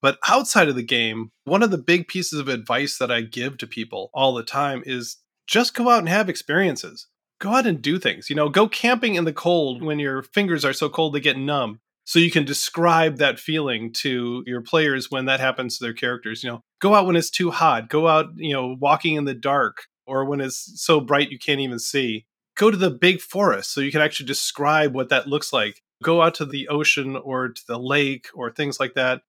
but 0.05 0.19
outside 0.29 0.69
of 0.69 0.75
the 0.75 0.83
game, 0.83 1.31
one 1.45 1.63
of 1.63 1.71
the 1.71 1.79
big 1.79 2.09
pieces 2.09 2.39
of 2.39 2.47
advice 2.47 2.99
that 2.99 3.11
I 3.11 3.23
give 3.23 3.57
to 3.57 3.67
people 3.67 4.11
all 4.13 4.35
the 4.35 4.43
time 4.43 4.83
is 4.85 5.17
just 5.47 5.73
go 5.73 5.89
out 5.89 6.01
and 6.01 6.11
have 6.11 6.29
experiences. 6.29 7.07
Go 7.41 7.55
out 7.55 7.67
and 7.67 7.81
do 7.81 7.99
things. 7.99 8.29
You 8.29 8.37
know, 8.37 8.51
go 8.51 8.69
camping 8.69 9.15
in 9.15 9.25
the 9.25 9.33
cold 9.33 9.83
when 9.83 9.99
your 9.99 10.23
fingers 10.23 10.63
are 10.63 10.75
so 10.75 10.91
cold 10.91 11.15
they 11.15 11.21
get 11.21 11.39
numb. 11.39 11.81
So 12.05 12.19
you 12.19 12.31
can 12.31 12.45
describe 12.45 13.17
that 13.17 13.41
feeling 13.41 13.95
to 13.95 14.43
your 14.47 14.61
players 14.61 15.11
when 15.11 15.25
that 15.25 15.41
happens 15.41 15.79
to 15.79 15.85
their 15.85 15.95
characters. 15.95 16.45
You 16.45 16.51
know, 16.51 16.61
go 16.83 16.95
out 16.95 17.07
when 17.07 17.17
it's 17.17 17.31
too 17.31 17.51
hot. 17.51 17.89
Go 17.89 18.07
out, 18.07 18.27
you 18.37 18.53
know, 18.53 18.77
walking 18.79 19.15
in 19.15 19.25
the 19.25 19.33
dark 19.33 19.87
or 20.07 20.25
when 20.25 20.41
it's 20.41 20.73
so 20.83 21.01
bright 21.01 21.31
you 21.31 21.39
can't 21.39 21.61
even 21.61 21.79
see. 21.79 22.27
Go 22.57 22.71
to 22.71 22.77
the 22.77 22.91
big 22.91 23.21
forest 23.21 23.73
so 23.73 23.81
you 23.81 23.91
can 23.91 24.01
actually 24.01 24.27
describe 24.27 24.95
what 24.95 25.09
that 25.09 25.27
looks 25.27 25.53
like. 25.53 25.83
Go 26.03 26.23
out 26.23 26.35
to 26.37 26.45
the 26.45 26.69
ocean 26.69 27.17
or 27.17 27.49
to 27.49 27.63
the 27.67 27.79
lake 27.79 28.29
or 28.35 28.51
things 28.51 28.79
like 28.79 28.95
that 28.95 29.23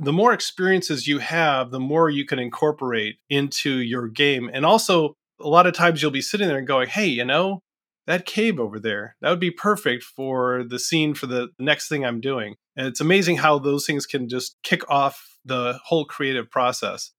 the 0.00 0.12
more 0.14 0.32
experiences 0.32 1.06
you 1.06 1.18
have, 1.18 1.70
the 1.70 1.78
more 1.78 2.08
you 2.08 2.24
can 2.24 2.38
incorporate 2.38 3.16
into 3.28 3.70
your 3.70 4.08
game. 4.08 4.50
And 4.52 4.64
also, 4.64 5.14
a 5.38 5.48
lot 5.48 5.66
of 5.66 5.74
times 5.74 6.00
you'll 6.00 6.10
be 6.10 6.22
sitting 6.22 6.48
there 6.48 6.56
and 6.56 6.66
going, 6.66 6.88
hey, 6.88 7.06
you 7.06 7.24
know, 7.24 7.60
that 8.06 8.24
cave 8.24 8.58
over 8.58 8.80
there, 8.80 9.16
that 9.20 9.28
would 9.28 9.40
be 9.40 9.50
perfect 9.50 10.02
for 10.02 10.64
the 10.64 10.78
scene 10.78 11.12
for 11.14 11.26
the 11.26 11.50
next 11.58 11.88
thing 11.88 12.04
I'm 12.04 12.20
doing. 12.20 12.56
And 12.76 12.86
it's 12.86 13.00
amazing 13.00 13.36
how 13.36 13.58
those 13.58 13.84
things 13.84 14.06
can 14.06 14.28
just 14.28 14.56
kick 14.62 14.88
off 14.90 15.38
the 15.44 15.78
whole 15.84 16.06
creative 16.06 16.50
process. 16.50 17.12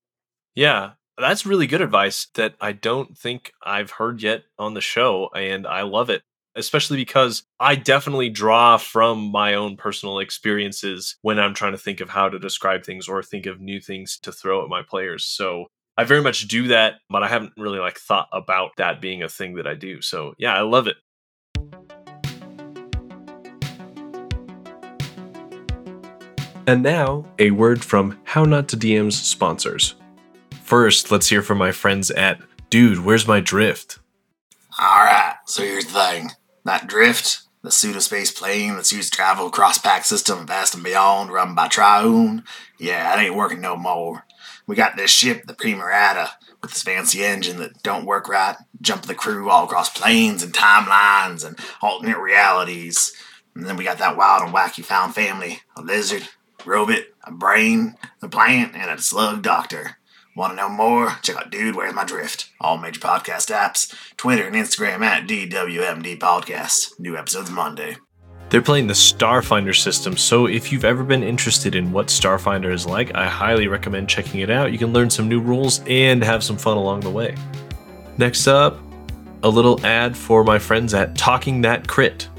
Yeah, 0.56 0.94
that's 1.22 1.46
really 1.46 1.68
good 1.68 1.82
advice 1.82 2.28
that 2.36 2.56
I 2.60 2.74
don't 2.74 3.18
think 3.18 3.54
I've 3.64 3.92
heard 3.92 4.22
yet 4.22 4.44
on 4.60 4.74
the 4.74 4.82
show. 4.82 5.30
And 5.34 5.66
I 5.66 5.84
love 5.84 6.10
it 6.10 6.24
especially 6.56 6.98
because 6.98 7.44
I 7.60 7.76
definitely 7.76 8.30
draw 8.30 8.78
from 8.78 9.32
my 9.32 9.54
own 9.54 9.78
personal 9.78 10.20
experiences 10.20 11.16
when 11.22 11.40
I'm 11.40 11.54
trying 11.54 11.72
to 11.72 11.78
think 11.78 12.02
of 12.02 12.10
how 12.10 12.30
to 12.30 12.40
describe 12.40 12.84
things 12.84 13.08
or 13.08 13.24
think 13.24 13.46
of 13.46 13.62
new 13.62 13.80
things 13.80 14.20
to 14.24 14.32
throw 14.32 14.64
at 14.64 14.70
my 14.70 14.82
players. 14.82 15.24
So 15.24 15.68
I 15.98 16.04
very 16.04 16.22
much 16.22 16.48
do 16.48 16.68
that, 16.70 16.96
but 17.10 17.24
I 17.24 17.28
haven't 17.28 17.54
really 17.58 17.80
like 17.80 17.98
thought 17.98 18.28
about 18.32 18.72
that 18.78 19.02
being 19.02 19.24
a 19.24 19.30
thing 19.30 19.56
that 19.56 19.68
I 19.68 19.76
do. 19.76 20.02
So 20.02 20.34
yeah, 20.38 20.54
I 20.54 20.62
love 20.62 20.88
it. 20.88 20.98
And 26.68 26.84
now, 26.84 27.26
a 27.40 27.52
word 27.52 27.84
from 27.84 28.20
How 28.24 28.46
Not 28.46 28.68
to 28.70 28.78
DM's 28.78 29.20
sponsors. 29.20 29.96
First, 30.72 31.12
let's 31.12 31.28
hear 31.28 31.42
from 31.42 31.58
my 31.58 31.74
friends 31.74 32.12
at 32.12 32.40
Dude, 32.70 33.04
Where's 33.04 33.28
My 33.28 33.42
Drift? 33.42 34.00
Alright, 34.82 35.34
so 35.46 35.64
here's 35.64 35.88
the 35.88 35.92
thing. 35.92 36.30
That 36.64 36.88
drift, 36.88 37.42
the 37.62 37.72
pseudospace 37.72 38.34
plane 38.34 38.76
that's 38.76 38.94
used 38.94 39.12
to 39.12 39.18
travel 39.18 39.48
across 39.48 39.80
Pact 39.80 40.06
system 40.06 40.48
vast 40.48 40.74
and 40.74 40.82
beyond, 40.82 41.30
run 41.30 41.56
by 41.56 41.68
Triune, 41.68 42.46
yeah, 42.80 43.14
it 43.14 43.22
ain't 43.22 43.36
working 43.36 43.60
no 43.60 43.76
more. 43.76 44.26
We 44.66 44.78
got 44.78 44.96
this 44.96 45.12
ship, 45.12 45.46
the 45.46 45.54
Primarata, 45.54 46.30
with 46.62 46.72
this 46.72 46.84
fancy 46.84 47.22
engine 47.22 47.58
that 47.58 47.84
don't 47.84 48.06
work 48.06 48.30
right, 48.30 48.56
jump 48.80 49.02
the 49.02 49.14
crew 49.14 49.50
all 49.50 49.66
across 49.66 49.90
planes 49.90 50.42
and 50.42 50.54
timelines 50.54 51.46
and 51.46 51.60
alternate 51.82 52.18
realities. 52.18 53.12
And 53.56 53.66
then 53.66 53.76
we 53.76 53.84
got 53.84 53.98
that 53.98 54.16
wild 54.16 54.44
and 54.44 54.56
wacky 54.56 54.86
found 54.86 55.16
family, 55.16 55.60
a 55.76 55.82
lizard, 55.82 56.30
robot, 56.66 57.04
a 57.26 57.32
brain, 57.34 57.98
a 58.22 58.30
plant, 58.30 58.74
and 58.74 58.90
a 58.90 59.02
slug 59.02 59.42
doctor. 59.42 59.98
Want 60.34 60.54
to 60.54 60.56
know 60.56 60.70
more? 60.70 61.18
Check 61.22 61.36
out 61.36 61.52
Dude, 61.52 61.76
Where's 61.76 61.94
My 61.94 62.06
Drift? 62.06 62.50
All 62.62 62.78
major 62.78 63.02
podcast 63.02 63.54
apps, 63.54 63.94
Twitter 64.16 64.48
and 64.48 64.56
Instagram 64.56 65.02
at 65.02 65.28
DWMD 65.28 66.18
Podcast. 66.20 66.98
New 66.98 67.18
episodes 67.18 67.52
Monday. 67.52 67.98
They're 68.50 68.62
playing 68.62 68.88
the 68.88 68.94
Starfinder 68.94 69.76
system, 69.76 70.16
so 70.16 70.46
if 70.46 70.72
you've 70.72 70.86
ever 70.86 71.04
been 71.04 71.22
interested 71.22 71.76
in 71.76 71.92
what 71.92 72.08
Starfinder 72.08 72.72
is 72.72 72.86
like, 72.86 73.14
I 73.14 73.28
highly 73.28 73.68
recommend 73.68 74.08
checking 74.08 74.40
it 74.40 74.50
out. 74.50 74.72
You 74.72 74.78
can 74.78 74.94
learn 74.94 75.10
some 75.10 75.28
new 75.28 75.42
rules 75.42 75.82
and 75.86 76.24
have 76.24 76.46
some 76.46 76.58
fun 76.58 76.78
along 76.78 77.02
the 77.02 77.10
way. 77.10 77.36
Next 78.18 78.48
up, 78.48 78.80
a 79.44 79.50
little 79.50 79.86
ad 79.86 80.16
for 80.16 80.46
my 80.46 80.60
friends 80.60 80.94
at 80.94 81.18
Talking 81.18 81.60
That 81.62 81.90
Crit. 81.90 82.30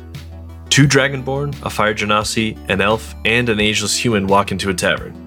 Two 0.70 0.86
Dragonborn, 0.86 1.62
a 1.62 1.68
Fire 1.68 1.94
Genasi, 1.94 2.56
an 2.70 2.80
elf, 2.80 3.14
and 3.26 3.50
an 3.50 3.60
ageless 3.60 3.96
human 3.96 4.26
walk 4.26 4.50
into 4.50 4.70
a 4.70 4.74
tavern. 4.74 5.21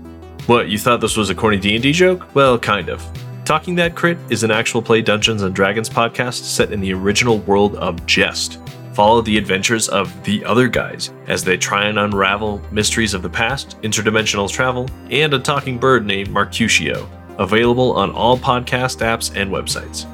What, 0.47 0.69
you 0.69 0.77
thought 0.77 1.01
this 1.01 1.17
was 1.17 1.31
a 1.31 1.36
corny 1.36 1.58
D&D 1.58 1.91
joke? 1.91 2.27
Well, 2.36 2.60
kind 2.60 2.89
of. 2.89 3.03
Talking 3.45 3.73
That 3.75 3.95
Crit 3.95 4.19
is 4.29 4.43
an 4.43 4.51
actual 4.51 4.79
play 4.81 5.01
Dungeons 5.01 5.41
and 5.41 5.55
Dragons 5.55 5.89
podcast 5.89 6.43
set 6.43 6.71
in 6.71 6.81
the 6.81 6.93
original 6.93 7.39
world 7.39 7.75
of 7.77 8.05
Jest. 8.05 8.60
Follow 8.93 9.21
the 9.21 9.39
adventures 9.39 9.89
of 9.89 10.13
the 10.23 10.45
other 10.45 10.67
guys 10.67 11.12
as 11.27 11.43
they 11.43 11.58
try 11.58 11.86
and 11.86 11.97
unravel 11.97 12.62
mysteries 12.71 13.15
of 13.15 13.23
the 13.23 13.29
past, 13.29 13.81
interdimensional 13.81 14.47
travel, 14.49 14.88
and 15.10 15.34
a 15.34 15.39
talking 15.39 15.79
bird 15.79 16.05
named 16.05 16.29
Marcutio. 16.29 17.10
Available 17.39 17.93
on 17.93 18.12
all 18.12 18.38
podcast 18.38 18.99
apps 18.99 19.36
and 19.36 19.51
websites. 19.51 20.05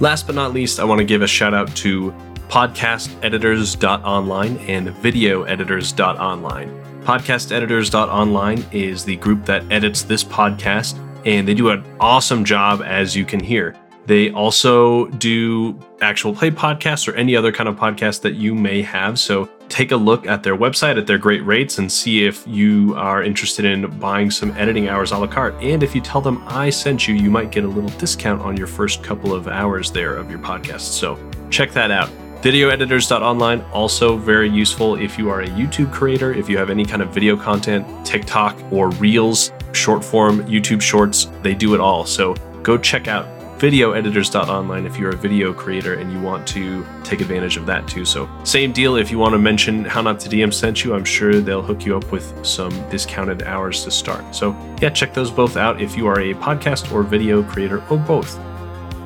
Last 0.00 0.26
but 0.26 0.36
not 0.36 0.52
least, 0.52 0.78
I 0.78 0.84
want 0.84 1.00
to 1.00 1.04
give 1.04 1.22
a 1.22 1.26
shout 1.26 1.54
out 1.54 1.74
to 1.76 2.14
podcasteditors.online 2.48 4.58
and 4.58 4.88
videoeditors.online. 4.88 6.85
Podcasteditors.online 7.06 8.64
is 8.72 9.04
the 9.04 9.14
group 9.14 9.44
that 9.44 9.62
edits 9.70 10.02
this 10.02 10.24
podcast, 10.24 10.98
and 11.24 11.46
they 11.46 11.54
do 11.54 11.68
an 11.68 11.84
awesome 12.00 12.44
job, 12.44 12.82
as 12.84 13.14
you 13.14 13.24
can 13.24 13.38
hear. 13.38 13.76
They 14.06 14.32
also 14.32 15.06
do 15.06 15.78
actual 16.00 16.34
play 16.34 16.50
podcasts 16.50 17.06
or 17.06 17.14
any 17.14 17.36
other 17.36 17.52
kind 17.52 17.68
of 17.68 17.76
podcast 17.76 18.22
that 18.22 18.34
you 18.34 18.56
may 18.56 18.82
have. 18.82 19.20
So 19.20 19.48
take 19.68 19.92
a 19.92 19.96
look 19.96 20.26
at 20.26 20.42
their 20.42 20.56
website 20.56 20.98
at 20.98 21.06
their 21.06 21.16
great 21.16 21.46
rates 21.46 21.78
and 21.78 21.90
see 21.90 22.26
if 22.26 22.44
you 22.44 22.94
are 22.96 23.22
interested 23.22 23.64
in 23.64 23.88
buying 24.00 24.28
some 24.28 24.50
editing 24.56 24.88
hours 24.88 25.12
a 25.12 25.18
la 25.18 25.28
carte. 25.28 25.54
And 25.62 25.84
if 25.84 25.94
you 25.94 26.00
tell 26.00 26.20
them 26.20 26.42
I 26.48 26.70
sent 26.70 27.06
you, 27.06 27.14
you 27.14 27.30
might 27.30 27.52
get 27.52 27.62
a 27.62 27.68
little 27.68 27.96
discount 28.00 28.42
on 28.42 28.56
your 28.56 28.66
first 28.66 29.04
couple 29.04 29.32
of 29.32 29.46
hours 29.46 29.92
there 29.92 30.16
of 30.16 30.28
your 30.28 30.40
podcast. 30.40 30.80
So 30.80 31.16
check 31.50 31.70
that 31.70 31.92
out. 31.92 32.10
Videoeditors.online 32.42 33.62
also 33.72 34.16
very 34.16 34.48
useful 34.48 34.94
if 34.96 35.18
you 35.18 35.30
are 35.30 35.40
a 35.40 35.48
YouTube 35.48 35.92
creator, 35.92 36.32
if 36.32 36.48
you 36.48 36.58
have 36.58 36.70
any 36.70 36.84
kind 36.84 37.02
of 37.02 37.08
video 37.08 37.36
content, 37.36 37.86
TikTok 38.06 38.56
or 38.70 38.90
Reels, 38.90 39.52
short 39.72 40.04
form 40.04 40.42
YouTube 40.42 40.80
shorts, 40.80 41.30
they 41.42 41.54
do 41.54 41.74
it 41.74 41.80
all. 41.80 42.04
So 42.04 42.34
go 42.62 42.76
check 42.78 43.08
out 43.08 43.26
videoeditors.online 43.58 44.84
if 44.84 44.98
you're 44.98 45.10
a 45.10 45.16
video 45.16 45.52
creator 45.52 45.94
and 45.94 46.12
you 46.12 46.20
want 46.20 46.46
to 46.46 46.86
take 47.04 47.20
advantage 47.20 47.56
of 47.56 47.64
that 47.66 47.88
too. 47.88 48.04
So, 48.04 48.28
same 48.44 48.70
deal 48.70 48.96
if 48.96 49.10
you 49.10 49.18
want 49.18 49.32
to 49.32 49.38
mention 49.38 49.84
How 49.84 50.02
Not 50.02 50.20
to 50.20 50.28
DM 50.28 50.52
sent 50.52 50.84
you, 50.84 50.94
I'm 50.94 51.04
sure 51.04 51.40
they'll 51.40 51.62
hook 51.62 51.86
you 51.86 51.96
up 51.96 52.12
with 52.12 52.44
some 52.44 52.70
discounted 52.90 53.44
hours 53.44 53.82
to 53.84 53.90
start. 53.90 54.34
So, 54.34 54.52
yeah, 54.80 54.90
check 54.90 55.14
those 55.14 55.30
both 55.30 55.56
out 55.56 55.80
if 55.80 55.96
you 55.96 56.06
are 56.06 56.20
a 56.20 56.34
podcast 56.34 56.92
or 56.92 57.02
video 57.02 57.42
creator 57.42 57.82
or 57.88 57.96
both. 57.96 58.38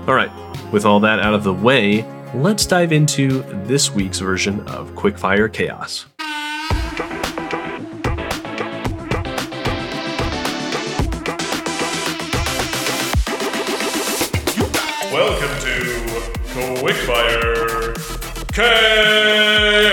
All 0.09 0.14
right, 0.14 0.33
with 0.73 0.85
all 0.85 0.99
that 1.01 1.21
out 1.21 1.35
of 1.35 1.45
the 1.45 1.55
way, 1.55 2.05
let's 2.35 2.64
dive 2.64 2.93
into 2.93 3.43
this 3.64 3.90
week's 3.90 4.21
version 4.21 4.61
of 4.69 4.90
Quickfire 4.90 5.53
Chaos. 5.53 6.07
Welcome 15.12 15.59
to 15.61 15.83
Quickfire 16.81 17.95
Chaos. 18.53 19.90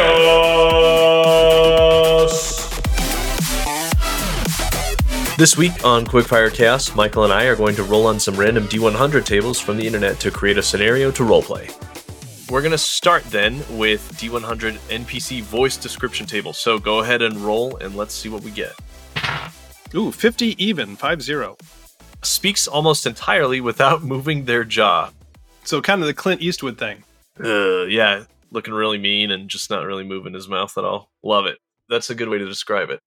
This 5.37 5.57
week 5.57 5.83
on 5.83 6.05
Quickfire 6.05 6.53
Chaos, 6.53 6.95
Michael 6.95 7.23
and 7.23 7.33
I 7.33 7.45
are 7.45 7.55
going 7.55 7.75
to 7.75 7.83
roll 7.83 8.05
on 8.05 8.19
some 8.19 8.35
random 8.35 8.67
D100 8.67 9.25
tables 9.25 9.59
from 9.59 9.77
the 9.77 9.87
internet 9.87 10.19
to 10.19 10.29
create 10.29 10.59
a 10.59 10.63
scenario 10.63 11.09
to 11.11 11.23
roleplay. 11.23 11.86
We're 12.49 12.61
going 12.61 12.71
to 12.71 12.77
start 12.77 13.25
then 13.25 13.57
with 13.77 14.09
D100 14.13 14.77
NPC 14.89 15.41
voice 15.41 15.75
description 15.75 16.25
table. 16.25 16.53
So 16.53 16.79
go 16.79 16.99
ahead 16.99 17.21
and 17.21 17.35
roll 17.37 17.75
and 17.77 17.95
let's 17.95 18.13
see 18.13 18.29
what 18.29 18.41
we 18.41 18.51
get. 18.51 18.73
Ooh, 19.93 20.13
50 20.13 20.63
even, 20.63 20.95
5 20.95 21.21
0. 21.21 21.57
Speaks 22.23 22.65
almost 22.65 23.05
entirely 23.05 23.59
without 23.59 24.01
moving 24.13 24.45
their 24.45 24.63
jaw. 24.63 25.09
So 25.65 25.81
kind 25.81 25.99
of 26.01 26.07
the 26.07 26.13
Clint 26.13 26.41
Eastwood 26.41 26.77
thing. 26.77 27.03
Uh, 27.37 27.83
yeah, 27.83 28.23
looking 28.51 28.73
really 28.73 28.97
mean 28.97 29.31
and 29.31 29.49
just 29.49 29.69
not 29.69 29.85
really 29.85 30.05
moving 30.05 30.33
his 30.33 30.47
mouth 30.47 30.77
at 30.77 30.85
all. 30.85 31.11
Love 31.23 31.47
it. 31.47 31.57
That's 31.89 32.09
a 32.09 32.15
good 32.15 32.29
way 32.29 32.37
to 32.37 32.45
describe 32.45 32.89
it. 32.89 33.01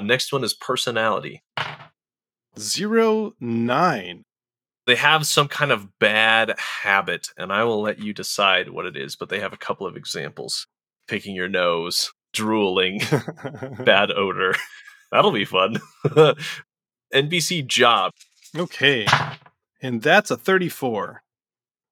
Next 0.00 0.32
one 0.32 0.44
is 0.44 0.54
personality. 0.54 1.42
Zero 2.58 3.34
nine. 3.38 4.24
They 4.88 4.96
have 4.96 5.26
some 5.26 5.48
kind 5.48 5.70
of 5.70 5.98
bad 5.98 6.54
habit, 6.82 7.28
and 7.36 7.52
I 7.52 7.62
will 7.64 7.82
let 7.82 7.98
you 7.98 8.14
decide 8.14 8.70
what 8.70 8.86
it 8.86 8.96
is, 8.96 9.16
but 9.16 9.28
they 9.28 9.38
have 9.38 9.52
a 9.52 9.58
couple 9.58 9.86
of 9.86 9.98
examples. 9.98 10.66
Picking 11.06 11.36
your 11.36 11.46
nose, 11.46 12.10
drooling, 12.32 13.02
bad 13.84 14.10
odor. 14.10 14.54
That'll 15.12 15.30
be 15.30 15.44
fun. 15.44 15.80
NPC 17.14 17.66
job, 17.66 18.12
okay. 18.56 19.06
And 19.82 20.00
that's 20.00 20.30
a 20.30 20.38
34. 20.38 21.22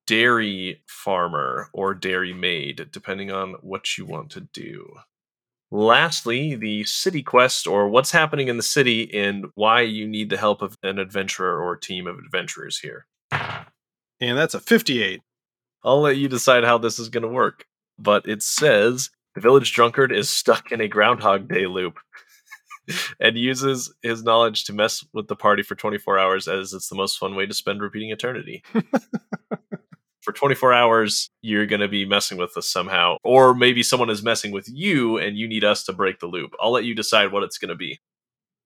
dairy 0.07 0.83
farmer 0.87 1.69
or 1.75 1.93
dairy 1.93 2.33
maid, 2.33 2.89
depending 2.91 3.31
on 3.31 3.57
what 3.61 3.99
you 3.99 4.07
want 4.07 4.31
to 4.31 4.41
do. 4.41 4.87
Lastly, 5.71 6.55
the 6.55 6.85
city 6.85 7.23
quest 7.23 7.67
or 7.67 7.89
what's 7.89 8.13
happening 8.13 8.49
in 8.49 8.57
the 8.57 8.63
city 8.63 9.13
and 9.13 9.47
why 9.55 9.81
you 9.81 10.07
need 10.07 10.31
the 10.31 10.37
help 10.37 10.63
of 10.63 10.77
an 10.83 10.99
adventurer 10.99 11.61
or 11.61 11.77
team 11.77 12.07
of 12.07 12.19
adventurers 12.19 12.79
here. 12.79 13.07
And 13.31 14.39
that's 14.39 14.55
a 14.55 14.61
58. 14.61 15.23
I'll 15.85 16.01
let 16.01 16.17
you 16.17 16.29
decide 16.29 16.65
how 16.65 16.79
this 16.79 16.99
is 16.99 17.09
going 17.09 17.23
to 17.23 17.29
work. 17.29 17.65
But 17.99 18.29
it 18.29 18.43
says 18.43 19.11
the 19.35 19.41
village 19.41 19.73
drunkard 19.73 20.13
is 20.13 20.31
stuck 20.31 20.71
in 20.71 20.81
a 20.81 20.89
Groundhog 20.89 21.49
Day 21.49 21.67
loop 21.67 21.99
and 23.21 23.37
uses 23.37 23.93
his 24.03 24.23
knowledge 24.23 24.65
to 24.65 24.73
mess 24.73 25.05
with 25.13 25.29
the 25.29 25.37
party 25.37 25.63
for 25.63 25.75
24 25.75 26.19
hours 26.19 26.49
as 26.49 26.73
it's 26.73 26.89
the 26.89 26.97
most 26.97 27.19
fun 27.19 27.35
way 27.35 27.47
to 27.47 27.55
spend 27.55 27.81
repeating 27.81 28.11
eternity. 28.11 28.63
for 30.27 30.33
24 30.33 30.73
hours, 30.73 31.31
you're 31.41 31.67
going 31.67 31.81
to 31.81 31.89
be 31.89 32.05
messing 32.05 32.37
with 32.37 32.57
us 32.57 32.69
somehow. 32.69 33.17
Or 33.23 33.55
maybe 33.55 33.85
someone 33.85 34.11
is 34.11 34.25
messing 34.25 34.51
with 34.51 34.69
you 34.69 35.19
and 35.19 35.39
you 35.39 35.47
need 35.47 35.63
us 35.63 35.85
to 35.85 35.93
break 35.93 36.19
the 36.19 36.27
loop. 36.27 36.53
I'll 36.61 36.73
let 36.73 36.85
you 36.85 36.97
decide 36.97 37.31
what 37.31 37.45
it's 37.45 37.59
going 37.59 37.69
to 37.69 37.77
be. 37.77 38.01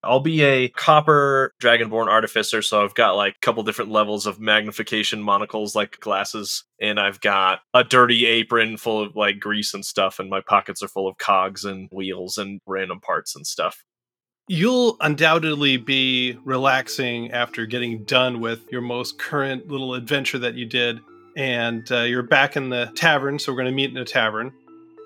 I'll 0.03 0.21
be 0.21 0.43
a 0.43 0.69
copper 0.71 1.53
dragonborn 1.63 2.09
artificer, 2.09 2.63
so 2.63 2.83
I've 2.83 2.95
got 2.95 3.17
like 3.17 3.35
a 3.35 3.41
couple 3.41 3.63
different 3.63 3.91
levels 3.91 4.25
of 4.25 4.41
magnification 4.41 5.21
monocles, 5.21 5.75
like 5.75 6.01
glasses, 6.01 6.65
and 6.81 6.99
I've 6.99 7.21
got 7.21 7.61
a 7.75 7.85
dirty 7.85 8.25
apron 8.25 8.79
full 8.79 9.03
of 9.03 9.15
like 9.15 9.39
grease 9.39 9.75
and 9.75 9.85
stuff, 9.85 10.19
and 10.19 10.31
my 10.31 10.41
pockets 10.41 10.83
are 10.83 10.89
full 10.89 11.07
of 11.07 11.19
cogs 11.19 11.67
and 11.67 11.87
wheels 11.93 12.39
and 12.39 12.63
random 12.67 13.01
parts 13.01 13.37
and 13.37 13.47
stuff. 13.47 13.85
You'll 14.49 14.97
undoubtedly 15.01 15.77
be 15.77 16.39
relaxing 16.45 17.31
after 17.33 17.67
getting 17.67 18.05
done 18.05 18.41
with 18.41 18.73
your 18.73 18.81
most 18.81 19.19
current 19.19 19.69
little 19.69 19.93
adventure 19.93 20.39
that 20.39 20.55
you 20.55 20.65
did. 20.65 21.01
And 21.37 21.91
uh, 21.91 22.01
you're 22.01 22.23
back 22.23 22.57
in 22.57 22.71
the 22.71 22.91
tavern, 22.95 23.39
so 23.39 23.53
we're 23.53 23.57
going 23.57 23.73
to 23.73 23.77
meet 23.77 23.91
in 23.91 23.97
a 23.97 24.05
tavern. 24.05 24.53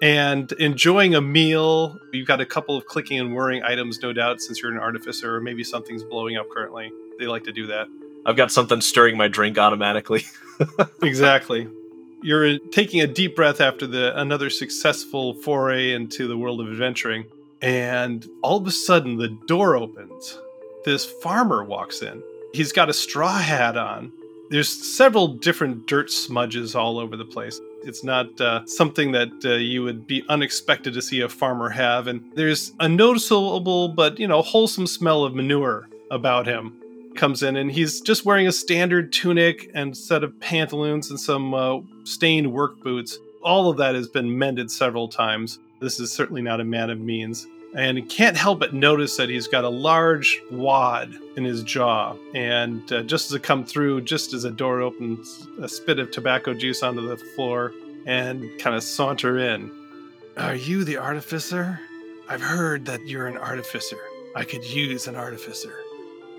And 0.02 0.50
enjoying 0.52 1.14
a 1.14 1.20
meal. 1.20 1.98
You've 2.12 2.26
got 2.26 2.40
a 2.40 2.46
couple 2.46 2.76
of 2.76 2.86
clicking 2.86 3.18
and 3.20 3.34
whirring 3.34 3.62
items, 3.62 4.00
no 4.02 4.12
doubt, 4.12 4.40
since 4.40 4.60
you're 4.60 4.72
an 4.72 4.78
artificer, 4.78 5.36
or 5.36 5.40
maybe 5.40 5.64
something's 5.64 6.02
blowing 6.02 6.36
up 6.36 6.48
currently. 6.50 6.92
They 7.18 7.26
like 7.26 7.44
to 7.44 7.52
do 7.52 7.66
that. 7.68 7.86
I've 8.26 8.36
got 8.36 8.50
something 8.50 8.80
stirring 8.80 9.16
my 9.16 9.28
drink 9.28 9.58
automatically. 9.58 10.24
exactly. 11.02 11.68
You're 12.22 12.58
taking 12.58 13.02
a 13.02 13.06
deep 13.06 13.36
breath 13.36 13.60
after 13.60 13.86
the 13.86 14.18
another 14.18 14.48
successful 14.48 15.34
foray 15.34 15.92
into 15.92 16.26
the 16.26 16.38
world 16.38 16.60
of 16.60 16.68
adventuring, 16.68 17.26
and 17.60 18.26
all 18.42 18.56
of 18.56 18.66
a 18.66 18.70
sudden 18.70 19.16
the 19.16 19.28
door 19.46 19.76
opens. 19.76 20.38
This 20.84 21.04
farmer 21.04 21.64
walks 21.64 22.02
in. 22.02 22.22
He's 22.54 22.72
got 22.72 22.88
a 22.88 22.94
straw 22.94 23.38
hat 23.38 23.76
on. 23.76 24.12
There's 24.50 24.68
several 24.68 25.28
different 25.28 25.86
dirt 25.86 26.10
smudges 26.10 26.74
all 26.74 26.98
over 26.98 27.16
the 27.16 27.24
place. 27.24 27.60
It's 27.82 28.04
not 28.04 28.40
uh, 28.40 28.64
something 28.66 29.12
that 29.12 29.32
uh, 29.44 29.54
you 29.54 29.82
would 29.82 30.06
be 30.06 30.24
unexpected 30.28 30.94
to 30.94 31.02
see 31.02 31.20
a 31.20 31.28
farmer 31.28 31.68
have, 31.70 32.06
and 32.06 32.22
there's 32.34 32.72
a 32.80 32.88
noticeable 32.88 33.88
but 33.88 34.18
you 34.18 34.28
know 34.28 34.42
wholesome 34.42 34.86
smell 34.86 35.24
of 35.24 35.34
manure 35.34 35.88
about 36.10 36.46
him 36.46 36.80
comes 37.14 37.42
in 37.42 37.56
and 37.56 37.70
he's 37.70 38.00
just 38.00 38.24
wearing 38.24 38.46
a 38.46 38.52
standard 38.52 39.12
tunic 39.12 39.70
and 39.74 39.96
set 39.96 40.24
of 40.24 40.38
pantaloons 40.40 41.10
and 41.10 41.18
some 41.18 41.54
uh, 41.54 41.78
stained 42.04 42.52
work 42.52 42.82
boots. 42.82 43.18
All 43.42 43.70
of 43.70 43.76
that 43.78 43.94
has 43.94 44.08
been 44.08 44.36
mended 44.36 44.70
several 44.70 45.08
times. 45.08 45.58
This 45.80 46.00
is 46.00 46.12
certainly 46.12 46.42
not 46.42 46.60
a 46.60 46.64
man 46.64 46.90
of 46.90 46.98
means. 46.98 47.46
And 47.76 48.08
can't 48.08 48.36
help 48.36 48.60
but 48.60 48.72
notice 48.72 49.16
that 49.16 49.28
he's 49.28 49.48
got 49.48 49.64
a 49.64 49.68
large 49.68 50.40
wad 50.50 51.12
in 51.36 51.44
his 51.44 51.62
jaw. 51.64 52.14
And 52.34 52.90
uh, 52.92 53.02
just 53.02 53.30
as 53.30 53.34
it 53.34 53.42
come 53.42 53.64
through, 53.64 54.02
just 54.02 54.32
as 54.32 54.44
a 54.44 54.50
door 54.50 54.80
opens, 54.80 55.48
a 55.60 55.68
spit 55.68 55.98
of 55.98 56.10
tobacco 56.12 56.54
juice 56.54 56.82
onto 56.84 57.06
the 57.06 57.16
floor 57.16 57.72
and 58.06 58.48
kind 58.60 58.76
of 58.76 58.82
saunter 58.84 59.38
in. 59.38 59.72
Are 60.36 60.54
you 60.54 60.84
the 60.84 60.98
artificer? 60.98 61.80
I've 62.28 62.42
heard 62.42 62.86
that 62.86 63.06
you're 63.06 63.26
an 63.26 63.36
artificer. 63.36 63.98
I 64.36 64.44
could 64.44 64.64
use 64.64 65.08
an 65.08 65.16
artificer. 65.16 65.74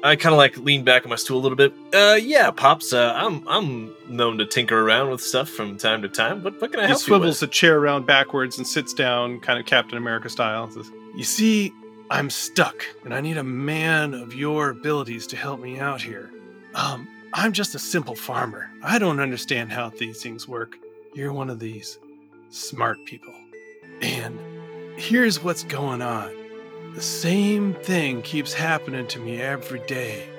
I 0.04 0.16
kind 0.16 0.34
of 0.34 0.38
like 0.38 0.58
lean 0.58 0.84
back 0.84 1.04
on 1.04 1.10
my 1.10 1.16
stool 1.16 1.40
a 1.40 1.42
little 1.42 1.56
bit. 1.56 1.74
Uh, 1.94 2.14
yeah, 2.14 2.52
pops. 2.52 2.94
Uh, 2.94 3.12
I'm 3.16 3.48
I'm 3.48 3.94
known 4.08 4.38
to 4.38 4.46
tinker 4.46 4.80
around 4.80 5.10
with 5.10 5.22
stuff 5.22 5.50
from 5.50 5.78
time 5.78 6.02
to 6.04 6.10
time. 6.10 6.44
What 6.44 6.62
what 6.62 6.72
can 6.72 6.80
I 6.80 6.84
He 6.84 6.90
help 6.90 7.08
you 7.08 7.14
with? 7.14 7.22
He 7.24 7.34
swivels 7.34 7.40
the 7.40 7.48
chair 7.48 7.80
around 7.80 8.06
backwards 8.06 8.58
and 8.58 8.68
sits 8.68 8.94
down, 8.94 9.40
kind 9.40 9.60
of 9.60 9.66
Captain 9.66 9.98
America 9.98 10.30
style. 10.30 10.70
Says, 10.70 10.92
you 11.16 11.24
see, 11.24 11.74
I'm 12.10 12.30
stuck, 12.30 12.86
and 13.04 13.14
I 13.14 13.22
need 13.22 13.38
a 13.38 13.44
man 13.44 14.14
of 14.14 14.34
your 14.34 14.70
abilities 14.70 15.26
to 15.28 15.38
help 15.38 15.60
me 15.60 15.80
out 15.80 16.02
here. 16.02 16.32
Um, 16.74 17.08
I'm 17.34 17.54
just 17.54 17.74
a 17.74 17.80
simple 17.80 18.16
farmer. 18.16 18.70
I 18.84 19.00
don't 19.00 19.20
understand 19.20 19.72
how 19.72 19.90
these 19.90 20.22
things 20.22 20.48
work. 20.48 20.78
You're 21.14 21.34
one 21.34 21.50
of 21.50 21.60
these 21.60 22.00
smart 22.50 22.98
people. 23.06 23.34
And 24.02 24.38
here's 24.98 25.44
what's 25.44 25.64
going 25.64 26.02
on. 26.02 26.34
The 26.94 27.02
same 27.02 27.74
thing 27.74 28.22
keeps 28.22 28.54
happening 28.54 29.08
to 29.08 29.20
me 29.20 29.42
every 29.42 29.80
day. 29.88 30.30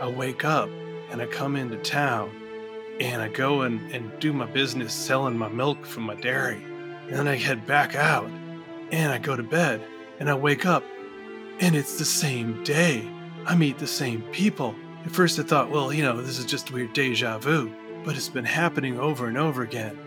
I 0.00 0.08
wake 0.08 0.44
up 0.44 0.68
and 1.10 1.20
I 1.20 1.26
come 1.26 1.56
into 1.56 1.76
town 1.78 2.30
and 3.00 3.20
I 3.20 3.28
go 3.28 3.62
and, 3.62 3.80
and 3.92 4.10
do 4.20 4.32
my 4.32 4.46
business 4.46 4.94
selling 4.94 5.36
my 5.36 5.48
milk 5.48 5.84
from 5.84 6.04
my 6.04 6.14
dairy. 6.14 6.62
And 7.08 7.16
then 7.16 7.28
I 7.28 7.36
head 7.36 7.66
back 7.66 7.94
out 7.94 8.30
and 8.90 9.12
I 9.12 9.18
go 9.18 9.36
to 9.36 9.42
bed 9.42 9.82
and 10.20 10.30
I 10.30 10.34
wake 10.34 10.66
up 10.66 10.84
and 11.60 11.74
it's 11.74 11.98
the 11.98 12.04
same 12.04 12.62
day. 12.62 13.10
I 13.46 13.56
meet 13.56 13.78
the 13.78 13.86
same 13.86 14.22
people. 14.30 14.74
At 15.04 15.10
first 15.10 15.38
I 15.38 15.42
thought, 15.42 15.70
well, 15.70 15.92
you 15.92 16.02
know, 16.02 16.20
this 16.20 16.38
is 16.38 16.44
just 16.44 16.72
weird 16.72 16.92
deja 16.92 17.38
vu, 17.38 17.74
but 18.04 18.16
it's 18.16 18.28
been 18.28 18.44
happening 18.44 19.00
over 19.00 19.26
and 19.26 19.36
over 19.36 19.62
again. 19.62 19.98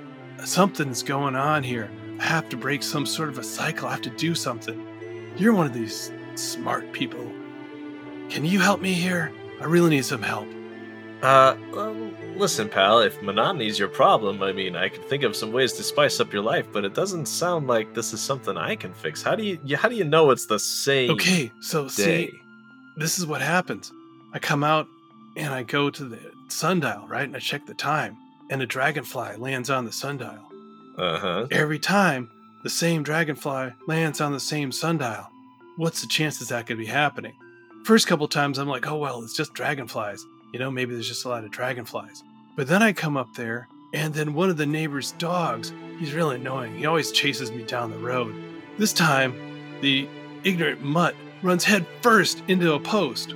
Something's 0.45 1.04
going 1.04 1.36
on 1.36 1.63
here. 1.63 1.89
I 2.19 2.23
have 2.23 2.47
to 2.49 2.58
break 2.58 2.84
some 2.84 3.06
sort 3.06 3.30
of 3.30 3.38
a 3.39 3.43
cycle. 3.43 3.88
I 3.88 3.91
have 3.91 4.02
to 4.04 4.10
do 4.12 4.36
something. 4.36 5.34
You're 5.36 5.54
one 5.54 5.65
of 5.65 5.73
these 5.73 6.12
smart 6.36 6.91
people. 6.91 7.32
Can 8.30 8.45
you 8.45 8.60
help 8.60 8.82
me 8.82 8.93
here? 8.93 9.32
I 9.62 9.65
really 9.65 9.89
need 9.89 10.06
some 10.06 10.21
help. 10.21 10.47
Uh, 11.21 11.56
well, 11.71 11.95
listen, 12.36 12.69
pal, 12.69 13.00
if 13.00 13.22
monotony's 13.22 13.80
your 13.80 13.88
problem, 13.88 14.41
I 14.43 14.52
mean, 14.52 14.76
I 14.76 14.89
could 14.89 15.06
think 15.06 15.24
of 15.24 15.36
some 15.36 15.52
ways 15.52 15.74
to 15.74 15.84
spice 15.84 16.19
up 16.19 16.34
your 16.34 16.41
life, 16.41 16.67
but 16.72 16.86
it 16.86 16.93
doesn't 16.93 17.28
sound 17.28 17.67
like 17.67 17.93
this 17.93 18.13
is 18.13 18.22
something 18.22 18.58
I 18.58 18.76
can 18.76 18.93
fix. 18.93 19.22
How 19.22 19.36
do 19.36 19.43
you, 19.43 19.60
you 19.63 19.78
how 19.78 19.89
do 19.89 19.96
you 19.96 20.04
know 20.04 20.32
it's 20.32 20.46
the 20.46 20.60
same 20.60 21.12
Okay, 21.12 21.52
so 21.62 21.84
day? 21.84 21.89
see, 21.89 22.32
this 22.98 23.17
is 23.17 23.26
what 23.26 23.41
happens. 23.41 23.91
I 24.34 24.39
come 24.39 24.63
out 24.63 24.88
and 25.36 25.54
I 25.54 25.63
go 25.63 25.89
to 25.89 26.06
the 26.06 26.19
sundial, 26.48 27.08
right? 27.08 27.24
And 27.24 27.36
I 27.36 27.39
check 27.39 27.65
the 27.65 27.74
time, 27.74 28.17
and 28.50 28.62
a 28.62 28.65
dragonfly 28.65 29.38
lands 29.38 29.69
on 29.69 29.86
the 29.86 29.91
sundial. 29.91 30.39
Uh-huh. 30.98 31.48
Every 31.52 31.80
time, 31.80 32.30
the 32.63 32.69
same 32.69 33.04
dragonfly 33.04 33.72
lands 33.88 34.22
on 34.22 34.32
the 34.32 34.39
same 34.39 34.72
sundial. 34.72 35.28
What's 35.78 36.02
the 36.02 36.08
chances 36.08 36.50
that 36.50 36.67
could 36.67 36.78
be 36.78 36.86
happening? 36.86 37.34
First 37.84 38.08
couple 38.08 38.28
times, 38.28 38.60
I'm 38.60 38.67
like, 38.67 38.88
oh, 38.88 38.98
well, 38.98 39.24
it's 39.24 39.36
just 39.36 39.54
dragonflies. 39.54 40.24
You 40.53 40.59
know, 40.59 40.69
maybe 40.69 40.93
there's 40.93 41.07
just 41.07 41.25
a 41.25 41.29
lot 41.29 41.43
of 41.43 41.49
dragonflies. 41.49 42.23
But 42.55 42.67
then 42.67 42.83
I 42.83 42.93
come 42.93 43.17
up 43.17 43.33
there, 43.33 43.67
and 43.91 44.13
then 44.13 44.35
one 44.35 44.51
of 44.51 44.57
the 44.57 44.67
neighbor's 44.67 45.13
dogs, 45.13 45.73
he's 45.97 46.13
really 46.13 46.35
annoying. 46.35 46.77
He 46.77 46.85
always 46.85 47.11
chases 47.11 47.51
me 47.51 47.63
down 47.63 47.89
the 47.89 47.97
road. 47.97 48.35
This 48.77 48.93
time, 48.93 49.33
the 49.81 50.07
ignorant 50.43 50.83
mutt 50.83 51.15
runs 51.41 51.63
head 51.63 51.87
first 52.01 52.43
into 52.47 52.71
a 52.73 52.79
post. 52.79 53.33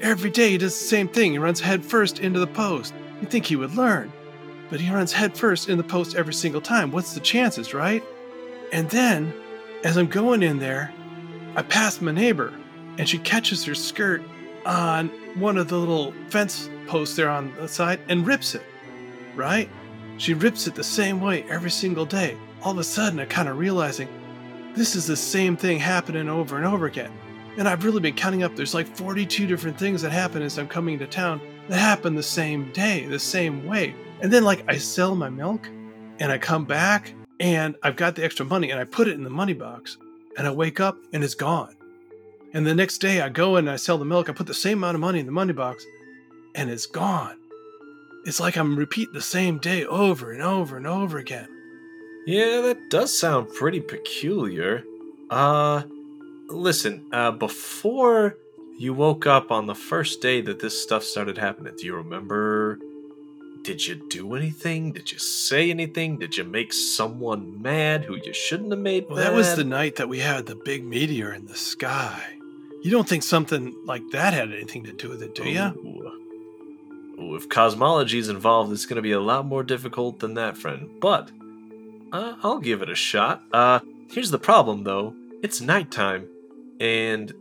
Every 0.00 0.30
day 0.30 0.50
he 0.50 0.58
does 0.58 0.78
the 0.78 0.86
same 0.86 1.08
thing. 1.08 1.32
He 1.32 1.38
runs 1.38 1.58
head 1.58 1.84
first 1.84 2.20
into 2.20 2.38
the 2.38 2.46
post. 2.46 2.94
You'd 3.20 3.30
think 3.30 3.46
he 3.46 3.56
would 3.56 3.74
learn. 3.74 4.12
But 4.70 4.80
he 4.80 4.94
runs 4.94 5.12
head 5.12 5.36
first 5.36 5.68
in 5.68 5.76
the 5.76 5.82
post 5.82 6.14
every 6.14 6.34
single 6.34 6.60
time. 6.60 6.92
What's 6.92 7.14
the 7.14 7.20
chances, 7.20 7.74
right? 7.74 8.04
And 8.72 8.88
then, 8.90 9.34
as 9.82 9.96
I'm 9.96 10.06
going 10.06 10.44
in 10.44 10.60
there, 10.60 10.92
I 11.56 11.62
pass 11.62 12.00
my 12.00 12.12
neighbor, 12.12 12.54
and 12.96 13.08
she 13.08 13.18
catches 13.18 13.64
her 13.64 13.74
skirt 13.74 14.22
on 14.66 15.08
one 15.34 15.56
of 15.56 15.68
the 15.68 15.76
little 15.76 16.12
fence 16.28 16.70
posts 16.86 17.16
there 17.16 17.30
on 17.30 17.54
the 17.56 17.68
side 17.68 18.00
and 18.08 18.26
rips 18.26 18.54
it, 18.54 18.62
right? 19.34 19.68
She 20.16 20.34
rips 20.34 20.66
it 20.66 20.74
the 20.74 20.84
same 20.84 21.20
way 21.20 21.44
every 21.48 21.70
single 21.70 22.06
day. 22.06 22.36
All 22.62 22.72
of 22.72 22.78
a 22.78 22.84
sudden, 22.84 23.20
I 23.20 23.24
kind 23.26 23.48
of 23.48 23.58
realizing 23.58 24.08
this 24.74 24.96
is 24.96 25.06
the 25.06 25.16
same 25.16 25.56
thing 25.56 25.78
happening 25.78 26.28
over 26.28 26.56
and 26.56 26.66
over 26.66 26.86
again. 26.86 27.12
And 27.56 27.68
I've 27.68 27.84
really 27.84 28.00
been 28.00 28.14
counting 28.14 28.42
up, 28.42 28.56
there's 28.56 28.74
like 28.74 28.86
42 28.96 29.46
different 29.46 29.78
things 29.78 30.02
that 30.02 30.10
happen 30.10 30.42
as 30.42 30.58
I'm 30.58 30.66
coming 30.66 30.98
to 30.98 31.06
town 31.06 31.40
that 31.68 31.78
happen 31.78 32.14
the 32.14 32.22
same 32.22 32.72
day, 32.72 33.06
the 33.06 33.18
same 33.18 33.66
way. 33.66 33.94
And 34.20 34.32
then, 34.32 34.44
like, 34.44 34.64
I 34.68 34.76
sell 34.76 35.14
my 35.14 35.28
milk 35.28 35.68
and 36.18 36.32
I 36.32 36.38
come 36.38 36.64
back 36.64 37.14
and 37.40 37.76
I've 37.82 37.96
got 37.96 38.16
the 38.16 38.24
extra 38.24 38.44
money 38.44 38.70
and 38.70 38.80
I 38.80 38.84
put 38.84 39.08
it 39.08 39.14
in 39.14 39.22
the 39.22 39.30
money 39.30 39.52
box 39.52 39.98
and 40.36 40.46
I 40.46 40.50
wake 40.50 40.80
up 40.80 40.98
and 41.12 41.22
it's 41.22 41.34
gone. 41.34 41.74
And 42.54 42.64
the 42.66 42.74
next 42.74 42.98
day 42.98 43.20
I 43.20 43.28
go 43.28 43.56
and 43.56 43.68
I 43.68 43.76
sell 43.76 43.98
the 43.98 44.04
milk, 44.04 44.30
I 44.30 44.32
put 44.32 44.46
the 44.46 44.54
same 44.54 44.78
amount 44.78 44.94
of 44.94 45.00
money 45.00 45.18
in 45.20 45.26
the 45.26 45.32
money 45.32 45.52
box 45.52 45.84
and 46.54 46.70
it's 46.70 46.86
gone. 46.86 47.36
It's 48.24 48.40
like 48.40 48.56
I'm 48.56 48.76
repeating 48.76 49.12
the 49.12 49.20
same 49.20 49.58
day 49.58 49.84
over 49.84 50.32
and 50.32 50.40
over 50.40 50.76
and 50.76 50.86
over 50.86 51.18
again. 51.18 51.48
Yeah, 52.26 52.62
that 52.62 52.88
does 52.90 53.16
sound 53.18 53.48
pretty 53.54 53.80
peculiar. 53.80 54.82
Uh, 55.28 55.82
listen, 56.48 57.04
uh, 57.12 57.32
before 57.32 58.36
you 58.78 58.94
woke 58.94 59.26
up 59.26 59.50
on 59.50 59.66
the 59.66 59.74
first 59.74 60.22
day 60.22 60.40
that 60.40 60.60
this 60.60 60.80
stuff 60.82 61.02
started 61.02 61.36
happening, 61.36 61.74
do 61.76 61.84
you 61.84 61.94
remember? 61.96 62.78
Did 63.62 63.86
you 63.86 63.94
do 64.08 64.34
anything? 64.34 64.92
Did 64.92 65.10
you 65.12 65.18
say 65.18 65.70
anything? 65.70 66.18
Did 66.18 66.36
you 66.36 66.44
make 66.44 66.72
someone 66.72 67.60
mad 67.62 68.04
who 68.04 68.16
you 68.16 68.32
shouldn't 68.32 68.70
have 68.70 68.80
made 68.80 69.06
Well, 69.08 69.16
mad? 69.16 69.26
that 69.26 69.32
was 69.34 69.56
the 69.56 69.64
night 69.64 69.96
that 69.96 70.08
we 70.08 70.20
had 70.20 70.46
the 70.46 70.54
big 70.54 70.84
meteor 70.84 71.32
in 71.32 71.46
the 71.46 71.54
sky. 71.56 72.22
You 72.84 72.90
don't 72.90 73.08
think 73.08 73.22
something 73.22 73.74
like 73.86 74.02
that 74.12 74.34
had 74.34 74.52
anything 74.52 74.84
to 74.84 74.92
do 74.92 75.08
with 75.08 75.22
it, 75.22 75.34
do 75.34 75.48
you? 75.48 75.62
Ooh. 77.18 77.34
If 77.34 77.48
cosmology's 77.48 78.28
involved, 78.28 78.72
it's 78.72 78.84
going 78.84 78.96
to 78.96 79.02
be 79.02 79.12
a 79.12 79.20
lot 79.20 79.46
more 79.46 79.62
difficult 79.62 80.18
than 80.18 80.34
that, 80.34 80.58
friend. 80.58 80.90
But 81.00 81.30
uh, 82.12 82.36
I'll 82.42 82.58
give 82.58 82.82
it 82.82 82.90
a 82.90 82.94
shot. 82.94 83.42
Uh, 83.54 83.80
here's 84.10 84.30
the 84.30 84.38
problem, 84.38 84.84
though. 84.84 85.14
It's 85.42 85.62
nighttime, 85.62 86.28
and 86.78 87.32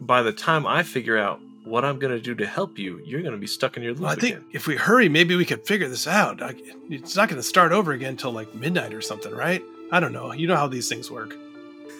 by 0.00 0.22
the 0.22 0.32
time 0.32 0.66
I 0.66 0.82
figure 0.82 1.16
out 1.16 1.40
what 1.64 1.84
I'm 1.84 2.00
going 2.00 2.12
to 2.12 2.20
do 2.20 2.34
to 2.34 2.46
help 2.46 2.76
you, 2.76 3.00
you're 3.04 3.20
going 3.22 3.32
to 3.34 3.38
be 3.38 3.46
stuck 3.46 3.76
in 3.76 3.84
your 3.84 3.92
loop 3.92 4.02
Well, 4.02 4.10
I 4.10 4.16
think 4.16 4.36
again. 4.36 4.48
if 4.52 4.66
we 4.66 4.74
hurry, 4.74 5.08
maybe 5.08 5.36
we 5.36 5.44
could 5.44 5.64
figure 5.64 5.88
this 5.88 6.08
out. 6.08 6.42
I, 6.42 6.54
it's 6.90 7.14
not 7.14 7.28
going 7.28 7.40
to 7.40 7.46
start 7.46 7.70
over 7.70 7.92
again 7.92 8.10
until 8.10 8.32
like 8.32 8.52
midnight 8.52 8.92
or 8.92 9.00
something, 9.00 9.32
right? 9.32 9.62
I 9.92 10.00
don't 10.00 10.12
know. 10.12 10.32
You 10.32 10.48
know 10.48 10.56
how 10.56 10.66
these 10.66 10.88
things 10.88 11.08
work. 11.08 11.36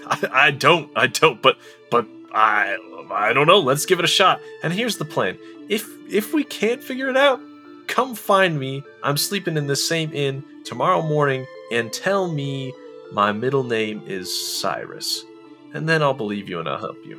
I, 0.07 0.29
I 0.33 0.51
don't, 0.51 0.91
I 0.97 1.07
don't, 1.07 1.41
but 1.41 1.59
but 1.93 2.07
I 2.33 2.77
I 3.11 3.33
don't 3.33 3.47
know. 3.47 3.61
Let's 3.61 3.87
give 3.87 3.99
it 3.99 4.05
a 4.05 4.09
shot. 4.09 4.41
And 4.63 4.73
here's 4.73 4.99
the 4.99 5.05
plan: 5.05 5.39
if 5.69 5.89
if 6.11 6.33
we 6.33 6.45
can't 6.45 6.83
figure 6.83 7.09
it 7.09 7.17
out, 7.17 7.41
come 7.87 8.15
find 8.15 8.59
me. 8.59 8.83
I'm 9.03 9.17
sleeping 9.17 9.57
in 9.57 9.67
the 9.67 9.77
same 9.77 10.13
inn 10.13 10.45
tomorrow 10.65 11.03
morning, 11.03 11.47
and 11.73 11.93
tell 11.93 12.31
me 12.31 12.73
my 13.13 13.33
middle 13.33 13.65
name 13.65 14.03
is 14.07 14.61
Cyrus, 14.61 15.25
and 15.73 15.89
then 15.89 16.03
I'll 16.03 16.15
believe 16.15 16.49
you 16.49 16.61
and 16.61 16.69
I'll 16.69 16.79
help 16.79 16.99
you. 17.05 17.19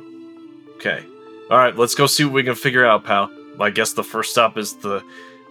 Okay. 0.76 1.04
All 1.50 1.58
right. 1.58 1.76
Let's 1.76 1.94
go 1.94 2.06
see 2.06 2.24
what 2.24 2.32
we 2.32 2.44
can 2.44 2.54
figure 2.54 2.86
out, 2.86 3.04
pal. 3.04 3.30
I 3.58 3.70
guess 3.70 3.92
the 3.92 4.04
first 4.04 4.30
stop 4.30 4.56
is 4.56 4.76
the 4.76 5.02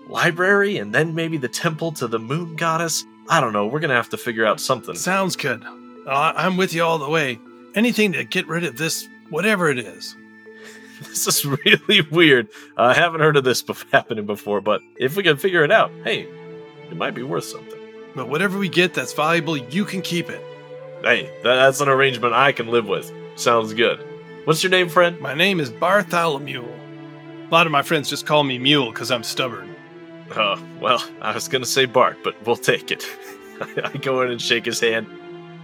library, 0.08 0.78
and 0.78 0.96
then 0.96 1.14
maybe 1.14 1.38
the 1.38 1.48
temple 1.48 1.92
to 1.94 2.08
the 2.08 2.20
moon 2.20 2.56
goddess. 2.56 3.04
I 3.28 3.40
don't 3.42 3.54
know. 3.54 3.68
We're 3.68 3.80
gonna 3.80 3.94
have 3.96 4.10
to 4.10 4.18
figure 4.18 4.46
out 4.46 4.60
something. 4.60 4.96
Sounds 4.96 5.36
good. 5.36 5.64
Uh, 6.08 6.34
I'm 6.36 6.58
with 6.58 6.74
you 6.74 6.84
all 6.84 6.98
the 6.98 7.10
way. 7.10 7.40
Anything 7.76 8.14
to 8.14 8.24
get 8.24 8.48
rid 8.48 8.64
of 8.64 8.78
this, 8.78 9.08
whatever 9.30 9.70
it 9.70 9.80
is. 9.80 10.16
This 11.02 11.28
is 11.28 11.46
really 11.46 12.02
weird. 12.12 12.50
I 12.76 12.94
haven't 12.94 13.22
heard 13.22 13.38
of 13.38 13.46
this 13.46 13.64
happening 13.94 14.26
before, 14.26 14.60
but 14.60 14.82
if 14.98 15.16
we 15.16 15.24
can 15.24 15.38
figure 15.38 15.64
it 15.64 15.72
out, 15.72 15.92
hey, 16.04 16.28
it 16.92 16.98
might 16.98 17.16
be 17.16 17.24
worth 17.24 17.46
something. 17.46 17.80
But 18.16 18.28
whatever 18.28 18.58
we 18.58 18.68
get 18.68 18.94
that's 18.94 19.14
valuable, 19.14 19.56
you 19.56 19.86
can 19.86 20.02
keep 20.02 20.30
it. 20.30 20.42
Hey, 21.02 21.28
tha- 21.42 21.56
that's 21.56 21.80
an 21.80 21.88
arrangement 21.88 22.34
I 22.34 22.52
can 22.52 22.68
live 22.68 22.86
with. 22.90 23.10
Sounds 23.38 23.74
good. 23.74 24.00
What's 24.44 24.62
your 24.62 24.72
name, 24.72 24.90
friend? 24.90 25.18
My 25.22 25.34
name 25.34 25.62
is 25.62 25.70
Bartholomew. 25.70 26.66
A 26.66 27.50
lot 27.50 27.66
of 27.66 27.72
my 27.72 27.82
friends 27.82 28.10
just 28.10 28.26
call 28.26 28.44
me 28.44 28.58
Mule 28.60 28.92
because 28.92 29.10
I'm 29.10 29.24
stubborn. 29.24 29.74
Uh, 30.32 30.62
well, 30.82 31.02
I 31.22 31.34
was 31.34 31.48
gonna 31.48 31.66
say 31.66 31.86
Bart, 31.86 32.18
but 32.26 32.36
we'll 32.46 32.58
take 32.58 32.92
it. 32.92 33.06
I 33.62 33.98
go 34.02 34.22
in 34.22 34.32
and 34.32 34.42
shake 34.42 34.66
his 34.66 34.82
hand. 34.82 35.08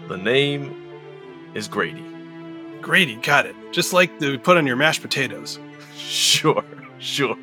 The 0.07 0.17
name 0.17 0.73
is 1.53 1.67
Grady. 1.67 2.05
Grady, 2.85 3.15
got 3.15 3.47
it. 3.47 3.55
Just 3.71 3.93
like 3.93 4.19
the 4.19 4.37
put 4.37 4.57
on 4.57 4.67
your 4.67 4.75
mashed 4.75 5.01
potatoes. 5.01 5.59
Sure, 5.97 6.63
sure. 6.99 7.35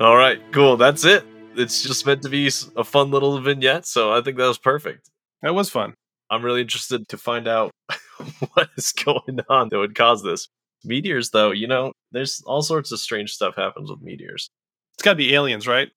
All 0.00 0.16
right, 0.16 0.38
cool. 0.52 0.76
That's 0.76 1.02
it. 1.04 1.24
It's 1.56 1.82
just 1.82 2.04
meant 2.04 2.20
to 2.22 2.28
be 2.28 2.50
a 2.76 2.84
fun 2.84 3.10
little 3.10 3.40
vignette, 3.40 3.86
so 3.86 4.12
I 4.12 4.20
think 4.20 4.36
that 4.36 4.46
was 4.46 4.58
perfect. 4.58 5.08
That 5.40 5.54
was 5.54 5.70
fun. 5.70 5.94
I'm 6.30 6.44
really 6.44 6.60
interested 6.60 7.08
to 7.08 7.16
find 7.16 7.48
out 7.48 7.70
what 8.52 8.68
is 8.76 8.92
going 8.92 9.40
on 9.48 9.70
that 9.70 9.78
would 9.78 9.94
cause 9.94 10.22
this. 10.22 10.46
Meteors, 10.84 11.30
though, 11.30 11.52
you 11.52 11.66
know, 11.66 11.92
there's 12.12 12.42
all 12.44 12.60
sorts 12.60 12.92
of 12.92 13.00
strange 13.00 13.32
stuff 13.32 13.56
happens 13.56 13.90
with 13.90 14.02
meteors. 14.02 14.50
It's 14.94 15.02
got 15.02 15.12
to 15.12 15.16
be 15.16 15.32
aliens, 15.34 15.66
right? 15.66 15.88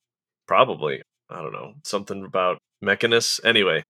Probably, 0.48 1.02
I 1.30 1.42
don't 1.42 1.54
know, 1.54 1.74
something 1.84 2.24
about 2.24 2.60
Mechanus. 2.82 3.42
Anyway, 3.44 3.84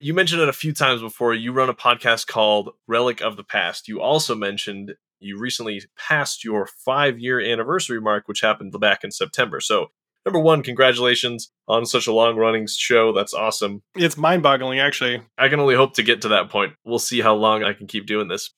you 0.00 0.14
mentioned 0.14 0.42
it 0.42 0.48
a 0.48 0.52
few 0.54 0.72
times 0.72 1.00
before. 1.00 1.34
You 1.34 1.52
run 1.52 1.68
a 1.68 1.74
podcast 1.74 2.26
called 2.26 2.70
Relic 2.86 3.20
of 3.20 3.36
the 3.36 3.44
Past. 3.44 3.88
You 3.88 4.00
also 4.00 4.34
mentioned 4.34 4.94
you 5.20 5.38
recently 5.38 5.82
passed 5.96 6.44
your 6.44 6.66
five 6.84 7.18
year 7.18 7.40
anniversary 7.40 8.00
mark, 8.00 8.28
which 8.28 8.40
happened 8.40 8.72
back 8.78 9.02
in 9.02 9.10
September. 9.10 9.60
So, 9.60 9.88
number 10.24 10.38
one, 10.38 10.62
congratulations 10.62 11.50
on 11.66 11.86
such 11.86 12.06
a 12.06 12.12
long 12.12 12.36
running 12.36 12.66
show. 12.68 13.12
That's 13.12 13.34
awesome. 13.34 13.82
It's 13.96 14.16
mind 14.16 14.42
boggling, 14.42 14.78
actually. 14.78 15.22
I 15.36 15.48
can 15.48 15.60
only 15.60 15.74
hope 15.74 15.94
to 15.94 16.02
get 16.02 16.22
to 16.22 16.28
that 16.28 16.50
point. 16.50 16.74
We'll 16.84 16.98
see 16.98 17.20
how 17.20 17.34
long 17.34 17.64
I 17.64 17.72
can 17.72 17.86
keep 17.86 18.06
doing 18.06 18.28
this. 18.28 18.50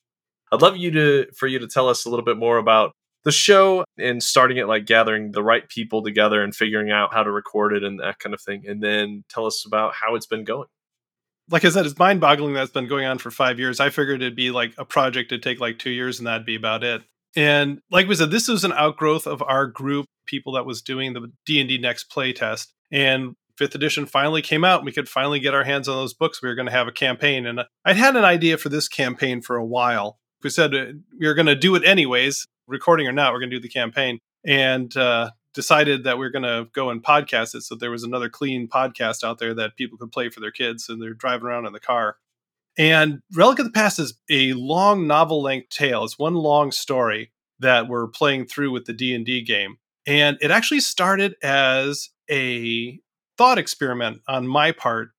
I'd 0.51 0.61
love 0.61 0.77
you 0.77 0.91
to 0.91 1.27
for 1.35 1.47
you 1.47 1.59
to 1.59 1.67
tell 1.67 1.89
us 1.89 2.05
a 2.05 2.09
little 2.09 2.25
bit 2.25 2.37
more 2.37 2.57
about 2.57 2.91
the 3.23 3.31
show 3.31 3.85
and 3.97 4.21
starting 4.21 4.57
it 4.57 4.67
like 4.67 4.85
gathering 4.85 5.31
the 5.31 5.43
right 5.43 5.67
people 5.69 6.03
together 6.03 6.43
and 6.43 6.55
figuring 6.55 6.91
out 6.91 7.13
how 7.13 7.23
to 7.23 7.31
record 7.31 7.73
it 7.73 7.83
and 7.83 7.99
that 7.99 8.19
kind 8.19 8.33
of 8.33 8.41
thing 8.41 8.63
and 8.67 8.81
then 8.81 9.23
tell 9.29 9.45
us 9.45 9.63
about 9.65 9.93
how 9.93 10.15
it's 10.15 10.25
been 10.25 10.43
going. 10.43 10.67
Like 11.49 11.65
I 11.65 11.69
said, 11.69 11.85
it's 11.85 11.97
mind 11.97 12.21
boggling 12.21 12.53
that's 12.53 12.71
been 12.71 12.87
going 12.87 13.05
on 13.05 13.17
for 13.17 13.31
five 13.31 13.59
years. 13.59 13.79
I 13.79 13.89
figured 13.89 14.21
it'd 14.21 14.35
be 14.35 14.51
like 14.51 14.73
a 14.77 14.85
project 14.85 15.29
to 15.29 15.37
take 15.37 15.59
like 15.59 15.79
two 15.79 15.89
years 15.89 16.19
and 16.19 16.27
that'd 16.27 16.45
be 16.45 16.55
about 16.55 16.83
it. 16.83 17.01
And 17.35 17.79
like 17.89 18.07
we 18.07 18.15
said, 18.15 18.31
this 18.31 18.47
was 18.47 18.63
an 18.63 18.73
outgrowth 18.73 19.25
of 19.25 19.41
our 19.41 19.65
group, 19.65 20.05
people 20.25 20.53
that 20.53 20.65
was 20.65 20.81
doing 20.81 21.13
the 21.13 21.31
D&D 21.45 21.77
Next 21.77 22.05
play 22.05 22.33
test. 22.33 22.73
And 22.91 23.35
fifth 23.57 23.75
edition 23.75 24.05
finally 24.05 24.41
came 24.41 24.63
out. 24.63 24.83
We 24.83 24.91
could 24.91 25.07
finally 25.07 25.39
get 25.39 25.53
our 25.53 25.63
hands 25.63 25.87
on 25.87 25.95
those 25.95 26.13
books. 26.13 26.41
We 26.41 26.49
were 26.49 26.55
going 26.55 26.67
to 26.67 26.71
have 26.71 26.87
a 26.87 26.91
campaign. 26.91 27.45
And 27.45 27.61
I'd 27.85 27.95
had 27.95 28.15
an 28.15 28.25
idea 28.25 28.57
for 28.57 28.69
this 28.69 28.87
campaign 28.87 29.41
for 29.41 29.55
a 29.55 29.65
while. 29.65 30.19
We 30.43 30.49
said 30.49 30.73
uh, 30.73 30.85
we 31.19 31.27
were 31.27 31.33
going 31.33 31.45
to 31.45 31.55
do 31.55 31.75
it 31.75 31.85
anyways, 31.85 32.47
recording 32.67 33.07
or 33.07 33.11
not, 33.11 33.33
we're 33.33 33.39
going 33.39 33.51
to 33.51 33.57
do 33.57 33.61
the 33.61 33.69
campaign. 33.69 34.19
And 34.45 34.95
uh, 34.97 35.31
decided 35.53 36.03
that 36.03 36.17
we 36.17 36.25
are 36.25 36.31
going 36.31 36.43
to 36.43 36.67
go 36.73 36.89
and 36.89 37.03
podcast 37.03 37.55
it 37.55 37.61
so 37.63 37.75
there 37.75 37.91
was 37.91 38.03
another 38.03 38.29
clean 38.29 38.67
podcast 38.67 39.23
out 39.23 39.39
there 39.39 39.53
that 39.53 39.75
people 39.75 39.97
could 39.97 40.11
play 40.11 40.29
for 40.29 40.39
their 40.39 40.51
kids 40.51 40.89
and 40.89 41.01
they're 41.01 41.13
driving 41.13 41.47
around 41.47 41.65
in 41.65 41.73
the 41.73 41.79
car. 41.79 42.17
And 42.77 43.21
Relic 43.35 43.59
of 43.59 43.65
the 43.65 43.71
Past 43.71 43.99
is 43.99 44.13
a 44.29 44.53
long 44.53 45.05
novel 45.07 45.41
length 45.41 45.69
tale. 45.69 46.03
It's 46.03 46.17
one 46.17 46.35
long 46.35 46.71
story 46.71 47.31
that 47.59 47.87
we're 47.87 48.07
playing 48.07 48.47
through 48.47 48.71
with 48.71 48.85
the 48.85 48.93
D&D 48.93 49.43
game. 49.43 49.77
And 50.07 50.37
it 50.41 50.51
actually 50.51 50.79
started 50.79 51.35
as 51.43 52.09
a 52.29 52.99
thought 53.37 53.57
experiment 53.57 54.21
on 54.27 54.47
my 54.47 54.71
part 54.71 55.09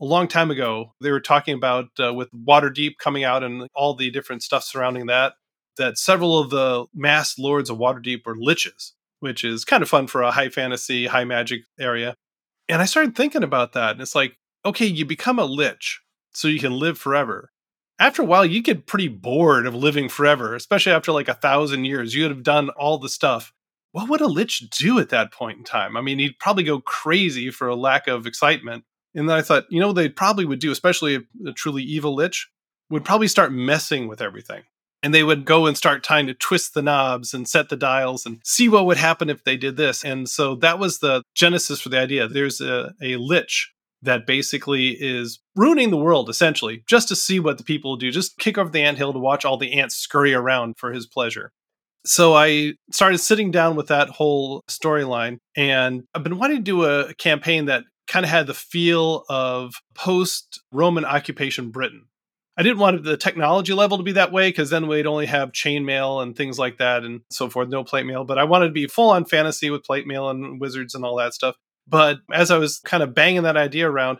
a 0.00 0.04
long 0.04 0.26
time 0.26 0.50
ago. 0.50 0.94
They 1.00 1.12
were 1.12 1.20
talking 1.20 1.54
about 1.54 1.90
uh, 2.02 2.12
with 2.12 2.30
Waterdeep 2.32 2.96
coming 2.98 3.24
out 3.24 3.44
and 3.44 3.68
all 3.74 3.94
the 3.94 4.10
different 4.10 4.42
stuff 4.42 4.64
surrounding 4.64 5.06
that 5.06 5.34
that 5.78 5.98
several 5.98 6.38
of 6.38 6.50
the 6.50 6.86
masked 6.94 7.38
lords 7.38 7.70
of 7.70 7.78
Waterdeep 7.78 8.26
were 8.26 8.36
liches, 8.36 8.92
which 9.22 9.44
is 9.44 9.64
kind 9.64 9.84
of 9.84 9.88
fun 9.88 10.08
for 10.08 10.20
a 10.20 10.32
high 10.32 10.48
fantasy, 10.48 11.06
high 11.06 11.22
magic 11.22 11.62
area. 11.78 12.16
And 12.68 12.82
I 12.82 12.86
started 12.86 13.14
thinking 13.14 13.44
about 13.44 13.72
that. 13.72 13.92
And 13.92 14.00
it's 14.00 14.16
like, 14.16 14.36
okay, 14.64 14.84
you 14.84 15.04
become 15.04 15.38
a 15.38 15.44
lich 15.44 16.00
so 16.34 16.48
you 16.48 16.58
can 16.58 16.72
live 16.72 16.98
forever. 16.98 17.52
After 18.00 18.22
a 18.22 18.24
while, 18.24 18.44
you 18.44 18.60
get 18.60 18.88
pretty 18.88 19.06
bored 19.06 19.64
of 19.64 19.76
living 19.76 20.08
forever, 20.08 20.56
especially 20.56 20.90
after 20.90 21.12
like 21.12 21.28
a 21.28 21.34
thousand 21.34 21.84
years. 21.84 22.16
You 22.16 22.24
would 22.24 22.32
have 22.32 22.42
done 22.42 22.70
all 22.70 22.98
the 22.98 23.08
stuff. 23.08 23.52
What 23.92 24.08
would 24.08 24.20
a 24.20 24.26
lich 24.26 24.68
do 24.70 24.98
at 24.98 25.10
that 25.10 25.32
point 25.32 25.58
in 25.58 25.64
time? 25.64 25.96
I 25.96 26.00
mean, 26.00 26.18
he'd 26.18 26.40
probably 26.40 26.64
go 26.64 26.80
crazy 26.80 27.50
for 27.52 27.68
a 27.68 27.76
lack 27.76 28.08
of 28.08 28.26
excitement. 28.26 28.82
And 29.14 29.28
then 29.28 29.36
I 29.36 29.42
thought, 29.42 29.66
you 29.70 29.78
know, 29.78 29.92
they 29.92 30.08
probably 30.08 30.46
would 30.46 30.58
do, 30.58 30.72
especially 30.72 31.14
a, 31.14 31.20
a 31.46 31.52
truly 31.52 31.84
evil 31.84 32.16
lich, 32.16 32.50
would 32.90 33.04
probably 33.04 33.28
start 33.28 33.52
messing 33.52 34.08
with 34.08 34.20
everything 34.20 34.64
and 35.02 35.12
they 35.12 35.22
would 35.22 35.44
go 35.44 35.66
and 35.66 35.76
start 35.76 36.04
trying 36.04 36.26
to 36.26 36.34
twist 36.34 36.74
the 36.74 36.82
knobs 36.82 37.34
and 37.34 37.48
set 37.48 37.68
the 37.68 37.76
dials 37.76 38.24
and 38.24 38.40
see 38.44 38.68
what 38.68 38.86
would 38.86 38.98
happen 38.98 39.28
if 39.28 39.44
they 39.44 39.56
did 39.56 39.76
this. 39.76 40.04
And 40.04 40.28
so 40.28 40.54
that 40.56 40.78
was 40.78 40.98
the 40.98 41.22
genesis 41.34 41.80
for 41.80 41.88
the 41.88 41.98
idea. 41.98 42.28
There's 42.28 42.60
a, 42.60 42.94
a 43.02 43.16
lich 43.16 43.72
that 44.02 44.26
basically 44.26 44.90
is 44.90 45.40
ruining 45.54 45.90
the 45.90 45.96
world 45.96 46.28
essentially 46.28 46.82
just 46.88 47.08
to 47.08 47.16
see 47.16 47.38
what 47.38 47.58
the 47.58 47.64
people 47.64 47.96
do, 47.96 48.10
just 48.10 48.38
kick 48.38 48.58
over 48.58 48.70
the 48.70 48.82
anthill 48.82 49.12
to 49.12 49.18
watch 49.18 49.44
all 49.44 49.56
the 49.56 49.78
ants 49.78 49.96
scurry 49.96 50.34
around 50.34 50.76
for 50.76 50.92
his 50.92 51.06
pleasure. 51.06 51.52
So 52.04 52.34
I 52.34 52.74
started 52.90 53.18
sitting 53.18 53.52
down 53.52 53.76
with 53.76 53.86
that 53.86 54.08
whole 54.08 54.62
storyline, 54.68 55.38
and 55.56 56.02
I've 56.12 56.24
been 56.24 56.38
wanting 56.38 56.56
to 56.56 56.62
do 56.62 56.84
a 56.84 57.14
campaign 57.14 57.66
that 57.66 57.84
kind 58.08 58.24
of 58.24 58.30
had 58.30 58.48
the 58.48 58.54
feel 58.54 59.24
of 59.28 59.74
post 59.94 60.60
Roman 60.72 61.04
occupation 61.04 61.70
Britain 61.70 62.06
I 62.56 62.62
didn't 62.62 62.78
want 62.78 63.02
the 63.04 63.16
technology 63.16 63.72
level 63.72 63.96
to 63.96 64.02
be 64.02 64.12
that 64.12 64.32
way 64.32 64.48
because 64.50 64.70
then 64.70 64.86
we'd 64.86 65.06
only 65.06 65.26
have 65.26 65.52
chainmail 65.52 66.22
and 66.22 66.36
things 66.36 66.58
like 66.58 66.78
that 66.78 67.02
and 67.02 67.22
so 67.30 67.48
forth, 67.48 67.68
no 67.68 67.82
plate 67.82 68.04
mail. 68.04 68.24
But 68.24 68.38
I 68.38 68.44
wanted 68.44 68.66
to 68.66 68.72
be 68.72 68.86
full 68.86 69.10
on 69.10 69.24
fantasy 69.24 69.70
with 69.70 69.84
plate 69.84 70.06
mail 70.06 70.28
and 70.28 70.60
wizards 70.60 70.94
and 70.94 71.04
all 71.04 71.16
that 71.16 71.32
stuff. 71.32 71.56
But 71.88 72.18
as 72.32 72.50
I 72.50 72.58
was 72.58 72.78
kind 72.80 73.02
of 73.02 73.14
banging 73.14 73.42
that 73.44 73.56
idea 73.56 73.90
around, 73.90 74.18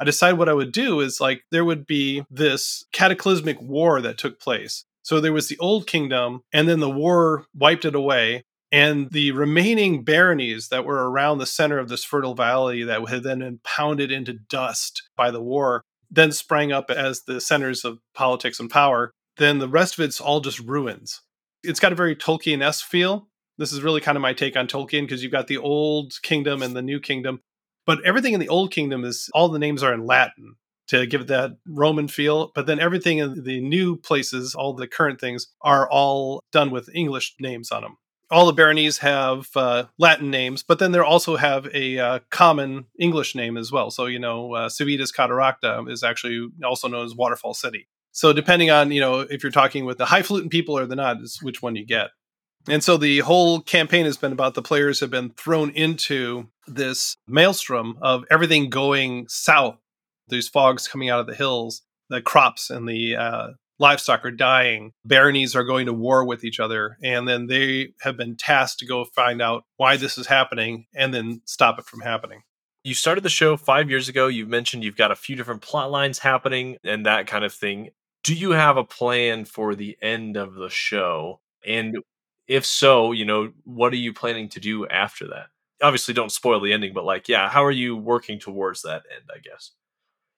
I 0.00 0.04
decided 0.04 0.38
what 0.38 0.48
I 0.48 0.54
would 0.54 0.72
do 0.72 1.00
is 1.00 1.20
like 1.20 1.44
there 1.50 1.64
would 1.64 1.86
be 1.86 2.24
this 2.30 2.84
cataclysmic 2.92 3.60
war 3.60 4.00
that 4.00 4.18
took 4.18 4.40
place. 4.40 4.84
So 5.02 5.20
there 5.20 5.32
was 5.32 5.48
the 5.48 5.58
old 5.58 5.86
kingdom, 5.86 6.40
and 6.52 6.66
then 6.66 6.80
the 6.80 6.90
war 6.90 7.44
wiped 7.54 7.84
it 7.84 7.94
away. 7.94 8.44
And 8.72 9.10
the 9.10 9.30
remaining 9.30 10.02
baronies 10.02 10.68
that 10.68 10.84
were 10.84 11.08
around 11.08 11.38
the 11.38 11.46
center 11.46 11.78
of 11.78 11.88
this 11.88 12.02
fertile 12.02 12.34
valley 12.34 12.82
that 12.82 13.08
had 13.08 13.22
then 13.22 13.38
been 13.38 13.60
pounded 13.62 14.10
into 14.10 14.32
dust 14.32 15.02
by 15.16 15.30
the 15.30 15.42
war 15.42 15.84
then 16.14 16.32
sprang 16.32 16.72
up 16.72 16.90
as 16.90 17.22
the 17.22 17.40
centers 17.40 17.84
of 17.84 17.98
politics 18.14 18.60
and 18.60 18.70
power, 18.70 19.10
then 19.36 19.58
the 19.58 19.68
rest 19.68 19.98
of 19.98 20.04
it's 20.04 20.20
all 20.20 20.40
just 20.40 20.60
ruins. 20.60 21.20
It's 21.62 21.80
got 21.80 21.92
a 21.92 21.96
very 21.96 22.14
Tolkien 22.14 22.62
esque 22.62 22.86
feel. 22.86 23.28
This 23.58 23.72
is 23.72 23.82
really 23.82 24.00
kind 24.00 24.16
of 24.16 24.22
my 24.22 24.32
take 24.32 24.56
on 24.56 24.66
Tolkien 24.66 25.02
because 25.02 25.22
you've 25.22 25.32
got 25.32 25.46
the 25.46 25.58
old 25.58 26.14
kingdom 26.22 26.62
and 26.62 26.74
the 26.74 26.82
new 26.82 27.00
kingdom. 27.00 27.40
But 27.86 27.98
everything 28.04 28.34
in 28.34 28.40
the 28.40 28.48
old 28.48 28.70
kingdom 28.70 29.04
is 29.04 29.30
all 29.34 29.48
the 29.48 29.58
names 29.58 29.82
are 29.82 29.92
in 29.92 30.06
Latin 30.06 30.56
to 30.88 31.06
give 31.06 31.22
it 31.22 31.26
that 31.28 31.52
Roman 31.66 32.08
feel. 32.08 32.52
But 32.54 32.66
then 32.66 32.80
everything 32.80 33.18
in 33.18 33.44
the 33.44 33.60
new 33.60 33.96
places, 33.96 34.54
all 34.54 34.74
the 34.74 34.88
current 34.88 35.20
things, 35.20 35.48
are 35.62 35.88
all 35.88 36.42
done 36.52 36.70
with 36.70 36.88
English 36.94 37.34
names 37.40 37.70
on 37.70 37.82
them 37.82 37.96
all 38.30 38.46
the 38.46 38.52
baronies 38.52 38.98
have 38.98 39.48
uh, 39.56 39.84
Latin 39.98 40.30
names, 40.30 40.62
but 40.62 40.78
then 40.78 40.92
they 40.92 40.98
also 40.98 41.36
have 41.36 41.68
a 41.74 41.98
uh, 41.98 42.18
common 42.30 42.86
English 42.98 43.34
name 43.34 43.56
as 43.56 43.70
well. 43.70 43.90
So, 43.90 44.06
you 44.06 44.18
know, 44.18 44.54
uh, 44.54 44.68
Civitas 44.68 45.12
Cataracta 45.12 45.90
is 45.90 46.02
actually 46.02 46.48
also 46.64 46.88
known 46.88 47.04
as 47.04 47.14
Waterfall 47.14 47.54
City. 47.54 47.88
So, 48.12 48.32
depending 48.32 48.70
on, 48.70 48.92
you 48.92 49.00
know, 49.00 49.20
if 49.20 49.42
you're 49.42 49.52
talking 49.52 49.84
with 49.84 49.98
the 49.98 50.06
highfalutin 50.06 50.48
people 50.48 50.78
or 50.78 50.86
the 50.86 50.96
not, 50.96 51.20
is 51.20 51.42
which 51.42 51.62
one 51.62 51.76
you 51.76 51.84
get. 51.84 52.10
And 52.68 52.82
so 52.82 52.96
the 52.96 53.18
whole 53.20 53.60
campaign 53.60 54.06
has 54.06 54.16
been 54.16 54.32
about 54.32 54.54
the 54.54 54.62
players 54.62 55.00
have 55.00 55.10
been 55.10 55.30
thrown 55.30 55.70
into 55.70 56.48
this 56.66 57.16
maelstrom 57.28 57.98
of 58.00 58.24
everything 58.30 58.70
going 58.70 59.26
south. 59.28 59.76
There's 60.28 60.48
fogs 60.48 60.88
coming 60.88 61.10
out 61.10 61.20
of 61.20 61.26
the 61.26 61.34
hills, 61.34 61.82
the 62.08 62.22
crops 62.22 62.70
and 62.70 62.88
the 62.88 63.16
uh, 63.16 63.48
livestock 63.78 64.24
are 64.24 64.30
dying, 64.30 64.92
baronies 65.04 65.56
are 65.56 65.64
going 65.64 65.86
to 65.86 65.92
war 65.92 66.24
with 66.24 66.44
each 66.44 66.60
other, 66.60 66.96
and 67.02 67.26
then 67.28 67.46
they 67.46 67.92
have 68.00 68.16
been 68.16 68.36
tasked 68.36 68.78
to 68.80 68.86
go 68.86 69.04
find 69.04 69.42
out 69.42 69.64
why 69.76 69.96
this 69.96 70.18
is 70.18 70.26
happening 70.26 70.86
and 70.94 71.12
then 71.12 71.42
stop 71.44 71.78
it 71.78 71.86
from 71.86 72.00
happening. 72.00 72.42
You 72.84 72.94
started 72.94 73.24
the 73.24 73.30
show 73.30 73.56
five 73.56 73.88
years 73.88 74.08
ago. 74.08 74.26
You 74.26 74.46
mentioned 74.46 74.84
you've 74.84 74.96
got 74.96 75.10
a 75.10 75.16
few 75.16 75.36
different 75.36 75.62
plot 75.62 75.90
lines 75.90 76.18
happening 76.18 76.76
and 76.84 77.06
that 77.06 77.26
kind 77.26 77.44
of 77.44 77.52
thing. 77.52 77.90
Do 78.22 78.34
you 78.34 78.50
have 78.50 78.76
a 78.76 78.84
plan 78.84 79.46
for 79.46 79.74
the 79.74 79.96
end 80.02 80.36
of 80.36 80.54
the 80.54 80.68
show? 80.68 81.40
And 81.66 81.96
if 82.46 82.66
so, 82.66 83.12
you 83.12 83.24
know, 83.24 83.52
what 83.64 83.92
are 83.94 83.96
you 83.96 84.12
planning 84.12 84.50
to 84.50 84.60
do 84.60 84.86
after 84.86 85.26
that? 85.28 85.46
Obviously, 85.82 86.12
don't 86.14 86.32
spoil 86.32 86.60
the 86.60 86.72
ending, 86.72 86.92
but 86.92 87.04
like, 87.04 87.28
yeah, 87.28 87.48
how 87.48 87.64
are 87.64 87.70
you 87.70 87.96
working 87.96 88.38
towards 88.38 88.82
that 88.82 89.02
end, 89.14 89.30
I 89.34 89.38
guess? 89.38 89.72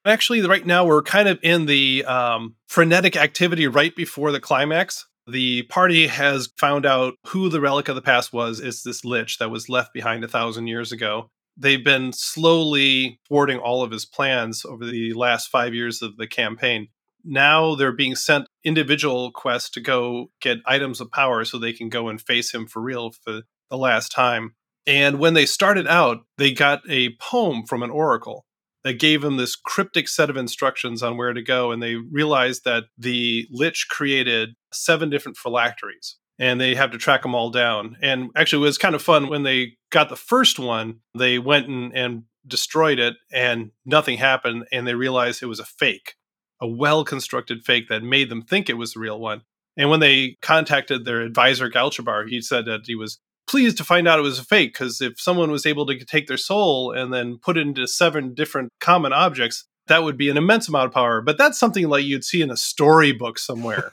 Actually, 0.06 0.40
right 0.42 0.64
now 0.64 0.84
we're 0.84 1.02
kind 1.02 1.26
of 1.28 1.36
in 1.42 1.66
the 1.66 2.04
um, 2.04 2.54
frenetic 2.68 3.16
activity 3.16 3.66
right 3.66 3.94
before 3.96 4.30
the 4.30 4.38
climax. 4.38 5.04
The 5.26 5.64
party 5.64 6.06
has 6.06 6.48
found 6.56 6.86
out 6.86 7.14
who 7.26 7.48
the 7.48 7.60
relic 7.60 7.88
of 7.88 7.96
the 7.96 8.02
past 8.02 8.32
was. 8.32 8.60
It's 8.60 8.84
this 8.84 9.04
lich 9.04 9.38
that 9.38 9.50
was 9.50 9.68
left 9.68 9.92
behind 9.92 10.22
a 10.22 10.28
thousand 10.28 10.68
years 10.68 10.92
ago. 10.92 11.28
They've 11.56 11.82
been 11.82 12.12
slowly 12.12 13.18
thwarting 13.26 13.58
all 13.58 13.82
of 13.82 13.90
his 13.90 14.06
plans 14.06 14.64
over 14.64 14.86
the 14.86 15.12
last 15.14 15.48
five 15.48 15.74
years 15.74 16.02
of 16.02 16.16
the 16.18 16.28
campaign. 16.28 16.86
Now 17.24 17.74
they're 17.74 17.90
being 17.90 18.14
sent 18.14 18.46
individual 18.62 19.32
quests 19.32 19.70
to 19.70 19.80
go 19.80 20.30
get 20.40 20.58
items 20.66 21.00
of 21.00 21.10
power 21.10 21.44
so 21.44 21.58
they 21.58 21.72
can 21.72 21.88
go 21.88 22.08
and 22.08 22.20
face 22.20 22.54
him 22.54 22.68
for 22.68 22.80
real 22.80 23.10
for 23.24 23.40
the 23.70 23.76
last 23.76 24.12
time. 24.12 24.54
And 24.86 25.18
when 25.18 25.34
they 25.34 25.46
started 25.46 25.88
out, 25.88 26.18
they 26.38 26.52
got 26.52 26.82
a 26.88 27.16
poem 27.16 27.64
from 27.66 27.82
an 27.82 27.90
oracle 27.90 28.45
that 28.86 29.00
gave 29.00 29.20
them 29.20 29.36
this 29.36 29.56
cryptic 29.56 30.06
set 30.06 30.30
of 30.30 30.36
instructions 30.36 31.02
on 31.02 31.16
where 31.16 31.32
to 31.32 31.42
go. 31.42 31.72
And 31.72 31.82
they 31.82 31.96
realized 31.96 32.62
that 32.64 32.84
the 32.96 33.48
Lich 33.50 33.88
created 33.90 34.50
seven 34.72 35.10
different 35.10 35.36
phylacteries 35.36 36.18
and 36.38 36.60
they 36.60 36.76
have 36.76 36.92
to 36.92 36.98
track 36.98 37.22
them 37.22 37.34
all 37.34 37.50
down. 37.50 37.96
And 38.00 38.30
actually, 38.36 38.62
it 38.62 38.68
was 38.68 38.78
kind 38.78 38.94
of 38.94 39.02
fun 39.02 39.28
when 39.28 39.42
they 39.42 39.72
got 39.90 40.08
the 40.08 40.14
first 40.14 40.60
one, 40.60 41.00
they 41.18 41.40
went 41.40 41.66
and, 41.66 41.96
and 41.96 42.22
destroyed 42.46 43.00
it 43.00 43.14
and 43.32 43.72
nothing 43.84 44.18
happened. 44.18 44.66
And 44.70 44.86
they 44.86 44.94
realized 44.94 45.42
it 45.42 45.46
was 45.46 45.58
a 45.58 45.64
fake, 45.64 46.14
a 46.60 46.68
well 46.68 47.04
constructed 47.04 47.64
fake 47.64 47.88
that 47.88 48.04
made 48.04 48.30
them 48.30 48.42
think 48.42 48.70
it 48.70 48.78
was 48.78 48.92
the 48.92 49.00
real 49.00 49.18
one. 49.18 49.42
And 49.76 49.90
when 49.90 49.98
they 49.98 50.36
contacted 50.42 51.04
their 51.04 51.22
advisor, 51.22 51.68
Galchabar, 51.68 52.28
he 52.28 52.40
said 52.40 52.66
that 52.66 52.82
he 52.84 52.94
was 52.94 53.18
pleased 53.46 53.76
to 53.78 53.84
find 53.84 54.06
out 54.08 54.18
it 54.18 54.22
was 54.22 54.38
a 54.38 54.44
fake 54.44 54.72
because 54.72 55.00
if 55.00 55.20
someone 55.20 55.50
was 55.50 55.66
able 55.66 55.86
to 55.86 56.04
take 56.04 56.26
their 56.26 56.36
soul 56.36 56.92
and 56.92 57.12
then 57.12 57.38
put 57.38 57.56
it 57.56 57.66
into 57.66 57.86
seven 57.86 58.34
different 58.34 58.70
common 58.80 59.12
objects, 59.12 59.64
that 59.86 60.02
would 60.02 60.16
be 60.16 60.28
an 60.28 60.36
immense 60.36 60.68
amount 60.68 60.86
of 60.86 60.92
power. 60.92 61.20
But 61.20 61.38
that's 61.38 61.58
something 61.58 61.88
like 61.88 62.04
you'd 62.04 62.24
see 62.24 62.42
in 62.42 62.50
a 62.50 62.56
storybook 62.56 63.38
somewhere. 63.38 63.92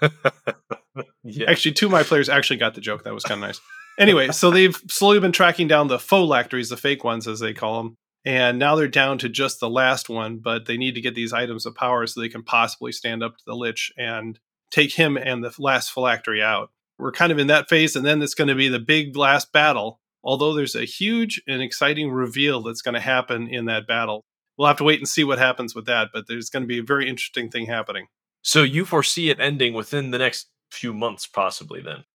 yeah. 1.24 1.50
Actually, 1.50 1.74
two 1.74 1.86
of 1.88 1.92
my 1.92 2.04
players 2.04 2.30
actually 2.30 2.58
got 2.58 2.76
the 2.76 2.82
joke. 2.82 3.04
That 3.04 3.13
was 3.13 3.24
kind 3.24 3.44
of 3.44 3.48
nice. 3.48 3.62
Anyway, 4.00 4.32
so 4.32 4.50
they've 4.50 4.80
slowly 4.89 5.20
been 5.20 5.32
tracking 5.32 5.68
down 5.68 5.88
the 5.88 6.00
phylacteries, 6.00 6.70
the 6.70 6.78
fake 6.78 7.04
ones 7.04 7.28
as 7.28 7.39
they 7.39 7.54
call 7.54 7.84
them. 7.84 7.98
And 8.26 8.58
now 8.58 8.76
they're 8.76 8.88
down 8.88 9.18
to 9.20 9.30
just 9.30 9.60
the 9.60 9.70
last 9.70 10.10
one, 10.10 10.39
but 10.39 10.66
they 10.66 10.78
need 10.78 10.96
to 10.96 11.02
get 11.02 11.13
these 11.13 11.34
items 11.34 11.66
of 11.66 11.76
power 11.76 12.08
so 12.08 12.22
they 12.22 12.30
can 12.30 12.44
possibly 12.44 12.92
stand 12.92 13.22
up 13.22 13.38
to 13.38 13.44
the 13.46 13.56
Lich 13.56 13.92
and 13.98 14.39
take 14.72 14.94
him 14.94 15.18
and 15.18 15.44
the 15.44 15.54
last 15.60 15.92
phylactery 15.92 16.42
out 16.42 16.70
we're 17.04 17.12
kind 17.12 17.34
of 17.34 17.38
in 17.38 17.48
that 17.48 17.68
phase, 17.68 17.98
and 17.98 18.06
then 18.06 18.22
it's 18.22 18.34
going 18.34 18.48
to 18.48 18.56
be 18.56 18.70
the 18.70 18.80
big 18.80 19.18
last 19.18 19.52
battle. 19.52 20.00
Although 20.24 20.54
there's 20.54 20.76
a 20.76 20.86
huge 20.86 21.42
and 21.50 21.62
exciting 21.62 22.10
reveal 22.10 22.62
that's 22.62 22.82
going 22.82 22.94
to 22.94 23.02
happen 23.02 23.50
in 23.50 23.66
that 23.66 23.86
battle. 23.86 24.24
We'll 24.58 24.70
have 24.70 24.78
to 24.78 24.86
wait 24.86 25.00
and 25.00 25.08
see 25.08 25.26
what 25.26 25.38
happens 25.38 25.76
with 25.76 25.86
that, 25.88 26.10
but 26.13 26.30
there's 26.30 26.50
going 26.50 26.63
to 26.63 26.68
be 26.68 26.80
a 26.80 26.84
very 26.84 27.10
interesting 27.10 27.50
thing 27.50 27.66
happening. 27.66 28.08
So 28.42 28.63
you 28.63 28.86
foresee 28.86 29.30
it 29.30 29.42
ending 29.42 29.74
within 29.74 30.12
the 30.12 30.18
next 30.18 30.48
few 30.72 30.94
months, 30.94 31.28
possibly 31.28 31.82
then? 31.82 32.06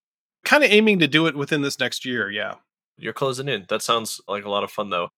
Kind 0.46 0.64
of 0.64 0.70
aiming 0.70 1.00
to 1.00 1.06
do 1.06 1.26
it 1.26 1.36
within 1.36 1.60
this 1.60 1.78
next 1.78 2.06
year, 2.06 2.30
yeah. 2.30 2.54
You're 2.96 3.12
closing 3.12 3.48
in. 3.48 3.66
That 3.68 3.82
sounds 3.82 4.22
like 4.26 4.46
a 4.46 4.50
lot 4.50 4.64
of 4.64 4.70
fun, 4.70 4.88
though. 4.88 5.10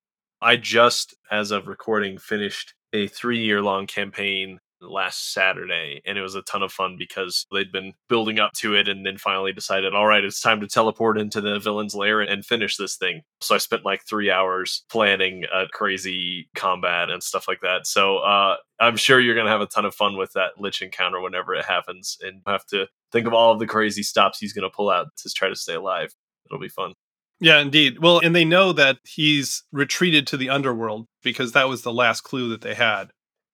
I 0.43 0.57
just, 0.57 1.15
as 1.31 1.53
of 1.53 1.69
recording, 1.69 2.19
finished 2.19 2.75
a 2.93 3.07
three 3.07 3.39
year 3.39 3.63
long 3.63 3.87
campaign 3.87 4.59
last 4.81 5.33
Saturday, 5.33 6.01
and 6.05 6.19
it 6.19 6.23
was 6.23 6.35
a 6.35 6.43
ton 6.43 6.62
of 6.62 6.73
fun 6.73 6.97
because 6.99 7.47
they'd 7.53 7.73
been 7.73 7.95
building 8.09 8.39
up 8.39 8.53
to 8.55 8.74
it 8.74 8.89
and 8.89 9.05
then 9.05 9.18
finally 9.18 9.53
decided, 9.53 9.95
all 9.95 10.07
right, 10.07 10.24
it's 10.24 10.41
time 10.41 10.61
to 10.61 10.66
teleport 10.66 11.18
into 11.18 11.41
the 11.41 11.59
villain's 11.59 11.95
lair 11.95 12.20
and 12.20 12.45
finish 12.45 12.76
this 12.76 12.97
thing. 12.97 13.22
So 13.41 13.55
I 13.55 13.59
spent 13.59 13.85
like 13.85 14.05
three 14.05 14.31
hours 14.31 14.85
planning 14.91 15.45
a 15.53 15.66
crazy 15.72 16.49
combat 16.55 17.11
and 17.11 17.22
stuff 17.22 17.47
like 17.49 17.61
that. 17.61 17.87
So 17.87 18.18
uh, 18.18 18.57
I'm 18.81 18.97
sure 18.97 19.20
you're 19.20 19.35
going 19.35 19.47
to 19.47 19.53
have 19.53 19.61
a 19.61 19.66
ton 19.66 19.85
of 19.85 19.95
fun 19.95 20.16
with 20.16 20.33
that 20.33 20.53
Lich 20.59 20.83
encounter 20.83 21.20
whenever 21.20 21.55
it 21.55 21.64
happens 21.64 22.18
and 22.22 22.43
have 22.47 22.66
to 22.66 22.87
think 23.12 23.26
of 23.26 23.35
all 23.35 23.53
of 23.53 23.59
the 23.59 23.66
crazy 23.66 24.03
stops 24.03 24.39
he's 24.39 24.53
going 24.53 24.68
to 24.68 24.74
pull 24.74 24.91
out 24.91 25.09
to 25.18 25.31
try 25.31 25.49
to 25.49 25.57
stay 25.57 25.74
alive. 25.74 26.14
It'll 26.47 26.61
be 26.61 26.68
fun. 26.68 26.95
Yeah, 27.41 27.61
indeed. 27.61 28.01
Well, 28.01 28.20
and 28.22 28.37
they 28.37 28.45
know 28.45 28.72
that 28.74 28.99
he's 29.05 29.64
retreated 29.72 30.26
to 30.28 30.37
the 30.37 30.51
underworld 30.51 31.07
because 31.22 31.53
that 31.53 31.68
was 31.68 31.83
the 31.83 31.93
last 31.93 32.20
clue 32.20 32.51
that 32.51 32.61
they 32.61 32.74
had. 32.74 33.11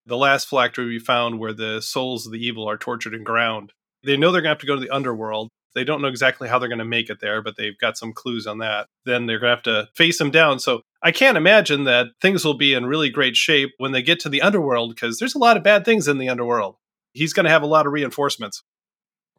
The 0.07 0.17
last 0.17 0.49
phylactery 0.49 0.87
we 0.87 0.99
found 0.99 1.39
where 1.39 1.53
the 1.53 1.81
souls 1.81 2.27
of 2.27 2.33
the 2.33 2.45
evil 2.45 2.69
are 2.69 2.79
tortured 2.79 3.15
and 3.15 3.27
ground. 3.27 3.73
They 4.05 4.17
know 4.17 4.31
they're 4.31 4.41
going 4.41 4.51
to 4.51 4.55
have 4.55 4.61
to 4.61 4.67
go 4.67 4.77
to 4.77 4.81
the 4.81 4.95
underworld. 4.95 5.49
They 5.75 5.85
don't 5.85 6.01
know 6.01 6.09
exactly 6.09 6.49
how 6.49 6.59
they're 6.59 6.69
going 6.69 6.79
to 6.79 6.85
make 6.85 7.11
it 7.11 7.21
there, 7.21 7.43
but 7.43 7.57
they've 7.57 7.77
got 7.77 7.99
some 7.99 8.13
clues 8.13 8.47
on 8.47 8.59
that. 8.59 8.87
Then 9.05 9.27
they're 9.27 9.39
going 9.39 9.51
to 9.51 9.57
have 9.57 9.63
to 9.65 9.89
face 9.95 10.21
him 10.21 10.31
down. 10.31 10.59
So 10.61 10.83
I 11.03 11.11
can't 11.11 11.37
imagine 11.37 11.85
that 11.85 12.09
things 12.21 12.45
will 12.45 12.57
be 12.57 12.73
in 12.73 12.87
really 12.87 13.11
great 13.11 13.37
shape 13.37 13.73
when 13.79 13.93
they 13.93 14.01
get 14.01 14.21
to 14.21 14.29
the 14.29 14.43
underworld 14.43 14.95
because 14.95 15.19
there's 15.19 15.35
a 15.35 15.39
lot 15.39 15.57
of 15.57 15.65
bad 15.65 15.85
things 15.85 16.09
in 16.09 16.19
the 16.19 16.29
underworld. 16.29 16.77
He's 17.13 17.33
going 17.33 17.45
to 17.45 17.51
have 17.51 17.63
a 17.63 17.67
lot 17.67 17.87
of 17.87 17.93
reinforcements 17.93 18.63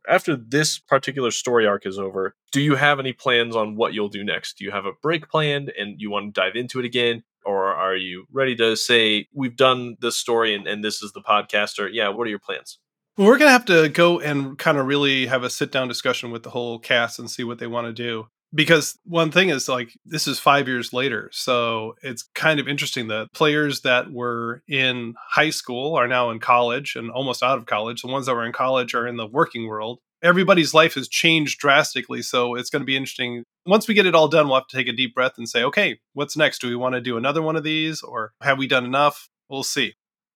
after 0.07 0.35
this 0.35 0.79
particular 0.79 1.31
story 1.31 1.67
arc 1.67 1.85
is 1.85 1.99
over, 1.99 2.35
do 2.51 2.61
you 2.61 2.75
have 2.75 2.99
any 2.99 3.13
plans 3.13 3.55
on 3.55 3.75
what 3.75 3.93
you'll 3.93 4.07
do 4.07 4.23
next? 4.23 4.57
Do 4.57 4.63
you 4.63 4.71
have 4.71 4.85
a 4.85 4.93
break 4.93 5.29
planned 5.29 5.71
and 5.77 5.99
you 5.99 6.09
want 6.09 6.33
to 6.33 6.41
dive 6.41 6.55
into 6.55 6.79
it 6.79 6.85
again? 6.85 7.23
Or 7.47 7.73
are 7.73 7.95
you 7.95 8.25
ready 8.31 8.55
to 8.57 8.75
say, 8.75 9.27
we've 9.33 9.55
done 9.55 9.95
this 10.01 10.17
story 10.17 10.53
and, 10.53 10.67
and 10.67 10.83
this 10.83 11.01
is 11.01 11.13
the 11.13 11.21
podcast? 11.21 11.79
Or, 11.79 11.87
yeah, 11.87 12.09
what 12.09 12.27
are 12.27 12.29
your 12.29 12.39
plans? 12.39 12.79
Well, 13.17 13.27
we're 13.27 13.37
going 13.39 13.47
to 13.47 13.53
have 13.53 13.65
to 13.65 13.89
go 13.89 14.19
and 14.19 14.57
kind 14.59 14.77
of 14.77 14.85
really 14.85 15.25
have 15.25 15.43
a 15.43 15.49
sit 15.49 15.71
down 15.71 15.87
discussion 15.87 16.29
with 16.29 16.43
the 16.43 16.51
whole 16.51 16.77
cast 16.77 17.17
and 17.17 17.31
see 17.31 17.43
what 17.43 17.57
they 17.57 17.65
want 17.65 17.87
to 17.87 17.93
do. 17.93 18.27
Because 18.53 18.97
one 19.03 19.31
thing 19.31 19.49
is 19.49 19.67
like, 19.67 19.89
this 20.05 20.27
is 20.27 20.39
five 20.39 20.67
years 20.67 20.93
later. 20.93 21.29
So 21.33 21.95
it's 22.01 22.23
kind 22.35 22.59
of 22.59 22.67
interesting 22.67 23.07
that 23.07 23.33
players 23.33 23.81
that 23.81 24.11
were 24.11 24.61
in 24.67 25.15
high 25.29 25.49
school 25.49 25.95
are 25.95 26.07
now 26.07 26.29
in 26.29 26.39
college 26.39 26.95
and 26.95 27.11
almost 27.11 27.43
out 27.43 27.57
of 27.57 27.65
college. 27.65 28.01
The 28.01 28.07
ones 28.07 28.25
that 28.25 28.35
were 28.35 28.45
in 28.45 28.53
college 28.53 28.93
are 28.93 29.07
in 29.07 29.17
the 29.17 29.27
working 29.27 29.67
world 29.67 29.99
everybody's 30.21 30.73
life 30.73 30.95
has 30.95 31.07
changed 31.07 31.59
drastically. 31.59 32.21
So 32.21 32.55
it's 32.55 32.69
going 32.69 32.81
to 32.81 32.85
be 32.85 32.97
interesting. 32.97 33.43
Once 33.65 33.87
we 33.87 33.93
get 33.93 34.05
it 34.05 34.15
all 34.15 34.27
done, 34.27 34.47
we'll 34.47 34.57
have 34.57 34.67
to 34.67 34.77
take 34.77 34.87
a 34.87 34.93
deep 34.93 35.13
breath 35.13 35.37
and 35.37 35.47
say, 35.47 35.63
okay, 35.63 35.99
what's 36.13 36.37
next? 36.37 36.59
Do 36.59 36.69
we 36.69 36.75
want 36.75 36.95
to 36.95 37.01
do 37.01 37.17
another 37.17 37.41
one 37.41 37.55
of 37.55 37.63
these 37.63 38.01
or 38.01 38.31
have 38.41 38.57
we 38.57 38.67
done 38.67 38.85
enough? 38.85 39.29
We'll 39.49 39.63
see. 39.63 39.93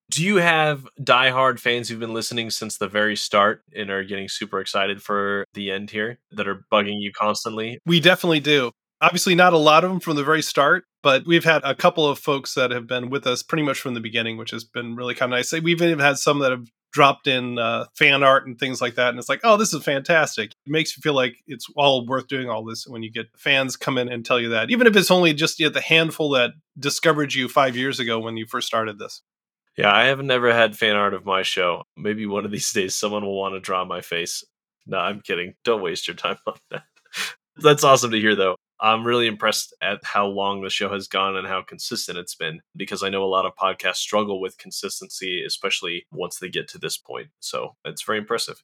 Do 0.09 0.23
you 0.25 0.37
have 0.37 0.85
diehard 0.99 1.57
fans 1.59 1.87
who've 1.87 1.99
been 1.99 2.13
listening 2.13 2.49
since 2.49 2.77
the 2.77 2.89
very 2.89 3.15
start 3.15 3.63
and 3.73 3.89
are 3.89 4.03
getting 4.03 4.27
super 4.27 4.59
excited 4.59 5.01
for 5.01 5.45
the 5.53 5.71
end 5.71 5.89
here 5.89 6.19
that 6.31 6.49
are 6.49 6.65
bugging 6.69 6.99
you 6.99 7.13
constantly? 7.13 7.79
We 7.85 8.01
definitely 8.01 8.41
do. 8.41 8.71
Obviously, 9.01 9.35
not 9.35 9.53
a 9.53 9.57
lot 9.57 9.83
of 9.83 9.89
them 9.89 9.99
from 9.99 10.15
the 10.15 10.23
very 10.23 10.41
start, 10.41 10.85
but 11.01 11.25
we've 11.25 11.43
had 11.43 11.61
a 11.63 11.75
couple 11.75 12.07
of 12.07 12.19
folks 12.19 12.53
that 12.53 12.71
have 12.71 12.87
been 12.87 13.09
with 13.09 13.25
us 13.25 13.41
pretty 13.41 13.63
much 13.63 13.79
from 13.79 13.95
the 13.95 13.99
beginning, 13.99 14.37
which 14.37 14.51
has 14.51 14.63
been 14.63 14.95
really 14.95 15.15
kind 15.15 15.33
of 15.33 15.37
nice. 15.37 15.51
We've 15.51 15.81
even 15.81 15.99
had 15.99 16.17
some 16.17 16.39
that 16.39 16.51
have 16.51 16.67
dropped 16.91 17.25
in 17.25 17.57
uh, 17.57 17.85
fan 17.95 18.21
art 18.23 18.45
and 18.45 18.59
things 18.59 18.81
like 18.81 18.95
that. 18.95 19.09
And 19.09 19.17
it's 19.17 19.29
like, 19.29 19.41
oh, 19.43 19.57
this 19.57 19.73
is 19.73 19.83
fantastic. 19.83 20.51
It 20.51 20.71
makes 20.71 20.95
you 20.95 21.01
feel 21.01 21.13
like 21.13 21.37
it's 21.47 21.67
all 21.75 22.05
worth 22.05 22.27
doing 22.27 22.49
all 22.49 22.63
this 22.63 22.85
when 22.85 23.01
you 23.01 23.11
get 23.11 23.27
fans 23.37 23.77
come 23.77 23.97
in 23.97 24.09
and 24.09 24.25
tell 24.25 24.39
you 24.39 24.49
that, 24.49 24.69
even 24.69 24.87
if 24.87 24.95
it's 24.95 25.11
only 25.11 25.33
just 25.33 25.59
you 25.59 25.67
know, 25.67 25.71
the 25.71 25.81
handful 25.81 26.31
that 26.31 26.51
discovered 26.77 27.33
you 27.33 27.47
five 27.47 27.75
years 27.75 27.99
ago 27.99 28.19
when 28.19 28.37
you 28.37 28.45
first 28.45 28.67
started 28.67 28.99
this. 28.99 29.21
Yeah, 29.77 29.93
I 29.93 30.05
have 30.05 30.21
never 30.21 30.53
had 30.53 30.77
fan 30.77 30.95
art 30.95 31.13
of 31.13 31.25
my 31.25 31.43
show. 31.43 31.83
Maybe 31.95 32.25
one 32.25 32.45
of 32.45 32.51
these 32.51 32.71
days 32.73 32.95
someone 32.95 33.23
will 33.23 33.39
want 33.39 33.55
to 33.55 33.59
draw 33.59 33.85
my 33.85 34.01
face. 34.01 34.43
No, 34.85 34.97
I'm 34.97 35.21
kidding. 35.21 35.53
Don't 35.63 35.81
waste 35.81 36.07
your 36.07 36.15
time 36.15 36.37
on 36.45 36.55
that. 36.71 36.83
That's 37.57 37.83
awesome 37.83 38.11
to 38.11 38.19
hear, 38.19 38.35
though. 38.35 38.55
I'm 38.81 39.05
really 39.05 39.27
impressed 39.27 39.75
at 39.81 40.03
how 40.03 40.25
long 40.25 40.61
the 40.61 40.69
show 40.69 40.91
has 40.91 41.07
gone 41.07 41.35
and 41.35 41.47
how 41.47 41.61
consistent 41.61 42.17
it's 42.17 42.35
been 42.35 42.61
because 42.75 43.03
I 43.03 43.09
know 43.09 43.23
a 43.23 43.25
lot 43.25 43.45
of 43.45 43.55
podcasts 43.55 43.97
struggle 43.97 44.41
with 44.41 44.57
consistency, 44.57 45.43
especially 45.45 46.07
once 46.11 46.39
they 46.39 46.49
get 46.49 46.67
to 46.69 46.79
this 46.79 46.97
point. 46.97 47.27
So 47.39 47.75
it's 47.85 48.01
very 48.03 48.17
impressive. 48.17 48.63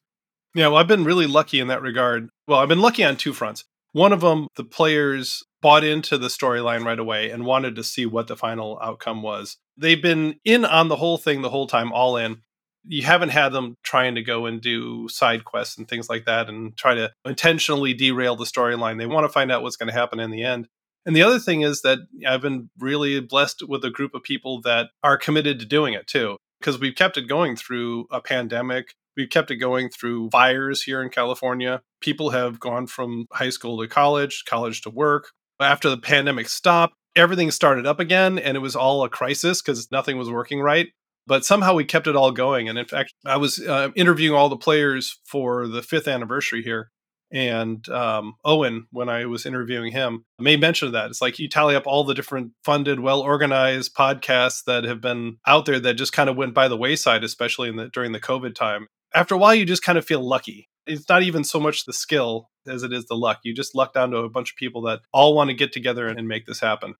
Yeah, 0.56 0.68
well, 0.70 0.78
I've 0.78 0.88
been 0.88 1.04
really 1.04 1.28
lucky 1.28 1.60
in 1.60 1.68
that 1.68 1.84
regard. 1.84 2.30
Well, 2.48 2.60
I've 2.60 2.70
been 2.70 2.82
lucky 2.82 3.04
on 3.04 3.16
two 3.16 3.34
fronts. 3.34 3.64
One 3.92 4.12
of 4.12 4.22
them, 4.22 4.48
the 4.56 4.64
players 4.64 5.44
bought 5.62 5.84
into 5.84 6.18
the 6.18 6.28
storyline 6.28 6.84
right 6.84 7.00
away 7.00 7.30
and 7.30 7.46
wanted 7.46 7.76
to 7.76 7.84
see 7.84 8.06
what 8.06 8.28
the 8.28 8.36
final 8.36 8.80
outcome 8.82 9.22
was. 9.22 9.58
They've 9.78 10.02
been 10.02 10.40
in 10.44 10.66
on 10.66 10.88
the 10.88 10.96
whole 10.96 11.18
thing 11.18 11.42
the 11.42 11.50
whole 11.50 11.68
time, 11.68 11.92
all 11.92 12.18
in 12.18 12.42
you 12.88 13.04
haven't 13.04 13.30
had 13.30 13.50
them 13.50 13.76
trying 13.84 14.16
to 14.16 14.24
go 14.24 14.46
and 14.46 14.62
do 14.62 15.08
side 15.10 15.46
quests 15.46 15.78
and 15.78 15.88
things 15.88 16.10
like 16.10 16.26
that 16.26 16.50
and 16.50 16.76
try 16.78 16.96
to 16.96 17.12
intentionally 17.26 17.94
derail 17.94 18.36
the 18.36 18.46
storyline. 18.46 18.98
They 18.98 19.06
want 19.06 19.26
to 19.26 19.34
find 19.34 19.52
out 19.52 19.62
what's 19.62 19.76
going 19.76 19.88
to 19.88 19.94
happen 19.94 20.20
in 20.20 20.32
the 20.32 20.44
end. 20.44 20.68
And 21.06 21.16
the 21.16 21.24
other 21.24 21.40
thing 21.40 21.62
is 21.62 21.82
that 21.84 22.00
I've 22.28 22.42
been 22.42 22.70
really 22.80 23.20
blessed 23.22 23.64
with 23.68 23.84
a 23.86 23.90
group 23.90 24.14
of 24.14 24.24
people 24.24 24.62
that 24.62 24.90
are 25.04 25.18
committed 25.18 25.60
to 25.60 25.66
doing 25.66 25.94
it 25.94 26.08
too, 26.08 26.38
because 26.60 26.80
we've 26.80 26.96
kept 26.96 27.18
it 27.18 27.28
going 27.28 27.56
through 27.56 28.08
a 28.12 28.22
pandemic. 28.22 28.94
We've 29.16 29.30
kept 29.30 29.50
it 29.50 29.56
going 29.56 29.90
through 29.90 30.30
fires 30.32 30.84
here 30.84 31.02
in 31.02 31.10
California. 31.10 31.82
People 32.02 32.32
have 32.32 32.60
gone 32.60 32.88
from 32.88 33.26
high 33.32 33.50
school 33.50 33.80
to 33.80 33.88
college, 33.88 34.44
college 34.46 34.82
to 34.82 34.90
work. 34.90 35.30
After 35.60 35.90
the 35.90 35.98
pandemic 35.98 36.50
stopped, 36.50 36.94
everything 37.16 37.52
started 37.52 37.88
up 37.88 38.00
again 38.00 38.38
and 38.38 38.56
it 38.56 38.60
was 38.60 38.76
all 38.76 39.04
a 39.04 39.10
crisis 39.10 39.62
because 39.62 39.92
nothing 39.92 40.18
was 40.18 40.30
working 40.30 40.62
right 40.62 40.90
but 41.28 41.46
somehow 41.46 41.74
we 41.74 41.86
kept 41.86 42.08
it 42.08 42.16
all 42.16 42.32
going. 42.32 42.70
And 42.70 42.80
in 42.80 42.86
fact, 42.86 43.14
I 43.26 43.38
was 43.38 43.60
uh, 43.60 43.90
interviewing 43.96 44.36
all 44.36 44.50
the 44.50 44.58
players 44.58 45.20
for 45.26 45.68
the 45.68 45.84
fifth 45.84 46.08
anniversary 46.08 46.64
here. 46.64 46.90
And 47.30 47.88
um, 47.90 48.36
Owen, 48.46 48.88
when 48.92 49.10
I 49.10 49.26
was 49.26 49.46
interviewing 49.46 49.92
him, 49.92 50.24
made 50.40 50.62
mention 50.62 50.88
of 50.88 50.94
that. 50.94 51.10
It's 51.10 51.22
like 51.22 51.40
you 51.40 51.50
tally 51.50 51.76
up 51.76 51.86
all 51.86 52.06
the 52.06 52.14
different 52.14 52.54
funded, 52.64 53.02
well 53.02 53.20
organized 53.20 53.96
podcasts 53.96 54.64
that 54.64 54.86
have 54.86 55.02
been 55.02 55.38
out 55.46 55.66
there 55.66 55.80
that 55.82 55.96
just 55.96 56.14
kind 56.14 56.30
of 56.30 56.38
went 56.38 56.54
by 56.54 56.70
the 56.70 56.78
wayside, 56.78 57.26
especially 57.26 57.68
in 57.68 57.76
the, 57.76 57.90
during 57.90 58.14
the 58.14 58.22
COVID 58.22 58.56
time. 58.56 58.88
After 59.14 59.36
a 59.36 59.38
while, 59.38 59.54
you 59.54 59.66
just 59.66 59.84
kind 59.84 59.98
of 59.98 60.06
feel 60.06 60.26
lucky. 60.26 60.70
It's 60.86 61.10
not 61.10 61.24
even 61.24 61.44
so 61.44 61.60
much 61.60 61.84
the 61.84 61.92
skill 61.92 62.50
as 62.66 62.84
it 62.84 62.94
is 62.94 63.06
the 63.08 63.16
luck. 63.16 63.40
You 63.44 63.54
just 63.54 63.76
luck 63.76 63.94
down 63.94 64.12
to 64.12 64.20
a 64.20 64.30
bunch 64.30 64.52
of 64.52 64.56
people 64.56 64.84
that 64.84 65.02
all 65.12 65.36
want 65.36 65.50
to 65.50 65.54
get 65.54 65.74
together 65.74 66.08
and 66.08 66.30
make 66.30 66.46
this 66.46 66.62
happen. 66.62 66.96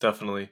Definitely 0.00 0.50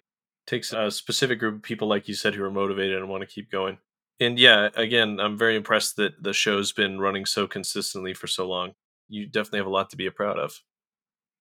takes 0.50 0.72
a 0.72 0.90
specific 0.90 1.38
group 1.38 1.54
of 1.56 1.62
people, 1.62 1.86
like 1.86 2.08
you 2.08 2.14
said, 2.14 2.34
who 2.34 2.42
are 2.42 2.50
motivated 2.50 2.98
and 2.98 3.08
want 3.08 3.22
to 3.22 3.26
keep 3.26 3.50
going. 3.50 3.78
And 4.18 4.38
yeah, 4.38 4.68
again, 4.74 5.20
I'm 5.20 5.38
very 5.38 5.56
impressed 5.56 5.96
that 5.96 6.22
the 6.22 6.32
show's 6.32 6.72
been 6.72 6.98
running 6.98 7.24
so 7.24 7.46
consistently 7.46 8.12
for 8.12 8.26
so 8.26 8.48
long. 8.48 8.72
You 9.08 9.26
definitely 9.26 9.60
have 9.60 9.66
a 9.66 9.70
lot 9.70 9.90
to 9.90 9.96
be 9.96 10.10
proud 10.10 10.38
of. 10.38 10.60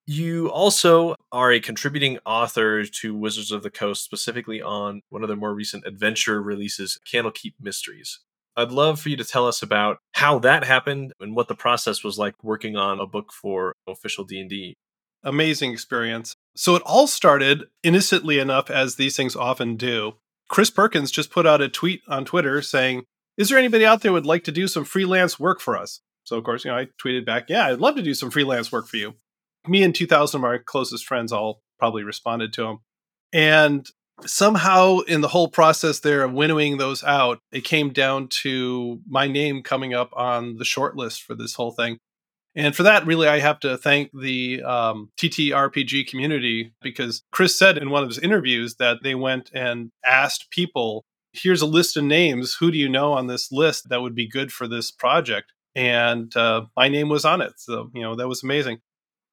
You 0.05 0.49
also 0.49 1.15
are 1.31 1.51
a 1.51 1.59
contributing 1.59 2.19
author 2.25 2.85
to 2.85 3.15
Wizards 3.15 3.51
of 3.51 3.63
the 3.63 3.69
Coast, 3.69 4.03
specifically 4.03 4.61
on 4.61 5.01
one 5.09 5.23
of 5.23 5.27
their 5.27 5.37
more 5.37 5.53
recent 5.53 5.85
adventure 5.85 6.41
releases, 6.41 6.99
Candlekeep 7.11 7.53
Mysteries. 7.59 8.19
I'd 8.55 8.71
love 8.71 8.99
for 8.99 9.09
you 9.09 9.17
to 9.17 9.23
tell 9.23 9.47
us 9.47 9.61
about 9.61 9.97
how 10.13 10.39
that 10.39 10.63
happened 10.63 11.13
and 11.19 11.35
what 11.35 11.47
the 11.47 11.55
process 11.55 12.03
was 12.03 12.17
like 12.17 12.35
working 12.43 12.75
on 12.75 12.99
a 12.99 13.05
book 13.05 13.31
for 13.31 13.73
official 13.87 14.23
D&D 14.23 14.75
amazing 15.23 15.71
experience. 15.71 16.35
So 16.55 16.75
it 16.75 16.83
all 16.85 17.07
started 17.07 17.65
innocently 17.83 18.39
enough, 18.39 18.69
as 18.69 18.95
these 18.95 19.15
things 19.15 19.35
often 19.35 19.75
do. 19.75 20.13
Chris 20.49 20.69
Perkins 20.69 21.11
just 21.11 21.31
put 21.31 21.45
out 21.45 21.61
a 21.61 21.69
tweet 21.69 22.01
on 22.07 22.25
Twitter 22.25 22.61
saying, 22.61 23.03
Is 23.37 23.49
there 23.49 23.57
anybody 23.57 23.85
out 23.85 24.01
there 24.01 24.11
would 24.11 24.25
like 24.25 24.43
to 24.45 24.51
do 24.51 24.67
some 24.67 24.83
freelance 24.83 25.39
work 25.39 25.61
for 25.61 25.77
us? 25.77 26.01
So, 26.23 26.37
of 26.37 26.43
course, 26.43 26.65
you 26.65 26.71
know, 26.71 26.77
I 26.77 26.87
tweeted 27.03 27.25
back, 27.25 27.49
Yeah, 27.49 27.67
I'd 27.67 27.79
love 27.79 27.95
to 27.95 28.01
do 28.01 28.13
some 28.13 28.31
freelance 28.31 28.71
work 28.71 28.87
for 28.87 28.97
you. 28.97 29.15
Me 29.67 29.83
and 29.83 29.93
2,000 29.93 30.39
of 30.39 30.43
our 30.43 30.59
closest 30.59 31.05
friends 31.05 31.31
all 31.31 31.61
probably 31.77 32.03
responded 32.03 32.53
to 32.53 32.65
him. 32.65 32.79
And 33.31 33.87
somehow, 34.25 34.99
in 34.99 35.21
the 35.21 35.27
whole 35.27 35.47
process 35.47 35.99
there 35.99 36.23
of 36.23 36.33
winnowing 36.33 36.77
those 36.77 37.03
out, 37.03 37.39
it 37.51 37.63
came 37.63 37.91
down 37.91 38.27
to 38.27 38.99
my 39.07 39.27
name 39.27 39.63
coming 39.63 39.93
up 39.93 40.11
on 40.13 40.57
the 40.57 40.65
short 40.65 40.95
list 40.95 41.23
for 41.23 41.35
this 41.35 41.55
whole 41.55 41.71
thing. 41.71 41.99
And 42.59 42.75
for 42.75 42.83
that, 42.83 43.05
really, 43.05 43.25
I 43.25 43.39
have 43.39 43.61
to 43.61 43.77
thank 43.77 44.11
the 44.11 44.61
um, 44.63 45.11
TTRPG 45.17 46.07
community 46.07 46.73
because 46.81 47.23
Chris 47.31 47.57
said 47.57 47.77
in 47.77 47.89
one 47.89 48.03
of 48.03 48.09
his 48.09 48.19
interviews 48.19 48.75
that 48.75 48.97
they 49.01 49.15
went 49.15 49.49
and 49.53 49.91
asked 50.05 50.51
people, 50.51 51.05
here's 51.31 51.61
a 51.61 51.65
list 51.65 51.95
of 51.95 52.03
names. 52.03 52.57
Who 52.59 52.69
do 52.69 52.77
you 52.77 52.89
know 52.89 53.13
on 53.13 53.27
this 53.27 53.49
list 53.49 53.87
that 53.87 54.01
would 54.01 54.13
be 54.13 54.27
good 54.27 54.51
for 54.51 54.67
this 54.67 54.91
project? 54.91 55.53
And 55.73 56.35
uh, 56.35 56.65
my 56.75 56.89
name 56.89 57.07
was 57.07 57.23
on 57.23 57.39
it. 57.39 57.53
So, 57.55 57.91
you 57.93 58.01
know, 58.01 58.15
that 58.15 58.27
was 58.27 58.43
amazing. 58.43 58.79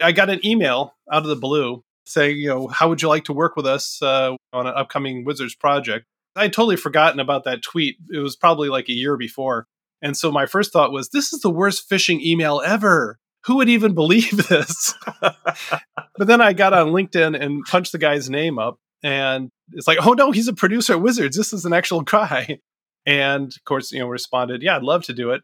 I 0.00 0.12
got 0.12 0.30
an 0.30 0.46
email 0.46 0.94
out 1.10 1.22
of 1.22 1.28
the 1.28 1.34
blue 1.34 1.82
saying, 2.04 2.36
you 2.36 2.48
know, 2.48 2.68
how 2.68 2.88
would 2.88 3.02
you 3.02 3.08
like 3.08 3.24
to 3.24 3.32
work 3.32 3.56
with 3.56 3.66
us 3.66 4.00
uh, 4.02 4.36
on 4.52 4.68
an 4.68 4.74
upcoming 4.76 5.24
Wizards 5.24 5.56
project? 5.56 6.06
I 6.36 6.42
had 6.42 6.52
totally 6.52 6.76
forgotten 6.76 7.18
about 7.18 7.42
that 7.42 7.62
tweet. 7.62 7.96
It 8.12 8.18
was 8.18 8.36
probably 8.36 8.68
like 8.68 8.88
a 8.88 8.94
year 8.94 9.16
before. 9.16 9.66
And 10.02 10.16
so 10.16 10.30
my 10.30 10.46
first 10.46 10.72
thought 10.72 10.92
was, 10.92 11.08
this 11.08 11.32
is 11.32 11.40
the 11.40 11.50
worst 11.50 11.88
phishing 11.88 12.20
email 12.20 12.62
ever. 12.64 13.18
Who 13.44 13.56
would 13.56 13.68
even 13.68 13.94
believe 13.94 14.48
this? 14.48 14.94
but 15.20 16.26
then 16.26 16.40
I 16.40 16.52
got 16.52 16.72
on 16.72 16.88
LinkedIn 16.88 17.40
and 17.40 17.64
punched 17.64 17.92
the 17.92 17.98
guy's 17.98 18.28
name 18.28 18.58
up. 18.58 18.78
And 19.02 19.50
it's 19.72 19.86
like, 19.86 19.98
oh 20.04 20.12
no, 20.12 20.32
he's 20.32 20.48
a 20.48 20.52
producer 20.52 20.94
at 20.94 21.02
Wizards. 21.02 21.36
This 21.36 21.52
is 21.52 21.64
an 21.64 21.72
actual 21.72 22.00
guy. 22.02 22.58
And 23.04 23.52
of 23.52 23.64
course, 23.64 23.92
you 23.92 24.00
know, 24.00 24.08
responded, 24.08 24.62
yeah, 24.62 24.76
I'd 24.76 24.82
love 24.82 25.04
to 25.04 25.14
do 25.14 25.30
it. 25.30 25.42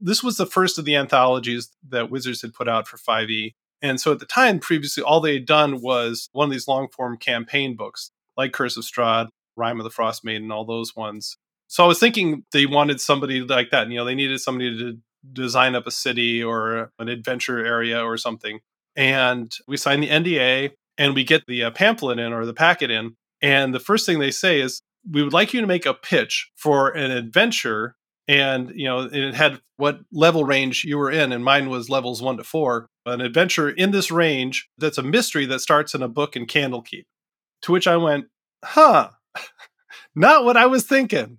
This 0.00 0.22
was 0.22 0.36
the 0.36 0.46
first 0.46 0.78
of 0.78 0.84
the 0.84 0.96
anthologies 0.96 1.70
that 1.88 2.10
Wizards 2.10 2.42
had 2.42 2.54
put 2.54 2.68
out 2.68 2.88
for 2.88 2.96
5e. 2.96 3.52
And 3.82 4.00
so 4.00 4.12
at 4.12 4.18
the 4.18 4.26
time, 4.26 4.58
previously, 4.58 5.02
all 5.02 5.20
they 5.20 5.34
had 5.34 5.46
done 5.46 5.80
was 5.80 6.28
one 6.32 6.46
of 6.46 6.52
these 6.52 6.68
long 6.68 6.88
form 6.88 7.18
campaign 7.18 7.76
books, 7.76 8.10
like 8.36 8.52
Curse 8.52 8.76
of 8.76 8.84
Strahd, 8.84 9.28
Rime 9.56 9.78
of 9.78 9.84
the 9.84 9.90
Frost 9.90 10.24
Maiden, 10.24 10.50
all 10.50 10.64
those 10.64 10.96
ones. 10.96 11.36
So 11.72 11.82
I 11.82 11.86
was 11.86 11.98
thinking 11.98 12.44
they 12.52 12.66
wanted 12.66 13.00
somebody 13.00 13.40
like 13.40 13.70
that. 13.70 13.88
You 13.88 13.96
know, 13.96 14.04
they 14.04 14.14
needed 14.14 14.38
somebody 14.40 14.78
to 14.78 14.98
design 15.32 15.74
up 15.74 15.86
a 15.86 15.90
city 15.90 16.44
or 16.44 16.92
an 16.98 17.08
adventure 17.08 17.64
area 17.64 18.04
or 18.04 18.18
something. 18.18 18.60
And 18.94 19.50
we 19.66 19.78
sign 19.78 20.02
the 20.02 20.10
NDA 20.10 20.72
and 20.98 21.14
we 21.14 21.24
get 21.24 21.46
the 21.46 21.64
uh, 21.64 21.70
pamphlet 21.70 22.18
in 22.18 22.34
or 22.34 22.44
the 22.44 22.52
packet 22.52 22.90
in. 22.90 23.16
And 23.40 23.74
the 23.74 23.80
first 23.80 24.04
thing 24.04 24.18
they 24.18 24.30
say 24.30 24.60
is, 24.60 24.82
we 25.10 25.22
would 25.22 25.32
like 25.32 25.54
you 25.54 25.62
to 25.62 25.66
make 25.66 25.86
a 25.86 25.94
pitch 25.94 26.50
for 26.56 26.90
an 26.90 27.10
adventure. 27.10 27.96
And, 28.28 28.70
you 28.74 28.84
know, 28.84 29.08
it 29.10 29.34
had 29.34 29.62
what 29.78 30.00
level 30.12 30.44
range 30.44 30.84
you 30.84 30.98
were 30.98 31.10
in. 31.10 31.32
And 31.32 31.42
mine 31.42 31.70
was 31.70 31.88
levels 31.88 32.20
one 32.20 32.36
to 32.36 32.44
four. 32.44 32.90
An 33.06 33.22
adventure 33.22 33.70
in 33.70 33.92
this 33.92 34.10
range 34.10 34.68
that's 34.76 34.98
a 34.98 35.02
mystery 35.02 35.46
that 35.46 35.60
starts 35.60 35.94
in 35.94 36.02
a 36.02 36.08
book 36.08 36.36
in 36.36 36.44
Candlekeep. 36.44 37.04
To 37.62 37.72
which 37.72 37.86
I 37.86 37.96
went, 37.96 38.26
huh, 38.62 39.08
not 40.14 40.44
what 40.44 40.58
I 40.58 40.66
was 40.66 40.84
thinking. 40.84 41.38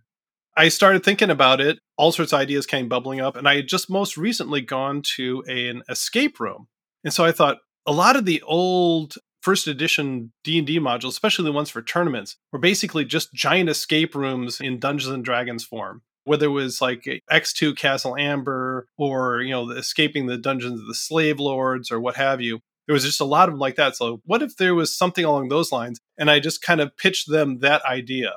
I 0.56 0.70
started 0.70 1.04
thinking 1.04 1.30
about 1.30 1.60
it. 1.60 1.80
All 1.98 2.12
sorts 2.12 2.32
of 2.32 2.40
ideas 2.40 2.66
came 2.66 2.88
bubbling 2.88 3.20
up. 3.20 3.36
And 3.36 3.48
I 3.48 3.56
had 3.58 3.68
just 3.68 3.90
most 3.90 4.18
recently 4.18 4.62
gone 4.62 5.02
to 5.16 5.44
a, 5.48 5.68
an 5.70 5.84
escape 5.90 6.40
room. 6.40 6.68
And 7.04 7.14
so 7.14 7.26
I 7.26 7.32
thought, 7.32 7.58
a 7.86 7.92
lot 7.92 8.16
of 8.16 8.26
the 8.26 8.42
old 8.44 9.16
first 9.42 9.68
edition 9.68 10.32
D&D 10.44 10.80
modules, 10.80 11.10
especially 11.10 11.46
the 11.46 11.52
ones 11.52 11.70
for 11.70 11.82
tournaments, 11.82 12.38
were 12.52 12.60
basically 12.60 13.04
just 13.04 13.34
giant 13.34 13.70
escape 13.70 14.16
rooms 14.16 14.62
in 14.62 14.80
Dungeons 14.80 15.14
and 15.14 15.26
Dragons 15.26 15.66
form. 15.66 16.02
Whether 16.26 16.46
it 16.46 16.50
was 16.50 16.80
like 16.80 17.04
X2 17.30 17.76
Castle 17.76 18.16
Amber 18.16 18.88
or, 18.98 19.42
you 19.42 19.52
know, 19.52 19.72
escaping 19.72 20.28
the 20.28 20.38
dungeons 20.38 20.80
of 20.80 20.88
the 20.88 20.96
slave 20.96 21.40
lords 21.40 21.92
or 21.92 22.00
what 22.00 22.16
have 22.16 22.40
you. 22.40 22.60
There 22.88 22.94
was 22.94 23.04
just 23.04 23.20
a 23.20 23.26
lot 23.26 23.50
of 23.50 23.54
them 23.54 23.60
like 23.60 23.76
that. 23.76 23.98
So 23.98 24.22
what 24.24 24.42
if 24.42 24.56
there 24.56 24.76
was 24.76 24.98
something 24.98 25.26
along 25.26 25.50
those 25.50 25.72
lines? 25.72 26.00
And 26.18 26.32
I 26.32 26.40
just 26.40 26.62
kind 26.62 26.80
of 26.80 26.96
pitched 26.96 27.30
them 27.30 27.60
that 27.60 27.84
idea. 27.86 28.36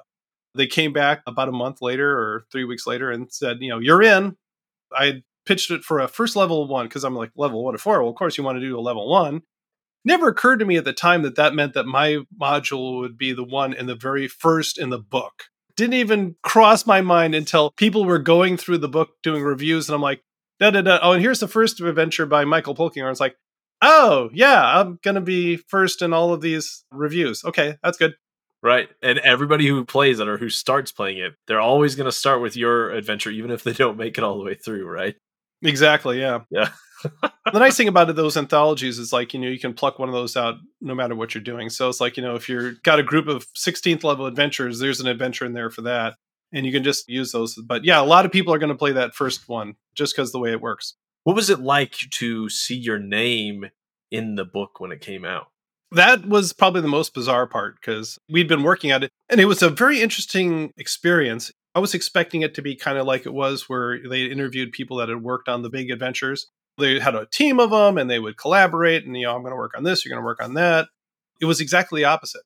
They 0.56 0.66
came 0.66 0.92
back 0.92 1.22
about 1.26 1.48
a 1.48 1.52
month 1.52 1.82
later 1.82 2.10
or 2.10 2.46
three 2.50 2.64
weeks 2.64 2.86
later 2.86 3.10
and 3.10 3.32
said, 3.32 3.58
you 3.60 3.70
know, 3.70 3.78
you're 3.78 4.02
in. 4.02 4.36
I 4.92 5.22
pitched 5.44 5.70
it 5.70 5.84
for 5.84 6.00
a 6.00 6.08
first 6.08 6.36
level 6.36 6.66
one 6.66 6.86
because 6.86 7.04
I'm 7.04 7.14
like 7.14 7.30
level 7.36 7.62
one 7.64 7.74
to 7.74 7.78
four. 7.78 8.00
Well, 8.00 8.10
of 8.10 8.16
course 8.16 8.36
you 8.36 8.44
want 8.44 8.56
to 8.56 8.66
do 8.66 8.78
a 8.78 8.80
level 8.80 9.08
one 9.08 9.42
never 10.06 10.28
occurred 10.28 10.60
to 10.60 10.64
me 10.64 10.76
at 10.76 10.84
the 10.84 10.92
time 10.92 11.22
that 11.22 11.34
that 11.34 11.52
meant 11.52 11.74
that 11.74 11.84
my 11.84 12.20
module 12.40 13.00
would 13.00 13.18
be 13.18 13.32
the 13.32 13.44
one 13.44 13.74
in 13.74 13.86
the 13.86 13.96
very 13.96 14.28
first 14.28 14.78
in 14.78 14.88
the 14.88 14.98
book. 14.98 15.44
Didn't 15.76 15.94
even 15.94 16.36
cross 16.42 16.86
my 16.86 17.02
mind 17.02 17.34
until 17.34 17.72
people 17.72 18.06
were 18.06 18.20
going 18.20 18.56
through 18.56 18.78
the 18.78 18.88
book 18.88 19.10
doing 19.22 19.42
reviews, 19.42 19.88
and 19.88 19.94
I'm 19.94 20.00
like, 20.00 20.22
da 20.58 20.70
da 20.70 20.80
da. 20.80 21.00
Oh, 21.02 21.12
and 21.12 21.20
here's 21.20 21.40
the 21.40 21.48
first 21.48 21.80
adventure 21.80 22.24
by 22.24 22.46
Michael 22.46 22.74
Polkinghorn. 22.74 23.10
It's 23.10 23.20
like, 23.20 23.36
oh 23.82 24.30
yeah, 24.32 24.80
I'm 24.80 24.98
gonna 25.02 25.20
be 25.20 25.56
first 25.56 26.00
in 26.00 26.14
all 26.14 26.32
of 26.32 26.40
these 26.40 26.84
reviews. 26.90 27.44
Okay, 27.44 27.76
that's 27.82 27.98
good. 27.98 28.14
Right. 28.62 28.88
And 29.02 29.18
everybody 29.18 29.66
who 29.66 29.84
plays 29.84 30.18
it 30.18 30.28
or 30.28 30.38
who 30.38 30.48
starts 30.48 30.90
playing 30.90 31.18
it, 31.18 31.34
they're 31.46 31.60
always 31.60 31.94
going 31.94 32.06
to 32.06 32.12
start 32.12 32.40
with 32.40 32.56
your 32.56 32.90
adventure, 32.90 33.30
even 33.30 33.50
if 33.50 33.62
they 33.62 33.72
don't 33.72 33.96
make 33.96 34.18
it 34.18 34.24
all 34.24 34.38
the 34.38 34.44
way 34.44 34.54
through, 34.54 34.86
right? 34.86 35.14
Exactly. 35.62 36.20
Yeah. 36.20 36.40
Yeah. 36.50 36.70
the 37.22 37.58
nice 37.58 37.76
thing 37.76 37.88
about 37.88 38.10
it, 38.10 38.16
those 38.16 38.36
anthologies 38.36 38.98
is 38.98 39.12
like, 39.12 39.34
you 39.34 39.40
know, 39.40 39.48
you 39.48 39.58
can 39.58 39.74
pluck 39.74 39.98
one 39.98 40.08
of 40.08 40.14
those 40.14 40.36
out 40.36 40.56
no 40.80 40.94
matter 40.94 41.14
what 41.14 41.34
you're 41.34 41.44
doing. 41.44 41.68
So 41.70 41.88
it's 41.88 42.00
like, 42.00 42.16
you 42.16 42.22
know, 42.22 42.34
if 42.34 42.48
you've 42.48 42.82
got 42.82 42.98
a 42.98 43.04
group 43.04 43.28
of 43.28 43.46
16th 43.54 44.02
level 44.04 44.26
adventures, 44.26 44.78
there's 44.78 45.00
an 45.00 45.06
adventure 45.06 45.44
in 45.44 45.52
there 45.52 45.70
for 45.70 45.82
that. 45.82 46.14
And 46.52 46.64
you 46.64 46.72
can 46.72 46.84
just 46.84 47.08
use 47.08 47.32
those. 47.32 47.56
But 47.56 47.84
yeah, 47.84 48.00
a 48.00 48.04
lot 48.04 48.24
of 48.24 48.32
people 48.32 48.54
are 48.54 48.58
going 48.58 48.72
to 48.72 48.78
play 48.78 48.92
that 48.92 49.14
first 49.14 49.48
one 49.48 49.74
just 49.94 50.14
because 50.14 50.32
the 50.32 50.38
way 50.38 50.52
it 50.52 50.60
works. 50.60 50.94
What 51.24 51.36
was 51.36 51.50
it 51.50 51.60
like 51.60 51.92
to 52.12 52.48
see 52.48 52.76
your 52.76 52.98
name 52.98 53.66
in 54.10 54.36
the 54.36 54.44
book 54.44 54.78
when 54.80 54.92
it 54.92 55.00
came 55.00 55.24
out? 55.24 55.48
That 55.92 56.26
was 56.26 56.52
probably 56.52 56.80
the 56.80 56.88
most 56.88 57.14
bizarre 57.14 57.46
part 57.46 57.76
because 57.80 58.18
we'd 58.28 58.48
been 58.48 58.62
working 58.62 58.90
at 58.90 59.04
it 59.04 59.10
and 59.28 59.40
it 59.40 59.44
was 59.44 59.62
a 59.62 59.70
very 59.70 60.00
interesting 60.00 60.72
experience. 60.76 61.52
I 61.74 61.78
was 61.78 61.94
expecting 61.94 62.42
it 62.42 62.54
to 62.54 62.62
be 62.62 62.74
kind 62.74 62.98
of 62.98 63.06
like 63.06 63.26
it 63.26 63.34
was 63.34 63.68
where 63.68 63.98
they 64.08 64.24
interviewed 64.24 64.72
people 64.72 64.96
that 64.96 65.08
had 65.08 65.22
worked 65.22 65.48
on 65.48 65.62
the 65.62 65.70
big 65.70 65.90
adventures. 65.90 66.48
They 66.78 66.98
had 66.98 67.14
a 67.14 67.26
team 67.26 67.60
of 67.60 67.70
them 67.70 67.98
and 67.98 68.10
they 68.10 68.18
would 68.18 68.36
collaborate 68.36 69.04
and 69.04 69.16
you 69.16 69.26
know 69.26 69.34
i'm 69.34 69.42
going 69.42 69.52
to 69.52 69.56
work 69.56 69.74
on 69.76 69.84
this 69.84 70.04
you're 70.04 70.10
going 70.10 70.22
to 70.22 70.26
work 70.26 70.42
on 70.42 70.54
that. 70.54 70.88
It 71.40 71.46
was 71.46 71.60
exactly 71.60 72.00
the 72.00 72.06
opposite. 72.06 72.42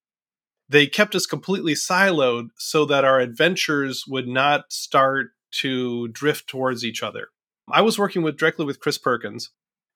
They 0.68 0.86
kept 0.86 1.14
us 1.14 1.26
completely 1.26 1.74
siloed 1.74 2.48
so 2.56 2.84
that 2.84 3.04
our 3.04 3.20
adventures 3.20 4.04
would 4.06 4.28
not 4.28 4.72
start 4.72 5.30
to 5.52 6.08
drift 6.08 6.46
towards 6.48 6.84
each 6.84 7.02
other. 7.02 7.28
I 7.72 7.82
was 7.82 7.98
working 7.98 8.22
with 8.22 8.36
directly 8.36 8.64
with 8.64 8.80
chris 8.80 8.98
perkins 8.98 9.50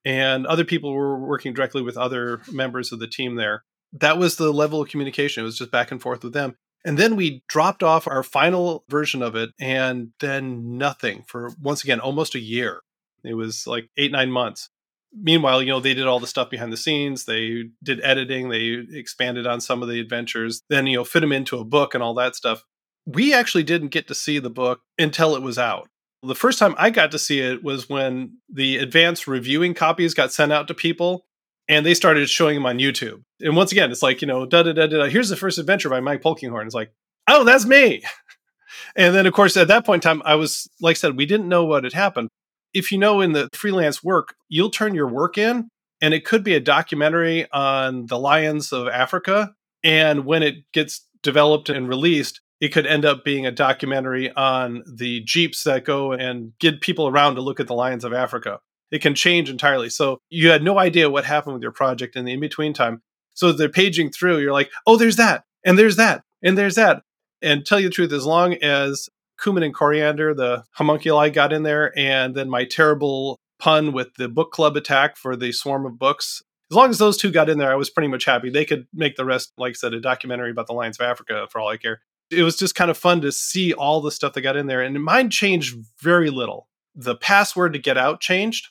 and 0.05 0.45
other 0.45 0.63
people 0.63 0.93
were 0.93 1.19
working 1.19 1.53
directly 1.53 1.81
with 1.81 1.97
other 1.97 2.41
members 2.51 2.91
of 2.91 2.99
the 2.99 3.07
team 3.07 3.35
there 3.35 3.63
that 3.91 4.17
was 4.17 4.35
the 4.35 4.51
level 4.51 4.81
of 4.81 4.89
communication 4.89 5.41
it 5.41 5.45
was 5.45 5.57
just 5.57 5.71
back 5.71 5.91
and 5.91 6.01
forth 6.01 6.23
with 6.23 6.33
them 6.33 6.55
and 6.85 6.99
then 6.99 7.15
we 7.15 7.43
dropped 7.49 7.81
off 7.81 8.07
our 8.07 8.21
final 8.21 8.85
version 8.89 9.23
of 9.23 9.35
it 9.35 9.49
and 9.59 10.09
then 10.19 10.77
nothing 10.77 11.23
for 11.27 11.51
once 11.61 11.83
again 11.83 11.99
almost 11.99 12.35
a 12.35 12.39
year 12.39 12.81
it 13.25 13.33
was 13.33 13.67
like 13.67 13.89
eight, 13.97 14.11
nine 14.11 14.31
months. 14.31 14.69
Meanwhile, 15.17 15.61
you 15.61 15.69
know, 15.69 15.79
they 15.79 15.93
did 15.93 16.07
all 16.07 16.19
the 16.19 16.27
stuff 16.27 16.49
behind 16.49 16.73
the 16.73 16.77
scenes. 16.77 17.25
They 17.25 17.65
did 17.81 18.01
editing. 18.03 18.49
They 18.49 18.83
expanded 18.91 19.47
on 19.47 19.61
some 19.61 19.81
of 19.81 19.87
the 19.87 19.99
adventures, 19.99 20.61
then, 20.69 20.87
you 20.87 20.97
know, 20.97 21.03
fit 21.03 21.21
them 21.21 21.31
into 21.31 21.57
a 21.57 21.65
book 21.65 21.93
and 21.93 22.03
all 22.03 22.13
that 22.15 22.35
stuff. 22.35 22.63
We 23.05 23.33
actually 23.33 23.63
didn't 23.63 23.89
get 23.89 24.07
to 24.09 24.15
see 24.15 24.39
the 24.39 24.49
book 24.49 24.81
until 24.97 25.35
it 25.35 25.41
was 25.41 25.57
out. 25.57 25.89
The 26.25 26.35
first 26.35 26.59
time 26.59 26.75
I 26.77 26.89
got 26.89 27.11
to 27.11 27.19
see 27.19 27.39
it 27.39 27.63
was 27.63 27.89
when 27.89 28.37
the 28.49 28.77
advanced 28.77 29.27
reviewing 29.27 29.73
copies 29.73 30.13
got 30.13 30.31
sent 30.31 30.51
out 30.51 30.67
to 30.67 30.73
people 30.73 31.25
and 31.67 31.85
they 31.85 31.93
started 31.93 32.29
showing 32.29 32.55
them 32.55 32.65
on 32.65 32.79
YouTube. 32.79 33.23
And 33.41 33.55
once 33.55 33.71
again, 33.71 33.91
it's 33.91 34.03
like, 34.03 34.21
you 34.21 34.27
know, 34.27 34.45
da 34.45 34.63
da 34.63 34.73
da 34.73 34.87
da. 34.87 35.05
Here's 35.05 35.29
the 35.29 35.35
first 35.35 35.57
adventure 35.57 35.89
by 35.89 35.99
Mike 35.99 36.21
Polkinghorn. 36.21 36.65
It's 36.65 36.75
like, 36.75 36.91
oh, 37.27 37.43
that's 37.43 37.65
me. 37.65 38.03
And 38.97 39.13
then, 39.13 39.25
of 39.25 39.33
course, 39.33 39.57
at 39.57 39.67
that 39.69 39.85
point 39.85 40.05
in 40.05 40.09
time, 40.09 40.21
I 40.25 40.35
was, 40.35 40.69
like 40.79 40.95
I 40.95 40.99
said, 40.99 41.17
we 41.17 41.25
didn't 41.25 41.49
know 41.49 41.65
what 41.65 41.83
had 41.83 41.91
happened 41.91 42.29
if 42.75 42.91
you 42.91 42.97
know 42.97 43.21
in 43.21 43.31
the 43.31 43.49
freelance 43.53 44.03
work, 44.03 44.35
you'll 44.49 44.69
turn 44.69 44.93
your 44.93 45.07
work 45.07 45.37
in 45.37 45.69
and 46.01 46.13
it 46.13 46.25
could 46.25 46.43
be 46.43 46.53
a 46.53 46.59
documentary 46.59 47.49
on 47.51 48.05
the 48.07 48.19
lions 48.19 48.73
of 48.73 48.89
Africa. 48.89 49.55
And 49.83 50.25
when 50.25 50.43
it 50.43 50.55
gets 50.73 51.07
developed 51.23 51.69
and 51.69 51.87
released, 51.87 52.41
it 52.61 52.69
could 52.69 52.85
end 52.85 53.05
up 53.05 53.23
being 53.23 53.45
a 53.45 53.51
documentary 53.51 54.31
on 54.31 54.83
the 54.91 55.21
jeeps 55.21 55.63
that 55.63 55.85
go 55.85 56.11
and 56.13 56.53
get 56.59 56.81
people 56.81 57.07
around 57.07 57.35
to 57.35 57.41
look 57.41 57.59
at 57.59 57.67
the 57.67 57.73
lions 57.73 58.03
of 58.03 58.13
Africa. 58.13 58.59
It 58.91 59.01
can 59.01 59.15
change 59.15 59.49
entirely. 59.49 59.89
So 59.89 60.19
you 60.29 60.49
had 60.49 60.63
no 60.63 60.79
idea 60.79 61.09
what 61.09 61.25
happened 61.25 61.53
with 61.53 61.63
your 61.63 61.71
project 61.71 62.15
in 62.15 62.25
the 62.25 62.33
in 62.33 62.39
between 62.39 62.73
time. 62.73 63.01
So 63.33 63.51
they're 63.51 63.67
paging 63.67 64.11
through, 64.11 64.39
you're 64.39 64.53
like, 64.53 64.71
oh, 64.87 64.95
there's 64.95 65.17
that, 65.17 65.43
and 65.65 65.77
there's 65.77 65.97
that, 65.97 66.23
and 66.41 66.57
there's 66.57 66.75
that. 66.75 67.03
And 67.41 67.65
tell 67.65 67.79
you 67.79 67.89
the 67.89 67.93
truth, 67.93 68.13
as 68.13 68.25
long 68.25 68.53
as 68.55 69.09
cumin 69.41 69.63
and 69.63 69.73
coriander, 69.73 70.33
the 70.33 70.63
homunculi 70.71 71.29
got 71.31 71.51
in 71.51 71.63
there, 71.63 71.91
and 71.97 72.33
then 72.33 72.49
my 72.49 72.63
terrible 72.63 73.37
pun 73.59 73.91
with 73.91 74.13
the 74.15 74.29
book 74.29 74.51
club 74.51 74.77
attack 74.77 75.17
for 75.17 75.35
the 75.35 75.51
swarm 75.51 75.85
of 75.85 75.99
books. 75.99 76.41
As 76.71 76.75
long 76.75 76.89
as 76.89 76.97
those 76.97 77.17
two 77.17 77.31
got 77.31 77.49
in 77.49 77.57
there, 77.57 77.71
I 77.71 77.75
was 77.75 77.89
pretty 77.89 78.07
much 78.07 78.25
happy. 78.25 78.49
They 78.49 78.65
could 78.65 78.87
make 78.93 79.17
the 79.17 79.25
rest, 79.25 79.51
like 79.57 79.71
I 79.71 79.73
said, 79.73 79.93
a 79.93 79.99
documentary 79.99 80.51
about 80.51 80.67
the 80.67 80.73
Lions 80.73 80.99
of 80.99 81.05
Africa 81.05 81.47
for 81.51 81.59
all 81.59 81.67
I 81.67 81.77
care. 81.77 82.01
It 82.31 82.43
was 82.43 82.57
just 82.57 82.75
kind 82.75 82.91
of 82.91 82.97
fun 82.97 83.21
to 83.21 83.31
see 83.31 83.73
all 83.73 84.01
the 84.01 84.11
stuff 84.11 84.33
that 84.33 84.41
got 84.41 84.57
in 84.57 84.67
there, 84.67 84.81
and 84.81 85.03
mine 85.03 85.29
changed 85.29 85.77
very 86.01 86.29
little. 86.29 86.67
The 86.95 87.15
password 87.15 87.73
to 87.73 87.79
get 87.79 87.97
out 87.97 88.21
changed, 88.21 88.69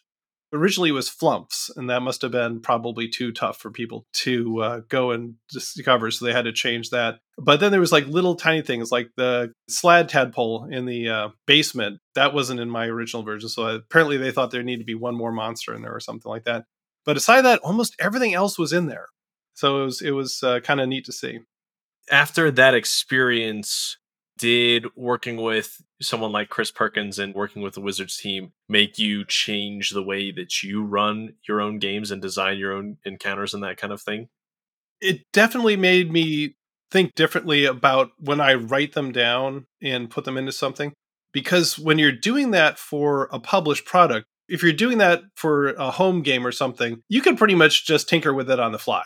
originally 0.55 0.91
it 0.91 0.93
was 0.93 1.09
flumps, 1.09 1.71
and 1.77 1.91
that 1.91 2.01
must 2.01 2.23
have 2.23 2.31
been 2.31 2.61
probably 2.61 3.09
too 3.09 3.33
tough 3.33 3.59
for 3.59 3.71
people 3.71 4.07
to 4.13 4.63
uh, 4.63 4.81
go 4.89 5.11
and 5.11 5.35
discover. 5.51 6.11
So 6.11 6.25
they 6.25 6.33
had 6.33 6.45
to 6.45 6.53
change 6.53 6.91
that. 6.91 7.19
But 7.37 7.61
then 7.61 7.73
there 7.73 7.81
was 7.81 7.93
like 7.93 8.07
little 8.07 8.37
tiny 8.37 8.63
things 8.63 8.93
like 8.93 9.11
the 9.17 9.53
slaad 9.69 10.09
tadpole 10.09 10.69
in 10.71 10.87
the 10.87 11.09
uh, 11.09 11.29
basement. 11.47 11.99
That 12.15 12.33
wasn't 12.33 12.61
in 12.61 12.71
my 12.71 12.87
original 12.87 13.25
version. 13.25 13.49
So 13.49 13.67
apparently 13.67 14.17
they 14.17 14.31
thought 14.31 14.53
there 14.53 14.63
needed 14.63 14.83
to 14.83 14.85
be 14.85 14.95
one 14.95 15.17
more 15.17 15.33
monster 15.33 15.75
in 15.75 15.83
there 15.83 15.95
or 15.95 16.01
something 16.01 16.31
like 16.31 16.45
that. 16.45 16.65
But 17.05 17.17
aside 17.17 17.43
that, 17.43 17.61
almost 17.61 17.97
everything 17.99 18.33
else 18.33 18.59
was 18.59 18.73
in 18.73 18.87
there. 18.87 19.09
So 19.55 19.83
it 19.83 19.85
was 19.85 20.03
it 20.03 20.11
was 20.13 20.43
uh, 20.43 20.61
kind 20.61 20.81
of 20.81 20.89
neat 20.89 21.05
to 21.07 21.13
see. 21.13 21.41
After 22.11 22.51
that 22.51 22.75
experience, 22.75 23.97
did 24.39 24.87
working 24.97 25.37
with 25.37 25.81
someone 26.03 26.33
like 26.33 26.49
Chris 26.49 26.71
Perkins 26.71 27.19
and 27.19 27.35
working 27.35 27.63
with 27.63 27.75
the 27.75 27.81
Wizards 27.81 28.17
team 28.17 28.53
make 28.69 28.99
you 28.99 29.25
change 29.25 29.91
the 29.91 30.03
way 30.03 30.33
that 30.33 30.63
you 30.63 30.83
run 30.83 31.35
your 31.49 31.61
own 31.61 31.79
games 31.79 32.11
and 32.11 32.21
design 32.21 32.59
your 32.59 32.73
own 32.73 32.99
encounters 33.05 33.55
and 33.55 33.63
that 33.63 33.77
kind 33.77 33.93
of 33.93 34.03
thing? 34.03 34.29
It 35.01 35.23
definitely 35.33 35.77
made 35.77 36.11
me 36.11 36.57
think 36.91 37.15
differently 37.15 37.65
about 37.65 38.11
when 38.19 38.41
I 38.41 38.55
write 38.55 38.93
them 38.93 39.13
down 39.13 39.67
and 39.83 40.11
put 40.11 40.25
them 40.25 40.37
into 40.37 40.53
something. 40.53 40.93
Because 41.33 41.79
when 41.79 41.99
you're 41.99 42.13
doing 42.13 42.53
that 42.53 42.79
for 42.79 43.29
a 43.33 43.41
published 43.41 43.85
product, 43.85 44.27
if 44.49 44.63
you're 44.63 44.73
doing 44.73 44.99
that 44.99 45.23
for 45.35 45.71
a 45.71 45.91
home 45.91 46.23
game 46.23 46.47
or 46.47 46.53
something, 46.53 47.01
you 47.09 47.21
can 47.21 47.37
pretty 47.37 47.55
much 47.55 47.87
just 47.87 48.09
tinker 48.09 48.33
with 48.33 48.51
it 48.51 48.61
on 48.61 48.73
the 48.73 48.79
fly. 48.79 49.05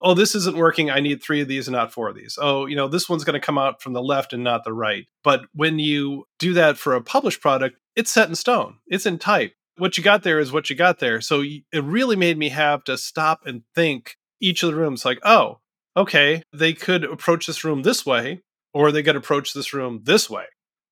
Oh, 0.00 0.14
this 0.14 0.34
isn't 0.34 0.56
working. 0.56 0.90
I 0.90 1.00
need 1.00 1.22
three 1.22 1.40
of 1.40 1.48
these 1.48 1.68
and 1.68 1.74
not 1.74 1.92
four 1.92 2.08
of 2.08 2.16
these. 2.16 2.38
Oh, 2.40 2.66
you 2.66 2.76
know, 2.76 2.88
this 2.88 3.08
one's 3.08 3.24
going 3.24 3.40
to 3.40 3.44
come 3.44 3.58
out 3.58 3.82
from 3.82 3.92
the 3.92 4.02
left 4.02 4.32
and 4.32 4.44
not 4.44 4.64
the 4.64 4.72
right. 4.72 5.06
But 5.24 5.46
when 5.54 5.78
you 5.78 6.24
do 6.38 6.52
that 6.54 6.78
for 6.78 6.94
a 6.94 7.02
published 7.02 7.40
product, 7.40 7.78
it's 7.94 8.10
set 8.10 8.28
in 8.28 8.34
stone, 8.34 8.76
it's 8.86 9.06
in 9.06 9.18
type. 9.18 9.54
What 9.78 9.98
you 9.98 10.04
got 10.04 10.22
there 10.22 10.38
is 10.38 10.52
what 10.52 10.70
you 10.70 10.76
got 10.76 11.00
there. 11.00 11.20
So 11.20 11.42
it 11.42 11.84
really 11.84 12.16
made 12.16 12.38
me 12.38 12.48
have 12.50 12.84
to 12.84 12.96
stop 12.96 13.40
and 13.44 13.62
think 13.74 14.16
each 14.40 14.62
of 14.62 14.70
the 14.70 14.76
rooms 14.76 15.04
like, 15.04 15.18
oh, 15.22 15.58
okay, 15.96 16.42
they 16.52 16.72
could 16.72 17.04
approach 17.04 17.46
this 17.46 17.64
room 17.64 17.82
this 17.82 18.04
way, 18.06 18.42
or 18.72 18.90
they 18.90 19.02
could 19.02 19.16
approach 19.16 19.52
this 19.52 19.72
room 19.72 20.00
this 20.04 20.30
way. 20.30 20.44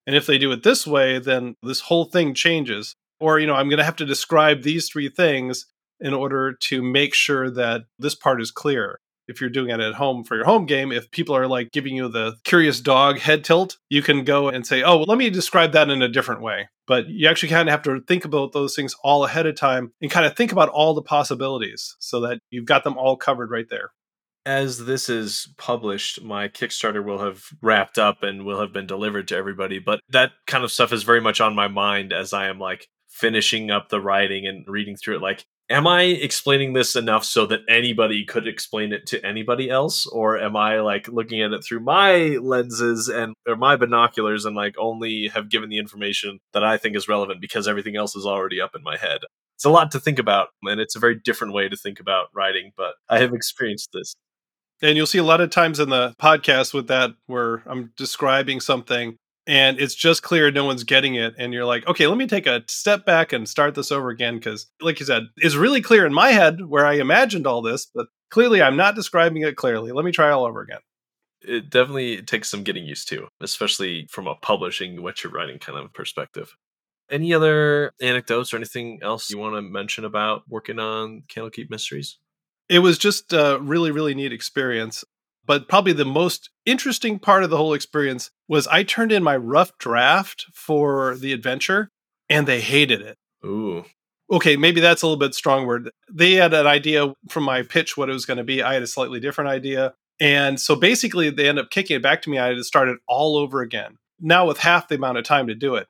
And 0.07 0.15
if 0.15 0.27
they 0.27 0.37
do 0.37 0.53
it 0.53 0.63
this 0.63 0.87
way, 0.87 1.19
then 1.19 1.57
this 1.63 1.81
whole 1.81 2.05
thing 2.07 2.35
changes. 2.35 2.95
Or, 3.21 3.39
you 3.39 3.47
know, 3.47 3.55
I'm 3.55 3.69
going 3.69 3.79
to 3.79 3.85
have 3.85 3.97
to 3.97 4.05
describe 4.05 4.63
these 4.63 4.89
three 4.89 5.09
things 5.09 5.67
in 6.01 6.15
order 6.15 6.53
to 6.53 6.83
make 6.83 7.15
sure 7.15 7.51
that 7.51 7.85
this 7.99 8.15
part 8.15 8.41
is 8.41 8.51
clear. 8.51 9.01
If 9.27 9.41
you're 9.41 9.49
doing 9.49 9.71
it 9.71 9.81
at 9.81 9.95
home 9.95 10.23
for 10.23 10.37
your 10.37 10.45
home 10.45 10.67
game, 10.67 10.93
if 10.93 11.11
people 11.11 11.35
are 11.35 11.47
like 11.47 11.73
giving 11.73 11.97
you 11.97 12.09
the 12.09 12.37
curious 12.45 12.81
dog 12.81 13.19
head 13.19 13.43
tilt, 13.43 13.79
you 13.89 14.03
can 14.03 14.23
go 14.23 14.49
and 14.49 14.67
say, 14.67 14.83
oh, 14.83 14.99
well, 14.99 15.07
let 15.07 15.17
me 15.17 15.31
describe 15.31 15.73
that 15.73 15.89
in 15.89 16.03
a 16.03 16.09
different 16.09 16.43
way. 16.43 16.69
But 16.87 17.09
you 17.09 17.27
actually 17.27 17.49
kind 17.49 17.67
of 17.67 17.73
have 17.73 17.83
to 17.85 18.03
think 18.07 18.27
about 18.27 18.53
those 18.53 18.77
things 18.77 18.95
all 19.03 19.25
ahead 19.25 19.47
of 19.47 19.57
time 19.57 19.93
and 20.03 20.11
kind 20.11 20.27
of 20.27 20.37
think 20.37 20.53
about 20.53 20.69
all 20.69 20.93
the 20.93 21.01
possibilities 21.01 21.97
so 22.01 22.21
that 22.21 22.39
you've 22.51 22.67
got 22.67 22.85
them 22.85 22.99
all 22.99 23.17
covered 23.17 23.51
right 23.51 23.67
there 23.71 23.93
as 24.47 24.85
this 24.85 25.09
is 25.09 25.49
published, 25.57 26.23
my 26.23 26.49
Kickstarter 26.49 27.05
will 27.05 27.19
have 27.19 27.45
wrapped 27.63 27.99
up 27.99 28.23
and 28.23 28.45
will 28.45 28.61
have 28.61 28.73
been 28.73 28.87
delivered 28.87 29.29
to 29.29 29.37
everybody. 29.37 29.79
But 29.79 30.01
that 30.11 30.33
kind 30.47 30.65
of 30.65 30.73
stuff 30.73 30.93
is 30.93 31.03
very 31.03 31.21
much 31.21 31.41
on 31.41 31.55
my 31.55 31.69
mind 31.69 32.13
as 32.13 32.33
I 32.33 32.49
am 32.49 32.59
like 32.59 32.89
finishing 33.09 33.71
up 33.71 33.89
the 33.89 34.01
writing 34.01 34.47
and 34.47 34.65
reading 34.69 34.97
through 34.97 35.17
it. 35.17 35.23
Like, 35.23 35.47
am 35.71 35.87
I 35.87 36.03
explaining 36.03 36.73
this 36.73 36.97
enough 36.97 37.25
so 37.25 37.47
that 37.47 37.61
anybody 37.69 38.25
could 38.25 38.47
explain 38.47 38.93
it 38.93 39.07
to 39.07 39.25
anybody 39.25 39.71
else 39.71 40.07
or 40.07 40.39
am 40.39 40.57
I 40.57 40.81
like 40.81 41.09
looking 41.09 41.43
at 41.43 41.53
it 41.53 41.65
through 41.65 41.81
my 41.81 42.37
lenses 42.41 43.09
and 43.09 43.35
or 43.49 43.57
my 43.57 43.77
binoculars 43.77 44.45
and 44.45 44.55
like 44.55 44.75
only 44.79 45.29
have 45.29 45.51
given 45.51 45.71
the 45.71 45.79
information 45.79 46.41
that 46.53 46.65
I 46.65 46.77
think 46.77 46.97
is 46.97 47.09
relevant 47.09 47.41
because 47.41 47.67
everything 47.67 47.97
else 47.97 48.15
is 48.15 48.27
already 48.27 48.61
up 48.61 48.75
in 48.75 48.83
my 48.83 48.97
head. 48.97 49.21
It's 49.57 49.65
a 49.65 49.71
lot 49.71 49.91
to 49.93 50.01
think 50.01 50.19
about 50.19 50.49
and 50.63 50.81
it's 50.81 50.97
a 50.97 51.01
very 51.01 51.19
different 51.19 51.55
way 51.55 51.69
to 51.69 51.77
think 51.77 52.01
about 52.01 52.29
writing, 52.35 52.73
but 52.77 52.95
I 53.09 53.19
have 53.19 53.33
experienced 53.33 53.91
this. 53.93 54.15
And 54.83 54.97
you'll 54.97 55.07
see 55.07 55.19
a 55.19 55.25
lot 55.25 55.41
of 55.41 55.51
times 55.51 55.81
in 55.81 55.89
the 55.89 56.15
podcast 56.21 56.75
with 56.75 56.89
that 56.89 57.13
where 57.27 57.63
I'm 57.67 57.93
describing 57.97 58.61
something 58.61 59.17
and 59.47 59.79
it's 59.79 59.95
just 59.95 60.23
clear 60.23 60.51
no 60.51 60.65
one's 60.65 60.85
getting 60.85 61.15
it 61.15 61.35
and 61.39 61.53
you're 61.53 61.65
like 61.65 61.87
okay 61.87 62.07
let 62.07 62.17
me 62.17 62.27
take 62.27 62.47
a 62.47 62.63
step 62.69 63.05
back 63.05 63.33
and 63.33 63.49
start 63.49 63.75
this 63.75 63.93
over 63.93 64.09
again 64.09 64.37
because 64.37 64.67
like 64.81 64.99
you 65.01 65.07
said 65.07 65.25
it's 65.37 65.55
really 65.55 65.83
clear 65.83 66.07
in 66.07 66.15
my 66.15 66.31
head 66.31 66.65
where 66.67 66.87
i 66.87 66.95
imagined 66.95 67.47
all 67.47 67.63
this 67.63 67.87
but 67.95 68.07
clearly 68.31 68.63
i'm 68.63 68.77
not 68.77 68.95
describing 68.95 69.43
it 69.43 69.57
clearly. 69.57 69.93
Let 69.93 70.05
me 70.05 70.13
try 70.13 70.31
all 70.31 70.45
over 70.45 70.61
again. 70.61 70.81
It 71.43 71.71
definitely 71.71 72.23
takes 72.23 72.51
some 72.51 72.63
getting 72.63 72.85
used 72.85 73.09
to 73.09 73.29
especially 73.41 74.09
from 74.11 74.27
a 74.27 74.35
publishing 74.35 75.03
what 75.03 75.23
you're 75.23 75.33
writing 75.33 75.59
kind 75.59 75.79
of 75.79 75.93
perspective. 75.93 76.57
Any 77.11 77.35
other 77.35 77.93
anecdotes 78.01 78.53
or 78.53 78.57
anything 78.57 79.01
else 79.03 79.31
you 79.31 79.39
want 79.39 79.55
to 79.57 79.63
mention 79.63 80.07
about 80.07 80.43
working 80.49 80.79
on 80.79 81.23
candlekeep 81.29 81.69
mysteries? 81.69 82.19
It 82.71 82.79
was 82.79 82.97
just 82.97 83.33
a 83.33 83.59
really 83.61 83.91
really 83.91 84.15
neat 84.15 84.33
experience 84.33 85.05
but 85.47 85.69
probably 85.69 85.93
the 85.93 86.05
most 86.05 86.51
interesting 86.67 87.19
part 87.19 87.45
of 87.45 87.51
the 87.51 87.57
whole 87.57 87.75
experience 87.75 88.31
was 88.49 88.67
I 88.67 88.83
turned 88.83 89.13
in 89.13 89.23
my 89.23 89.37
rough 89.37 89.77
draft 89.79 90.47
for 90.53 91.17
the 91.17 91.33
adventure 91.33 91.91
and 92.29 92.47
they 92.47 92.61
hated 92.61 93.01
it. 93.01 93.19
Ooh. 93.45 93.85
Okay, 94.31 94.57
maybe 94.57 94.81
that's 94.81 95.03
a 95.03 95.07
little 95.07 95.19
bit 95.19 95.35
strong 95.35 95.67
word. 95.67 95.91
They 96.11 96.33
had 96.33 96.55
an 96.55 96.67
idea 96.67 97.13
from 97.29 97.45
my 97.45 97.63
pitch 97.63 97.97
what 97.97 98.09
it 98.09 98.15
was 98.15 98.25
going 98.25 98.39
to 98.39 98.45
be. 98.45 98.63
I 98.63 98.75
had 98.75 98.83
a 98.83 98.87
slightly 98.87 99.21
different 99.21 99.51
idea. 99.51 99.95
And 100.21 100.61
so 100.61 100.77
basically 100.77 101.31
they 101.31 101.49
end 101.49 101.59
up 101.59 101.71
kicking 101.71 101.97
it 101.97 102.03
back 102.03 102.23
to 102.23 102.31
me. 102.31 102.39
I 102.39 102.49
had 102.49 102.57
to 102.57 102.65
start 102.65 102.89
it 102.89 102.99
all 103.07 103.37
over 103.37 103.61
again. 103.61 103.99
Now 104.21 104.47
with 104.47 104.59
half 104.59 104.89
the 104.89 104.95
amount 104.95 105.19
of 105.19 105.25
time 105.25 105.49
to 105.49 105.55
do 105.55 105.75
it 105.75 105.89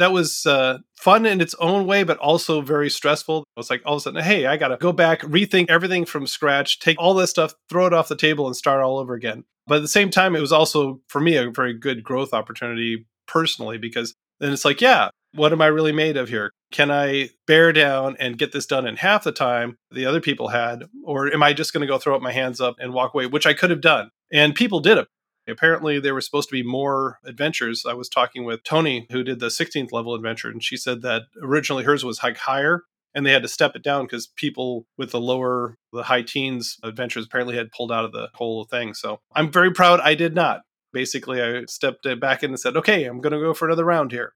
that 0.00 0.12
was 0.12 0.46
uh, 0.46 0.78
fun 0.96 1.26
in 1.26 1.40
its 1.40 1.54
own 1.60 1.86
way, 1.86 2.02
but 2.02 2.18
also 2.18 2.60
very 2.60 2.90
stressful. 2.90 3.40
It 3.40 3.46
was 3.58 3.70
like 3.70 3.82
all 3.84 3.94
of 3.94 3.98
a 3.98 4.00
sudden, 4.02 4.22
hey, 4.22 4.46
I 4.46 4.56
got 4.56 4.68
to 4.68 4.76
go 4.76 4.92
back, 4.92 5.20
rethink 5.22 5.70
everything 5.70 6.04
from 6.04 6.26
scratch, 6.26 6.78
take 6.78 6.98
all 6.98 7.14
this 7.14 7.30
stuff, 7.30 7.54
throw 7.68 7.86
it 7.86 7.92
off 7.92 8.08
the 8.08 8.16
table, 8.16 8.46
and 8.46 8.56
start 8.56 8.82
all 8.82 8.98
over 8.98 9.14
again. 9.14 9.44
But 9.66 9.76
at 9.76 9.82
the 9.82 9.88
same 9.88 10.10
time, 10.10 10.34
it 10.34 10.40
was 10.40 10.52
also 10.52 11.00
for 11.08 11.20
me 11.20 11.36
a 11.36 11.50
very 11.50 11.74
good 11.74 12.02
growth 12.02 12.34
opportunity 12.34 13.06
personally 13.26 13.78
because 13.78 14.14
then 14.40 14.52
it's 14.52 14.64
like, 14.64 14.80
yeah, 14.80 15.10
what 15.32 15.52
am 15.52 15.62
I 15.62 15.66
really 15.66 15.92
made 15.92 16.16
of 16.16 16.28
here? 16.28 16.52
Can 16.72 16.90
I 16.90 17.30
bear 17.46 17.72
down 17.72 18.16
and 18.18 18.38
get 18.38 18.52
this 18.52 18.66
done 18.66 18.86
in 18.86 18.96
half 18.96 19.24
the 19.24 19.32
time 19.32 19.76
the 19.90 20.06
other 20.06 20.20
people 20.20 20.48
had? 20.48 20.84
Or 21.04 21.32
am 21.32 21.42
I 21.42 21.52
just 21.52 21.72
going 21.72 21.82
to 21.82 21.86
go 21.86 21.98
throw 21.98 22.16
up 22.16 22.22
my 22.22 22.32
hands 22.32 22.60
up 22.60 22.76
and 22.78 22.92
walk 22.92 23.14
away, 23.14 23.26
which 23.26 23.46
I 23.46 23.54
could 23.54 23.70
have 23.70 23.80
done? 23.80 24.10
And 24.32 24.54
people 24.54 24.80
did 24.80 24.98
it. 24.98 25.08
Apparently, 25.50 26.00
there 26.00 26.14
were 26.14 26.20
supposed 26.20 26.48
to 26.48 26.54
be 26.54 26.62
more 26.62 27.18
adventures. 27.24 27.84
I 27.86 27.94
was 27.94 28.08
talking 28.08 28.44
with 28.44 28.64
Toni, 28.64 29.06
who 29.10 29.22
did 29.22 29.40
the 29.40 29.46
16th 29.46 29.92
level 29.92 30.14
adventure, 30.14 30.48
and 30.48 30.62
she 30.62 30.76
said 30.76 31.02
that 31.02 31.22
originally 31.42 31.84
hers 31.84 32.04
was 32.04 32.22
like 32.22 32.38
higher, 32.38 32.84
and 33.14 33.26
they 33.26 33.32
had 33.32 33.42
to 33.42 33.48
step 33.48 33.74
it 33.74 33.82
down 33.82 34.04
because 34.04 34.26
people 34.26 34.86
with 34.96 35.10
the 35.10 35.20
lower, 35.20 35.76
the 35.92 36.04
high 36.04 36.22
teens 36.22 36.78
adventures 36.82 37.26
apparently 37.26 37.56
had 37.56 37.72
pulled 37.72 37.92
out 37.92 38.04
of 38.04 38.12
the 38.12 38.28
whole 38.34 38.64
thing. 38.64 38.94
So 38.94 39.20
I'm 39.34 39.50
very 39.50 39.72
proud 39.72 40.00
I 40.00 40.14
did 40.14 40.34
not. 40.34 40.62
Basically, 40.92 41.40
I 41.42 41.64
stepped 41.66 42.06
back 42.20 42.42
in 42.42 42.50
and 42.50 42.58
said, 42.58 42.76
okay, 42.76 43.04
I'm 43.04 43.20
going 43.20 43.32
to 43.32 43.38
go 43.38 43.54
for 43.54 43.66
another 43.66 43.84
round 43.84 44.10
here. 44.10 44.34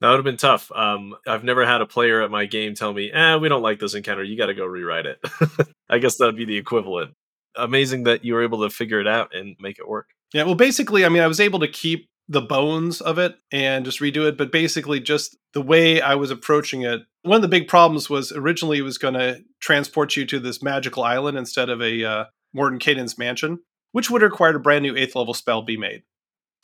That 0.00 0.10
would 0.10 0.16
have 0.16 0.24
been 0.24 0.36
tough. 0.36 0.70
Um, 0.74 1.14
I've 1.26 1.44
never 1.44 1.64
had 1.64 1.80
a 1.80 1.86
player 1.86 2.20
at 2.22 2.30
my 2.30 2.46
game 2.46 2.74
tell 2.74 2.92
me, 2.92 3.10
eh, 3.12 3.36
we 3.36 3.48
don't 3.48 3.62
like 3.62 3.78
this 3.78 3.94
encounter. 3.94 4.24
You 4.24 4.36
got 4.36 4.46
to 4.46 4.54
go 4.54 4.66
rewrite 4.66 5.06
it. 5.06 5.18
I 5.88 5.98
guess 5.98 6.16
that 6.16 6.26
would 6.26 6.36
be 6.36 6.44
the 6.44 6.56
equivalent. 6.56 7.14
Amazing 7.56 8.04
that 8.04 8.24
you 8.24 8.34
were 8.34 8.42
able 8.42 8.62
to 8.62 8.70
figure 8.70 9.00
it 9.00 9.06
out 9.06 9.34
and 9.34 9.56
make 9.60 9.78
it 9.78 9.88
work. 9.88 10.08
Yeah, 10.34 10.42
well, 10.42 10.56
basically, 10.56 11.06
I 11.06 11.08
mean, 11.08 11.22
I 11.22 11.28
was 11.28 11.38
able 11.38 11.60
to 11.60 11.68
keep 11.68 12.08
the 12.28 12.42
bones 12.42 13.00
of 13.00 13.18
it 13.18 13.36
and 13.52 13.84
just 13.84 14.00
redo 14.00 14.26
it, 14.26 14.36
but 14.36 14.50
basically, 14.50 14.98
just 14.98 15.36
the 15.52 15.62
way 15.62 16.00
I 16.00 16.16
was 16.16 16.32
approaching 16.32 16.82
it. 16.82 17.02
One 17.22 17.36
of 17.36 17.42
the 17.42 17.48
big 17.48 17.68
problems 17.68 18.10
was 18.10 18.32
originally 18.32 18.78
it 18.78 18.82
was 18.82 18.98
going 18.98 19.14
to 19.14 19.42
transport 19.60 20.16
you 20.16 20.26
to 20.26 20.40
this 20.40 20.62
magical 20.62 21.04
island 21.04 21.38
instead 21.38 21.68
of 21.70 21.80
a 21.80 22.04
uh, 22.04 22.24
Mordenkainen's 22.54 23.16
mansion, 23.16 23.60
which 23.92 24.10
would 24.10 24.22
have 24.22 24.32
required 24.32 24.56
a 24.56 24.58
brand 24.58 24.82
new 24.82 24.96
eighth 24.96 25.14
level 25.14 25.34
spell 25.34 25.62
be 25.62 25.76
made. 25.76 26.02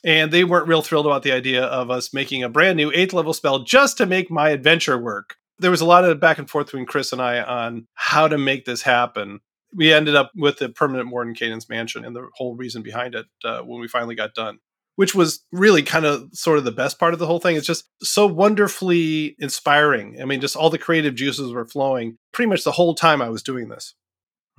And 0.03 0.31
they 0.31 0.43
weren't 0.43 0.67
real 0.67 0.81
thrilled 0.81 1.05
about 1.05 1.23
the 1.23 1.31
idea 1.31 1.63
of 1.63 1.89
us 1.89 2.13
making 2.13 2.43
a 2.43 2.49
brand 2.49 2.75
new 2.75 2.91
eighth 2.93 3.13
level 3.13 3.33
spell 3.33 3.59
just 3.59 3.97
to 3.99 4.05
make 4.05 4.29
my 4.29 4.49
adventure 4.49 4.97
work. 4.97 5.35
There 5.59 5.71
was 5.71 5.81
a 5.81 5.85
lot 5.85 6.03
of 6.03 6.19
back 6.19 6.39
and 6.39 6.49
forth 6.49 6.67
between 6.67 6.87
Chris 6.87 7.13
and 7.13 7.21
I 7.21 7.41
on 7.41 7.87
how 7.93 8.27
to 8.27 8.37
make 8.37 8.65
this 8.65 8.81
happen 8.81 9.39
we 9.75 9.93
ended 9.93 10.15
up 10.15 10.31
with 10.35 10.57
the 10.57 10.69
permanent 10.69 11.09
Morton 11.09 11.33
Mordenkainen's 11.33 11.69
mansion 11.69 12.05
and 12.05 12.15
the 12.15 12.27
whole 12.35 12.55
reason 12.55 12.81
behind 12.81 13.15
it 13.15 13.25
uh, 13.43 13.61
when 13.61 13.81
we 13.81 13.87
finally 13.87 14.15
got 14.15 14.33
done 14.33 14.59
which 14.95 15.15
was 15.15 15.43
really 15.51 15.81
kind 15.81 16.05
of 16.05 16.29
sort 16.33 16.57
of 16.57 16.63
the 16.63 16.71
best 16.71 16.99
part 16.99 17.13
of 17.13 17.19
the 17.19 17.25
whole 17.25 17.39
thing. 17.39 17.55
It's 17.55 17.65
just 17.65 17.89
so 18.03 18.27
wonderfully 18.27 19.35
inspiring. 19.39 20.21
I 20.21 20.25
mean 20.25 20.41
just 20.41 20.55
all 20.55 20.69
the 20.69 20.77
creative 20.77 21.15
juices 21.15 21.51
were 21.51 21.65
flowing 21.65 22.17
pretty 22.31 22.49
much 22.49 22.63
the 22.63 22.71
whole 22.71 22.95
time 22.95 23.21
i 23.21 23.29
was 23.29 23.43
doing 23.43 23.69
this. 23.69 23.95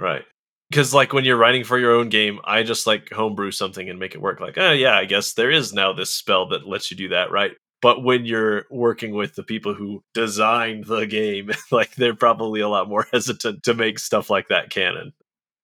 Right. 0.01 0.25
Because 0.71 0.95
like 0.95 1.13
when 1.13 1.25
you're 1.25 1.37
writing 1.37 1.65
for 1.65 1.79
your 1.79 1.93
own 1.93 2.09
game 2.09 2.41
i 2.45 2.63
just 2.63 2.87
like 2.87 3.11
homebrew 3.13 3.51
something 3.51 3.89
and 3.89 3.99
make 3.99 4.15
it 4.15 4.21
work 4.23 4.41
like 4.41 4.57
oh 4.57 4.73
yeah 4.73 4.97
i 4.97 5.05
guess 5.05 5.35
there 5.35 5.51
is 5.51 5.73
now 5.73 5.93
this 5.93 6.11
spell 6.11 6.49
that 6.49 6.67
lets 6.67 6.91
you 6.91 6.97
do 6.97 7.09
that 7.11 7.31
right 7.31 7.53
but 7.83 8.03
when 8.03 8.25
you're 8.25 8.65
working 8.71 9.13
with 9.13 9.35
the 9.35 9.43
people 9.43 9.75
who 9.75 10.03
designed 10.15 10.87
the 10.87 11.05
game 11.05 11.51
like 11.71 11.95
they're 11.97 12.15
probably 12.15 12.61
a 12.61 12.69
lot 12.69 12.89
more 12.89 13.07
hesitant 13.13 13.65
to 13.65 13.75
make 13.75 13.99
stuff 13.99 14.31
like 14.31 14.49
that 14.49 14.71
canon. 14.71 15.13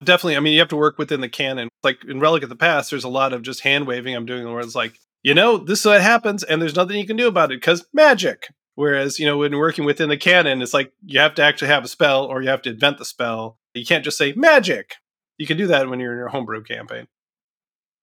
Definitely. 0.05 0.37
I 0.37 0.41
mean 0.41 0.53
you 0.53 0.59
have 0.59 0.69
to 0.69 0.77
work 0.77 0.99
within 0.99 1.23
the 1.23 1.29
canon. 1.29 1.71
Like 1.83 2.05
in 2.05 2.21
relic 2.21 2.43
of 2.43 2.51
the 2.51 2.57
past 2.57 2.91
there's 2.91 3.05
a 3.05 3.09
lot 3.09 3.33
of 3.33 3.43
just 3.43 3.61
hand 3.63 3.87
waving 3.87 4.15
i'm 4.15 4.27
doing 4.27 4.53
where 4.53 4.61
it's 4.61 4.75
like 4.75 4.99
you 5.23 5.35
know 5.35 5.57
this 5.57 5.81
is 5.81 5.87
what 5.87 6.03
happens 6.03 6.43
and 6.43 6.61
there's 6.61 6.77
nothing 6.77 6.99
you 6.99 7.07
can 7.07 7.17
do 7.17 7.29
about 7.29 7.53
it 7.53 7.61
because 7.61 7.87
magic. 7.95 8.49
Whereas 8.75 9.19
you 9.19 9.27
know 9.27 9.39
when 9.39 9.57
working 9.57 9.85
within 9.85 10.09
the 10.09 10.17
canon 10.17 10.61
it's 10.61 10.75
like 10.75 10.93
you 11.05 11.21
have 11.21 11.35
to 11.37 11.43
actually 11.43 11.69
have 11.69 11.85
a 11.85 11.89
spell 11.89 12.25
or 12.25 12.43
you 12.43 12.49
have 12.49 12.63
to 12.63 12.71
invent 12.71 12.99
the 12.99 13.05
spell. 13.05 13.59
You 13.75 13.87
can't 13.87 14.05
just 14.05 14.19
say 14.19 14.33
magic. 14.35 14.97
You 15.37 15.47
can 15.47 15.57
do 15.57 15.69
that 15.69 15.89
when 15.89 16.01
you're 16.01 16.13
in 16.13 16.19
your 16.19 16.29
homebrew 16.29 16.65
campaign. 16.65 17.07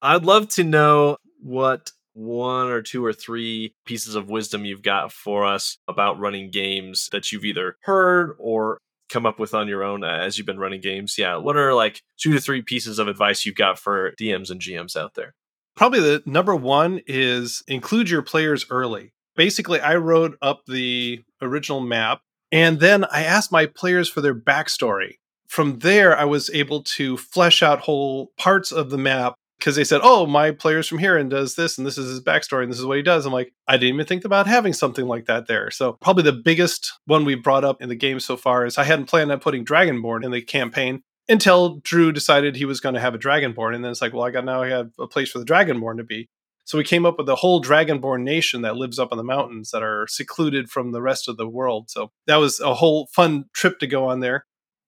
I'd 0.02 0.24
love 0.24 0.48
to 0.50 0.64
know 0.64 1.18
what 1.42 1.92
one 2.16 2.68
or 2.68 2.82
two 2.82 3.06
or 3.06 3.14
three 3.14 3.76
pieces 3.86 4.16
of 4.16 4.30
wisdom 4.30 4.66
you've 4.66 4.82
got 4.82 5.12
for 5.12 5.46
us 5.46 5.78
about 5.88 6.20
running 6.20 6.50
games 6.50 7.10
that 7.12 7.32
you've 7.32 7.46
either 7.46 7.76
heard 7.82 8.36
or 8.40 8.80
come 9.10 9.26
up 9.26 9.38
with 9.38 9.54
on 9.54 9.68
your 9.68 9.84
own 9.84 10.04
uh, 10.04 10.08
as 10.08 10.38
you've 10.38 10.48
been 10.48 10.60
running 10.60 10.82
games. 10.82 11.18
Yeah, 11.18 11.38
what 11.38 11.58
are 11.58 11.74
like 11.74 12.02
two 12.18 12.34
to 12.34 12.42
three 12.42 12.62
pieces 12.62 12.98
of 12.98 13.08
advice 13.08 13.46
you've 13.46 13.56
got 13.56 13.78
for 13.78 14.14
DMs 14.20 14.50
and 14.50 14.62
GMs 14.62 14.96
out 14.96 15.14
there? 15.14 15.36
Probably 15.76 16.00
the 16.00 16.24
number 16.26 16.56
one 16.56 17.02
is 17.06 17.62
include 17.68 18.10
your 18.10 18.22
players 18.22 18.66
early. 18.70 19.14
Basically, 19.36 19.82
I 19.82 19.98
wrote 19.98 20.38
up 20.42 20.62
the 20.66 21.22
original 21.42 21.82
map 21.82 22.22
and 22.52 22.80
then 22.80 23.04
I 23.06 23.24
asked 23.24 23.52
my 23.52 23.66
players 23.66 24.08
for 24.08 24.22
their 24.22 24.36
backstory. 24.36 25.16
From 25.48 25.80
there, 25.80 26.18
I 26.18 26.24
was 26.24 26.50
able 26.52 26.84
to 26.84 27.18
flesh 27.18 27.62
out 27.62 27.82
whole 27.82 28.32
parts 28.38 28.72
of 28.72 28.90
the 28.90 28.98
map 28.98 29.36
because 29.66 29.76
they 29.76 29.84
said, 29.84 30.02
"Oh, 30.04 30.28
my 30.28 30.52
player's 30.52 30.88
from 30.88 31.00
here 31.00 31.18
and 31.18 31.28
does 31.28 31.56
this, 31.56 31.80
and 31.80 31.88
this 31.88 31.98
is 31.98 32.08
his 32.08 32.22
backstory, 32.22 32.62
and 32.62 32.72
this 32.72 32.78
is 32.78 32.86
what 32.86 32.98
he 32.98 33.04
does." 33.04 33.26
I'm 33.26 33.34
like, 33.34 33.52
I 33.68 33.78
didn't 33.78 33.96
even 33.96 34.06
think 34.06 34.24
about 34.24 34.46
having 34.46 34.74
something 34.74 35.08
like 35.08 35.26
that 35.26 35.48
there. 35.48 35.72
So 35.72 35.94
probably 35.94 36.22
the 36.22 36.34
biggest 36.34 36.94
one 37.06 37.26
we've 37.26 37.42
brought 37.42 37.66
up 37.66 37.82
in 37.82 37.90
the 37.90 37.96
game 37.96 38.20
so 38.20 38.38
far 38.38 38.68
is 38.68 38.78
I 38.78 38.84
hadn't 38.84 39.08
planned 39.08 39.32
on 39.32 39.40
putting 39.40 39.66
Dragonborn 39.66 40.24
in 40.24 40.30
the 40.30 40.44
campaign, 40.44 41.02
until 41.28 41.78
Drew 41.84 42.12
decided 42.12 42.56
he 42.56 42.66
was 42.66 42.80
going 42.80 42.96
to 42.96 43.02
have 43.02 43.16
a 43.16 43.20
Dragonborn. 43.20 43.74
And 43.74 43.84
then 43.84 43.92
it's 43.92 44.02
like, 44.02 44.14
well, 44.14 44.24
I 44.24 44.30
got 44.30 44.46
now 44.46 44.62
I 44.62 44.70
have 44.70 44.92
a 45.00 45.08
place 45.08 45.32
for 45.32 45.40
the 45.40 45.46
Dragonborn 45.46 45.98
to 45.98 46.04
be. 46.04 46.30
So 46.66 46.78
we 46.78 46.84
came 46.84 47.06
up 47.06 47.18
with 47.18 47.30
a 47.30 47.36
whole 47.36 47.62
Dragonborn 47.62 48.22
nation 48.22 48.62
that 48.62 48.76
lives 48.76 48.98
up 48.98 49.12
in 49.12 49.18
the 49.18 49.24
mountains 49.24 49.72
that 49.72 49.84
are 49.84 50.08
secluded 50.08 50.70
from 50.70 50.92
the 50.92 51.02
rest 51.02 51.28
of 51.28 51.38
the 51.38 51.48
world. 51.48 51.90
So 51.90 52.12
that 52.28 52.38
was 52.38 52.60
a 52.60 52.76
whole 52.76 53.08
fun 53.14 53.46
trip 53.54 53.80
to 53.80 53.88
go 53.88 54.08
on 54.08 54.20
there. 54.20 54.46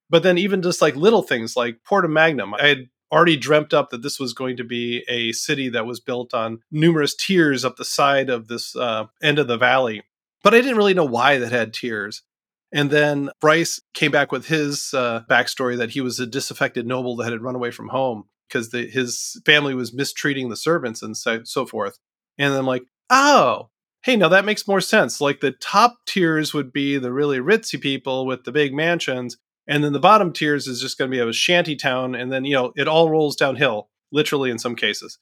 But 0.09 0.23
then 0.23 0.37
even 0.37 0.61
just 0.61 0.81
like 0.81 0.95
little 0.95 1.21
things 1.21 1.55
like 1.55 1.83
Porta 1.85 2.07
Magnum, 2.07 2.53
I 2.53 2.67
had 2.67 2.77
already 3.11 3.37
dreamt 3.37 3.73
up 3.73 3.89
that 3.89 4.01
this 4.01 4.19
was 4.19 4.33
going 4.33 4.57
to 4.57 4.63
be 4.63 5.03
a 5.07 5.31
city 5.31 5.69
that 5.69 5.85
was 5.85 5.99
built 5.99 6.33
on 6.33 6.59
numerous 6.71 7.15
tiers 7.15 7.63
up 7.63 7.77
the 7.77 7.85
side 7.85 8.29
of 8.29 8.47
this 8.47 8.75
uh, 8.75 9.05
end 9.21 9.39
of 9.39 9.47
the 9.47 9.57
valley. 9.57 10.03
But 10.43 10.53
I 10.53 10.61
didn't 10.61 10.77
really 10.77 10.93
know 10.93 11.05
why 11.05 11.37
that 11.37 11.51
had 11.51 11.73
tiers. 11.73 12.23
And 12.71 12.91
then 12.91 13.29
Bryce 13.39 13.81
came 13.93 14.11
back 14.11 14.31
with 14.31 14.47
his 14.47 14.93
uh, 14.93 15.21
backstory 15.29 15.77
that 15.77 15.91
he 15.91 16.01
was 16.01 16.19
a 16.19 16.27
disaffected 16.27 16.85
noble 16.85 17.15
that 17.17 17.31
had 17.31 17.41
run 17.41 17.55
away 17.55 17.71
from 17.71 17.89
home 17.89 18.25
because 18.47 18.71
his 18.71 19.39
family 19.45 19.73
was 19.73 19.93
mistreating 19.93 20.49
the 20.49 20.55
servants 20.55 21.01
and 21.01 21.15
so, 21.15 21.43
so 21.43 21.65
forth. 21.65 21.97
And 22.37 22.53
I'm 22.53 22.65
like, 22.65 22.83
oh, 23.09 23.69
hey, 24.03 24.15
now 24.15 24.29
that 24.29 24.45
makes 24.45 24.67
more 24.67 24.81
sense. 24.81 25.19
Like 25.19 25.39
the 25.39 25.51
top 25.51 25.97
tiers 26.05 26.53
would 26.53 26.71
be 26.71 26.97
the 26.97 27.11
really 27.11 27.39
ritzy 27.39 27.79
people 27.79 28.25
with 28.25 28.43
the 28.43 28.51
big 28.51 28.73
mansions, 28.73 29.37
and 29.67 29.83
then 29.83 29.93
the 29.93 29.99
bottom 29.99 30.31
tiers 30.31 30.67
is 30.67 30.81
just 30.81 30.97
going 30.97 31.11
to 31.11 31.15
be 31.15 31.21
a 31.21 31.33
shanty 31.33 31.75
town, 31.75 32.15
and 32.15 32.31
then 32.31 32.45
you 32.45 32.53
know 32.53 32.73
it 32.75 32.87
all 32.87 33.09
rolls 33.09 33.35
downhill, 33.35 33.89
literally 34.11 34.49
in 34.49 34.59
some 34.59 34.75
cases. 34.75 35.19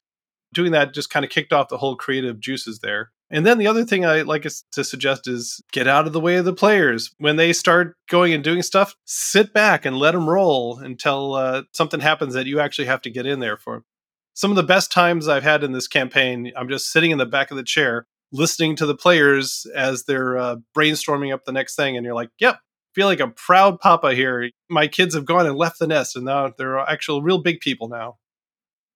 Doing 0.54 0.72
that 0.72 0.94
just 0.94 1.10
kind 1.10 1.24
of 1.24 1.30
kicked 1.30 1.52
off 1.52 1.68
the 1.68 1.78
whole 1.78 1.96
creative 1.96 2.40
juices 2.40 2.78
there. 2.78 3.10
And 3.28 3.44
then 3.44 3.58
the 3.58 3.66
other 3.66 3.84
thing 3.84 4.06
I 4.06 4.22
like 4.22 4.46
to 4.72 4.84
suggest 4.84 5.26
is 5.26 5.60
get 5.72 5.88
out 5.88 6.06
of 6.06 6.12
the 6.12 6.20
way 6.20 6.36
of 6.36 6.44
the 6.44 6.52
players. 6.52 7.12
When 7.18 7.34
they 7.34 7.52
start 7.52 7.96
going 8.08 8.32
and 8.32 8.44
doing 8.44 8.62
stuff, 8.62 8.94
sit 9.04 9.52
back 9.52 9.84
and 9.84 9.98
let 9.98 10.12
them 10.12 10.30
roll 10.30 10.78
until 10.78 11.34
uh, 11.34 11.62
something 11.72 11.98
happens 11.98 12.34
that 12.34 12.46
you 12.46 12.60
actually 12.60 12.86
have 12.86 13.02
to 13.02 13.10
get 13.10 13.26
in 13.26 13.40
there 13.40 13.56
for. 13.56 13.82
Some 14.34 14.52
of 14.52 14.56
the 14.56 14.62
best 14.62 14.92
times 14.92 15.26
I've 15.26 15.42
had 15.42 15.64
in 15.64 15.72
this 15.72 15.88
campaign, 15.88 16.52
I'm 16.56 16.68
just 16.68 16.92
sitting 16.92 17.10
in 17.10 17.18
the 17.18 17.26
back 17.26 17.50
of 17.50 17.56
the 17.56 17.64
chair 17.64 18.06
listening 18.32 18.76
to 18.76 18.86
the 18.86 18.94
players 18.94 19.66
as 19.74 20.04
they're 20.04 20.36
uh, 20.36 20.56
brainstorming 20.76 21.32
up 21.32 21.44
the 21.44 21.52
next 21.52 21.74
thing. 21.74 21.96
And 21.96 22.04
you're 22.04 22.14
like, 22.14 22.30
yep, 22.38 22.58
feel 22.96 23.06
like 23.06 23.20
a 23.20 23.28
proud 23.28 23.78
papa 23.78 24.14
here. 24.14 24.50
My 24.70 24.88
kids 24.88 25.14
have 25.14 25.26
gone 25.26 25.46
and 25.46 25.54
left 25.56 25.78
the 25.78 25.86
nest, 25.86 26.16
and 26.16 26.24
now 26.24 26.50
they're 26.56 26.78
actual 26.78 27.22
real 27.22 27.42
big 27.42 27.60
people 27.60 27.88
now. 27.88 28.16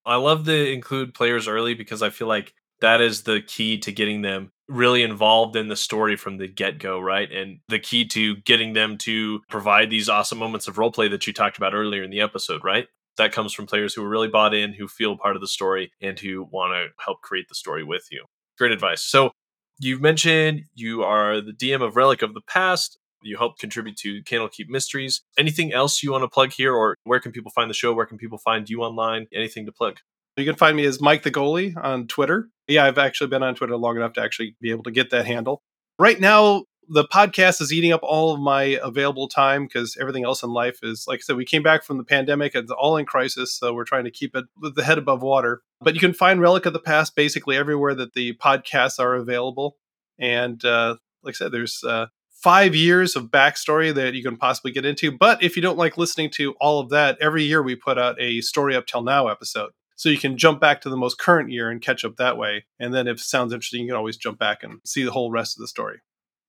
I 0.07 0.17
love 0.17 0.47
to 0.47 0.73
include 0.73 1.13
players 1.13 1.47
early 1.47 1.75
because 1.75 2.03
I 2.03 2.09
feel 2.09 2.27
like 2.27 2.55
that 2.81 3.03
is 3.03 3.25
the 3.25 3.43
key 3.43 3.77
to 3.81 3.93
getting 3.93 4.23
them 4.23 4.53
really 4.69 5.03
involved 5.03 5.55
in 5.55 5.69
the 5.69 5.77
story 5.77 6.17
from 6.17 6.39
the 6.39 6.49
get 6.49 6.79
go, 6.79 6.99
right? 6.99 7.31
And 7.31 7.59
the 7.69 7.79
key 7.79 8.07
to 8.07 8.37
getting 8.37 8.73
them 8.73 8.97
to 8.99 9.43
provide 9.51 9.91
these 9.91 10.09
awesome 10.09 10.39
moments 10.39 10.67
of 10.67 10.79
role 10.79 10.91
play 10.91 11.09
that 11.09 11.27
you 11.27 11.35
talked 11.35 11.59
about 11.59 11.75
earlier 11.75 12.03
in 12.03 12.11
the 12.11 12.23
episode, 12.23 12.65
right? 12.65 12.87
That 13.19 13.33
comes 13.33 13.53
from 13.53 13.67
players 13.67 13.93
who 13.93 14.03
are 14.03 14.09
really 14.09 14.29
bought 14.29 14.55
in, 14.55 14.73
who 14.73 14.89
feel 14.89 15.19
part 15.19 15.37
of 15.37 15.43
the 15.43 15.49
story, 15.49 15.93
and 16.01 16.19
who 16.19 16.49
want 16.51 16.73
to 16.73 17.05
help 17.05 17.21
create 17.21 17.49
the 17.51 17.55
story 17.55 17.85
with 17.85 18.07
you. 18.11 18.25
Great 18.57 18.73
advice. 18.73 19.03
So, 19.03 19.33
you've 19.79 20.01
mentioned 20.01 20.63
you 20.75 21.03
are 21.03 21.43
the 21.43 21.53
DM 21.53 21.83
of 21.83 21.97
Relic 21.97 22.23
of 22.23 22.33
the 22.33 22.41
Past. 22.41 22.99
You 23.23 23.37
help 23.37 23.59
contribute 23.59 23.97
to 23.99 24.23
Candlekeep 24.23 24.69
Mysteries. 24.69 25.23
Anything 25.39 25.73
else 25.73 26.03
you 26.03 26.13
want 26.13 26.23
to 26.23 26.29
plug 26.29 26.53
here, 26.53 26.75
or 26.75 26.97
where 27.05 27.21
can 27.21 27.33
people 27.33 27.51
find 27.51 27.69
the 27.69 27.75
show? 27.75 27.93
Where 27.93 28.07
can 28.07 28.19
people 28.19 28.39
find 28.39 28.69
you 28.69 28.83
online? 28.83 29.27
Anything 29.35 29.67
to 29.67 29.73
plug? 29.73 29.99
You 30.37 30.45
can 30.45 30.57
find 30.57 30.77
me 30.77 30.85
as 30.87 31.01
Mike 31.01 31.23
the 31.23 31.31
Goalie 31.31 31.75
on 31.83 32.07
Twitter. 32.07 32.49
Yeah, 32.67 32.87
I've 32.87 32.99
actually 32.99 33.29
been 33.29 33.43
on 33.43 33.55
Twitter 33.55 33.77
long 33.77 33.97
enough 33.97 34.15
to 34.15 34.23
actually 34.23 34.57
be 34.61 34.71
able 34.71 34.85
to 34.85 34.91
get 34.91 35.11
that 35.11 35.27
handle. 35.27 35.63
Right 35.99 36.19
now, 36.19 36.65
the 36.89 37.05
podcast 37.05 37.61
is 37.61 37.73
eating 37.73 37.93
up 37.93 38.01
all 38.03 38.35
of 38.35 38.41
my 38.41 38.79
available 38.83 39.29
time 39.29 39.65
because 39.65 39.97
everything 40.01 40.25
else 40.25 40.43
in 40.43 40.51
life 40.51 40.79
is, 40.83 41.05
like 41.07 41.19
I 41.19 41.23
said, 41.23 41.37
we 41.37 41.45
came 41.45 41.63
back 41.63 41.85
from 41.85 41.99
the 41.99 42.05
pandemic. 42.05 42.55
It's 42.55 42.73
all 42.73 42.97
in 42.97 43.07
crisis. 43.07 43.55
So 43.55 43.73
we're 43.73 43.85
trying 43.85 44.05
to 44.05 44.11
keep 44.11 44.35
it 44.35 44.47
with 44.61 44.75
the 44.75 44.83
head 44.83 44.99
above 44.99 45.23
water. 45.23 45.63
But 45.81 45.95
you 45.95 46.01
can 46.01 46.13
find 46.13 46.41
Relic 46.41 46.67
of 46.67 46.73
the 46.73 46.81
Past 46.81 47.15
basically 47.15 47.57
everywhere 47.57 47.95
that 47.95 48.15
the 48.15 48.35
podcasts 48.35 48.99
are 48.99 49.15
available. 49.15 49.77
And 50.19 50.65
uh, 50.65 50.97
like 51.23 51.35
I 51.35 51.37
said, 51.37 51.53
there's 51.53 51.85
uh, 51.85 52.07
five 52.43 52.75
years 52.75 53.17
of 53.17 53.25
backstory 53.25 53.95
that 53.95 54.15
you 54.15 54.23
can 54.23 54.37
possibly 54.37 54.73
get 54.73 54.85
into. 54.85 55.13
But 55.13 55.43
if 55.43 55.57
you 55.57 55.63
don't 55.63 55.79
like 55.79 55.99
listening 55.99 56.31
to 56.31 56.55
all 56.61 56.81
of 56.81 56.89
that, 56.91 57.19
every 57.21 57.45
year 57.45 57.63
we 57.63 57.77
put 57.77 57.99
out 57.99 58.21
a 58.21 58.41
story 58.41 58.75
up 58.75 58.87
till 58.87 59.03
now 59.03 59.29
episode. 59.29 59.71
So 59.97 60.09
you 60.09 60.19
can 60.19 60.39
jump 60.39 60.61
back 60.61 60.81
to 60.81 60.89
the 60.89 60.97
most 60.97 61.19
current 61.19 61.51
year 61.51 61.71
and 61.71 61.83
catch 61.83 62.05
up 62.07 62.17
that 62.17 62.39
way. 62.39 62.65
And 62.79 62.95
then 62.95 63.07
if 63.07 63.19
it 63.19 63.25
sounds 63.25 63.53
interesting, 63.53 63.83
you 63.83 63.89
can 63.89 63.97
always 63.97 64.17
jump 64.17 64.39
back 64.39 64.63
and 64.63 64.81
see 64.85 65.03
the 65.03 65.13
whole 65.13 65.31
rest 65.31 65.59
of 65.59 65.61
the 65.61 65.69
story. 65.69 66.01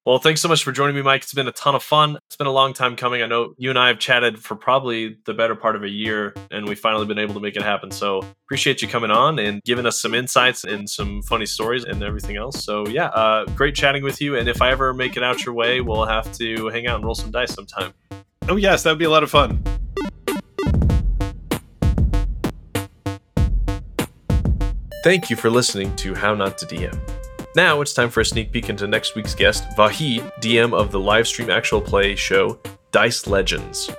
Well, 0.03 0.17
thanks 0.17 0.41
so 0.41 0.47
much 0.47 0.63
for 0.63 0.71
joining 0.71 0.95
me, 0.95 1.03
Mike. 1.03 1.21
It's 1.21 1.33
been 1.33 1.47
a 1.47 1.51
ton 1.51 1.75
of 1.75 1.83
fun. 1.83 2.17
It's 2.25 2.35
been 2.35 2.47
a 2.47 2.51
long 2.51 2.73
time 2.73 2.95
coming. 2.95 3.21
I 3.21 3.27
know 3.27 3.53
you 3.59 3.69
and 3.69 3.77
I 3.77 3.87
have 3.89 3.99
chatted 3.99 4.39
for 4.39 4.55
probably 4.55 5.17
the 5.27 5.33
better 5.35 5.53
part 5.53 5.75
of 5.75 5.83
a 5.83 5.89
year, 5.89 6.33
and 6.49 6.67
we've 6.67 6.79
finally 6.79 7.05
been 7.05 7.19
able 7.19 7.35
to 7.35 7.39
make 7.39 7.55
it 7.55 7.61
happen. 7.61 7.91
So 7.91 8.25
appreciate 8.47 8.81
you 8.81 8.87
coming 8.87 9.11
on 9.11 9.37
and 9.37 9.61
giving 9.63 9.85
us 9.85 10.01
some 10.01 10.15
insights 10.15 10.63
and 10.63 10.89
some 10.89 11.21
funny 11.21 11.45
stories 11.45 11.83
and 11.83 12.01
everything 12.01 12.35
else. 12.35 12.65
So 12.65 12.87
yeah, 12.87 13.09
uh, 13.09 13.45
great 13.53 13.75
chatting 13.75 14.01
with 14.01 14.19
you. 14.19 14.35
And 14.35 14.49
if 14.49 14.59
I 14.59 14.71
ever 14.71 14.91
make 14.91 15.17
it 15.17 15.23
out 15.23 15.45
your 15.45 15.53
way, 15.53 15.81
we'll 15.81 16.07
have 16.07 16.35
to 16.39 16.67
hang 16.69 16.87
out 16.87 16.95
and 16.95 17.05
roll 17.05 17.13
some 17.13 17.29
dice 17.29 17.53
sometime. 17.53 17.93
Oh 18.49 18.55
yes, 18.55 18.81
that'd 18.81 18.97
be 18.97 19.05
a 19.05 19.09
lot 19.09 19.21
of 19.21 19.29
fun. 19.29 19.63
Thank 25.03 25.29
you 25.29 25.35
for 25.35 25.51
listening 25.51 25.95
to 25.97 26.15
How 26.15 26.33
Not 26.33 26.57
to 26.57 26.65
DM. 26.65 27.20
Now 27.53 27.81
it's 27.81 27.93
time 27.93 28.09
for 28.09 28.21
a 28.21 28.25
sneak 28.25 28.53
peek 28.53 28.69
into 28.69 28.87
next 28.87 29.13
week's 29.13 29.35
guest, 29.35 29.65
Vahid, 29.75 30.31
DM 30.39 30.73
of 30.73 30.89
the 30.89 30.99
live 30.99 31.27
stream 31.27 31.49
actual 31.49 31.81
play 31.81 32.15
show 32.15 32.57
Dice 32.91 33.27
Legends. 33.27 33.89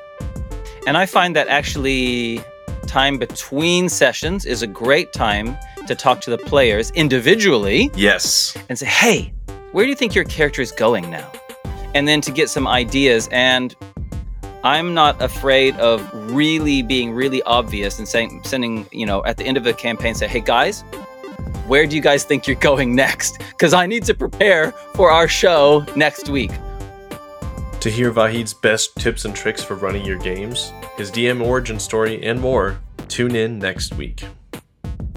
And 0.87 0.97
I 0.97 1.05
find 1.05 1.37
that 1.37 1.49
actually 1.49 2.43
time 2.87 3.19
between 3.19 3.91
sessions 3.91 4.47
is 4.47 4.63
a 4.63 4.67
great 4.67 5.13
time 5.13 5.59
to 5.87 5.95
talk 5.95 6.23
to 6.23 6.31
the 6.31 6.39
players 6.39 6.93
individually. 6.93 7.91
Yes. 7.95 8.57
And 8.71 8.79
say, 8.79 8.87
hey, 8.87 9.35
where 9.73 9.85
do 9.85 9.91
you 9.91 9.97
think 9.97 10.15
your 10.15 10.25
character 10.25 10.63
is 10.63 10.73
going 10.73 11.11
now? 11.11 11.31
And 11.95 12.09
then 12.09 12.23
to 12.23 12.33
get 12.33 12.49
some 12.49 12.67
ideas. 12.67 13.29
And 13.33 13.77
I'm 14.65 14.95
not 14.95 15.21
afraid 15.21 15.77
of 15.77 16.09
really 16.33 16.81
being 16.81 17.13
really 17.13 17.43
obvious 17.43 17.99
and 17.99 18.09
saying, 18.09 18.45
sending, 18.45 18.89
you 18.93 19.05
know, 19.05 19.23
at 19.27 19.37
the 19.37 19.45
end 19.45 19.59
of 19.59 19.65
the 19.65 19.75
campaign, 19.75 20.15
say, 20.15 20.27
hey 20.27 20.41
guys, 20.41 20.85
where 21.67 21.87
do 21.87 21.97
you 21.97 22.03
guys 22.03 22.25
think 22.25 22.47
you're 22.47 22.57
going 22.57 22.95
next? 22.95 23.39
Because 23.39 23.73
I 23.73 23.87
need 23.87 24.05
to 24.05 24.15
prepare 24.15 24.73
for 24.95 25.11
our 25.11 25.29
show 25.29 25.85
next 25.97 26.29
week. 26.29 26.51
To 27.81 27.91
hear 27.91 28.13
Vahid's 28.13 28.55
best 28.55 28.95
tips 28.97 29.25
and 29.25 29.35
tricks 29.35 29.63
for 29.63 29.75
running 29.75 30.05
your 30.05 30.19
games, 30.19 30.73
his 30.97 31.11
DM 31.11 31.45
origin 31.45 31.81
story, 31.81 32.25
and 32.25 32.41
more, 32.41 32.81
tune 33.09 33.35
in 33.35 33.59
next 33.59 33.95
week. 33.95 34.25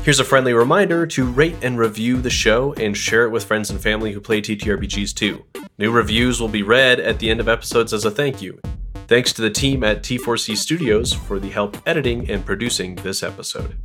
Here's 0.02 0.20
a 0.20 0.24
friendly 0.24 0.54
reminder 0.54 1.08
to 1.08 1.26
rate 1.26 1.56
and 1.64 1.80
review 1.80 2.22
the 2.22 2.30
show 2.30 2.74
and 2.74 2.96
share 2.96 3.26
it 3.26 3.32
with 3.32 3.44
friends 3.44 3.72
and 3.72 3.82
family 3.82 4.12
who 4.14 4.22
play 4.22 4.42
TTRPGs 4.42 5.14
too. 5.16 5.44
New 5.78 5.92
reviews 5.92 6.40
will 6.40 6.48
be 6.48 6.64
read 6.64 7.00
at 7.00 7.20
the 7.20 7.30
end 7.30 7.40
of 7.40 7.50
episodes 7.50 7.92
as 7.92 8.06
a 8.06 8.12
thank 8.12 8.42
you. 8.42 8.60
Thanks 9.08 9.34
to 9.34 9.42
the 9.42 9.50
team 9.50 9.84
at 9.84 10.04
T4C 10.04 10.58
Studios 10.58 11.14
for 11.14 11.40
the 11.40 11.50
help 11.50 11.78
editing 11.88 12.30
and 12.30 12.46
producing 12.46 12.96
this 12.96 13.24
episode. 13.24 13.76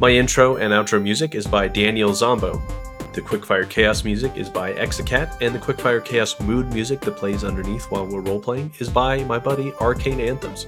My 0.00 0.10
intro 0.10 0.56
and 0.56 0.72
outro 0.72 1.00
music 1.00 1.36
is 1.36 1.46
by 1.46 1.68
Daniel 1.68 2.12
Zombo. 2.12 2.60
The 3.12 3.20
Quickfire 3.20 3.68
Chaos 3.70 4.02
music 4.02 4.36
is 4.36 4.50
by 4.50 4.72
Exacat, 4.72 5.40
and 5.40 5.54
the 5.54 5.58
Quickfire 5.60 6.04
Chaos 6.04 6.38
mood 6.40 6.72
music 6.72 7.00
that 7.02 7.16
plays 7.16 7.44
underneath 7.44 7.84
while 7.84 8.04
we're 8.04 8.20
roleplaying 8.20 8.78
is 8.80 8.88
by 8.88 9.22
my 9.22 9.38
buddy 9.38 9.72
Arcane 9.74 10.20
Anthems. 10.20 10.66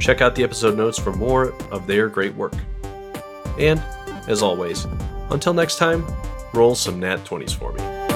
Check 0.00 0.22
out 0.22 0.34
the 0.34 0.42
episode 0.42 0.78
notes 0.78 0.98
for 0.98 1.12
more 1.12 1.52
of 1.70 1.86
their 1.86 2.08
great 2.08 2.34
work. 2.34 2.54
And, 3.58 3.80
as 4.28 4.42
always, 4.42 4.86
until 5.28 5.52
next 5.52 5.76
time, 5.76 6.06
roll 6.54 6.74
some 6.74 6.98
nat 6.98 7.18
20s 7.26 7.54
for 7.54 7.70
me. 7.74 8.13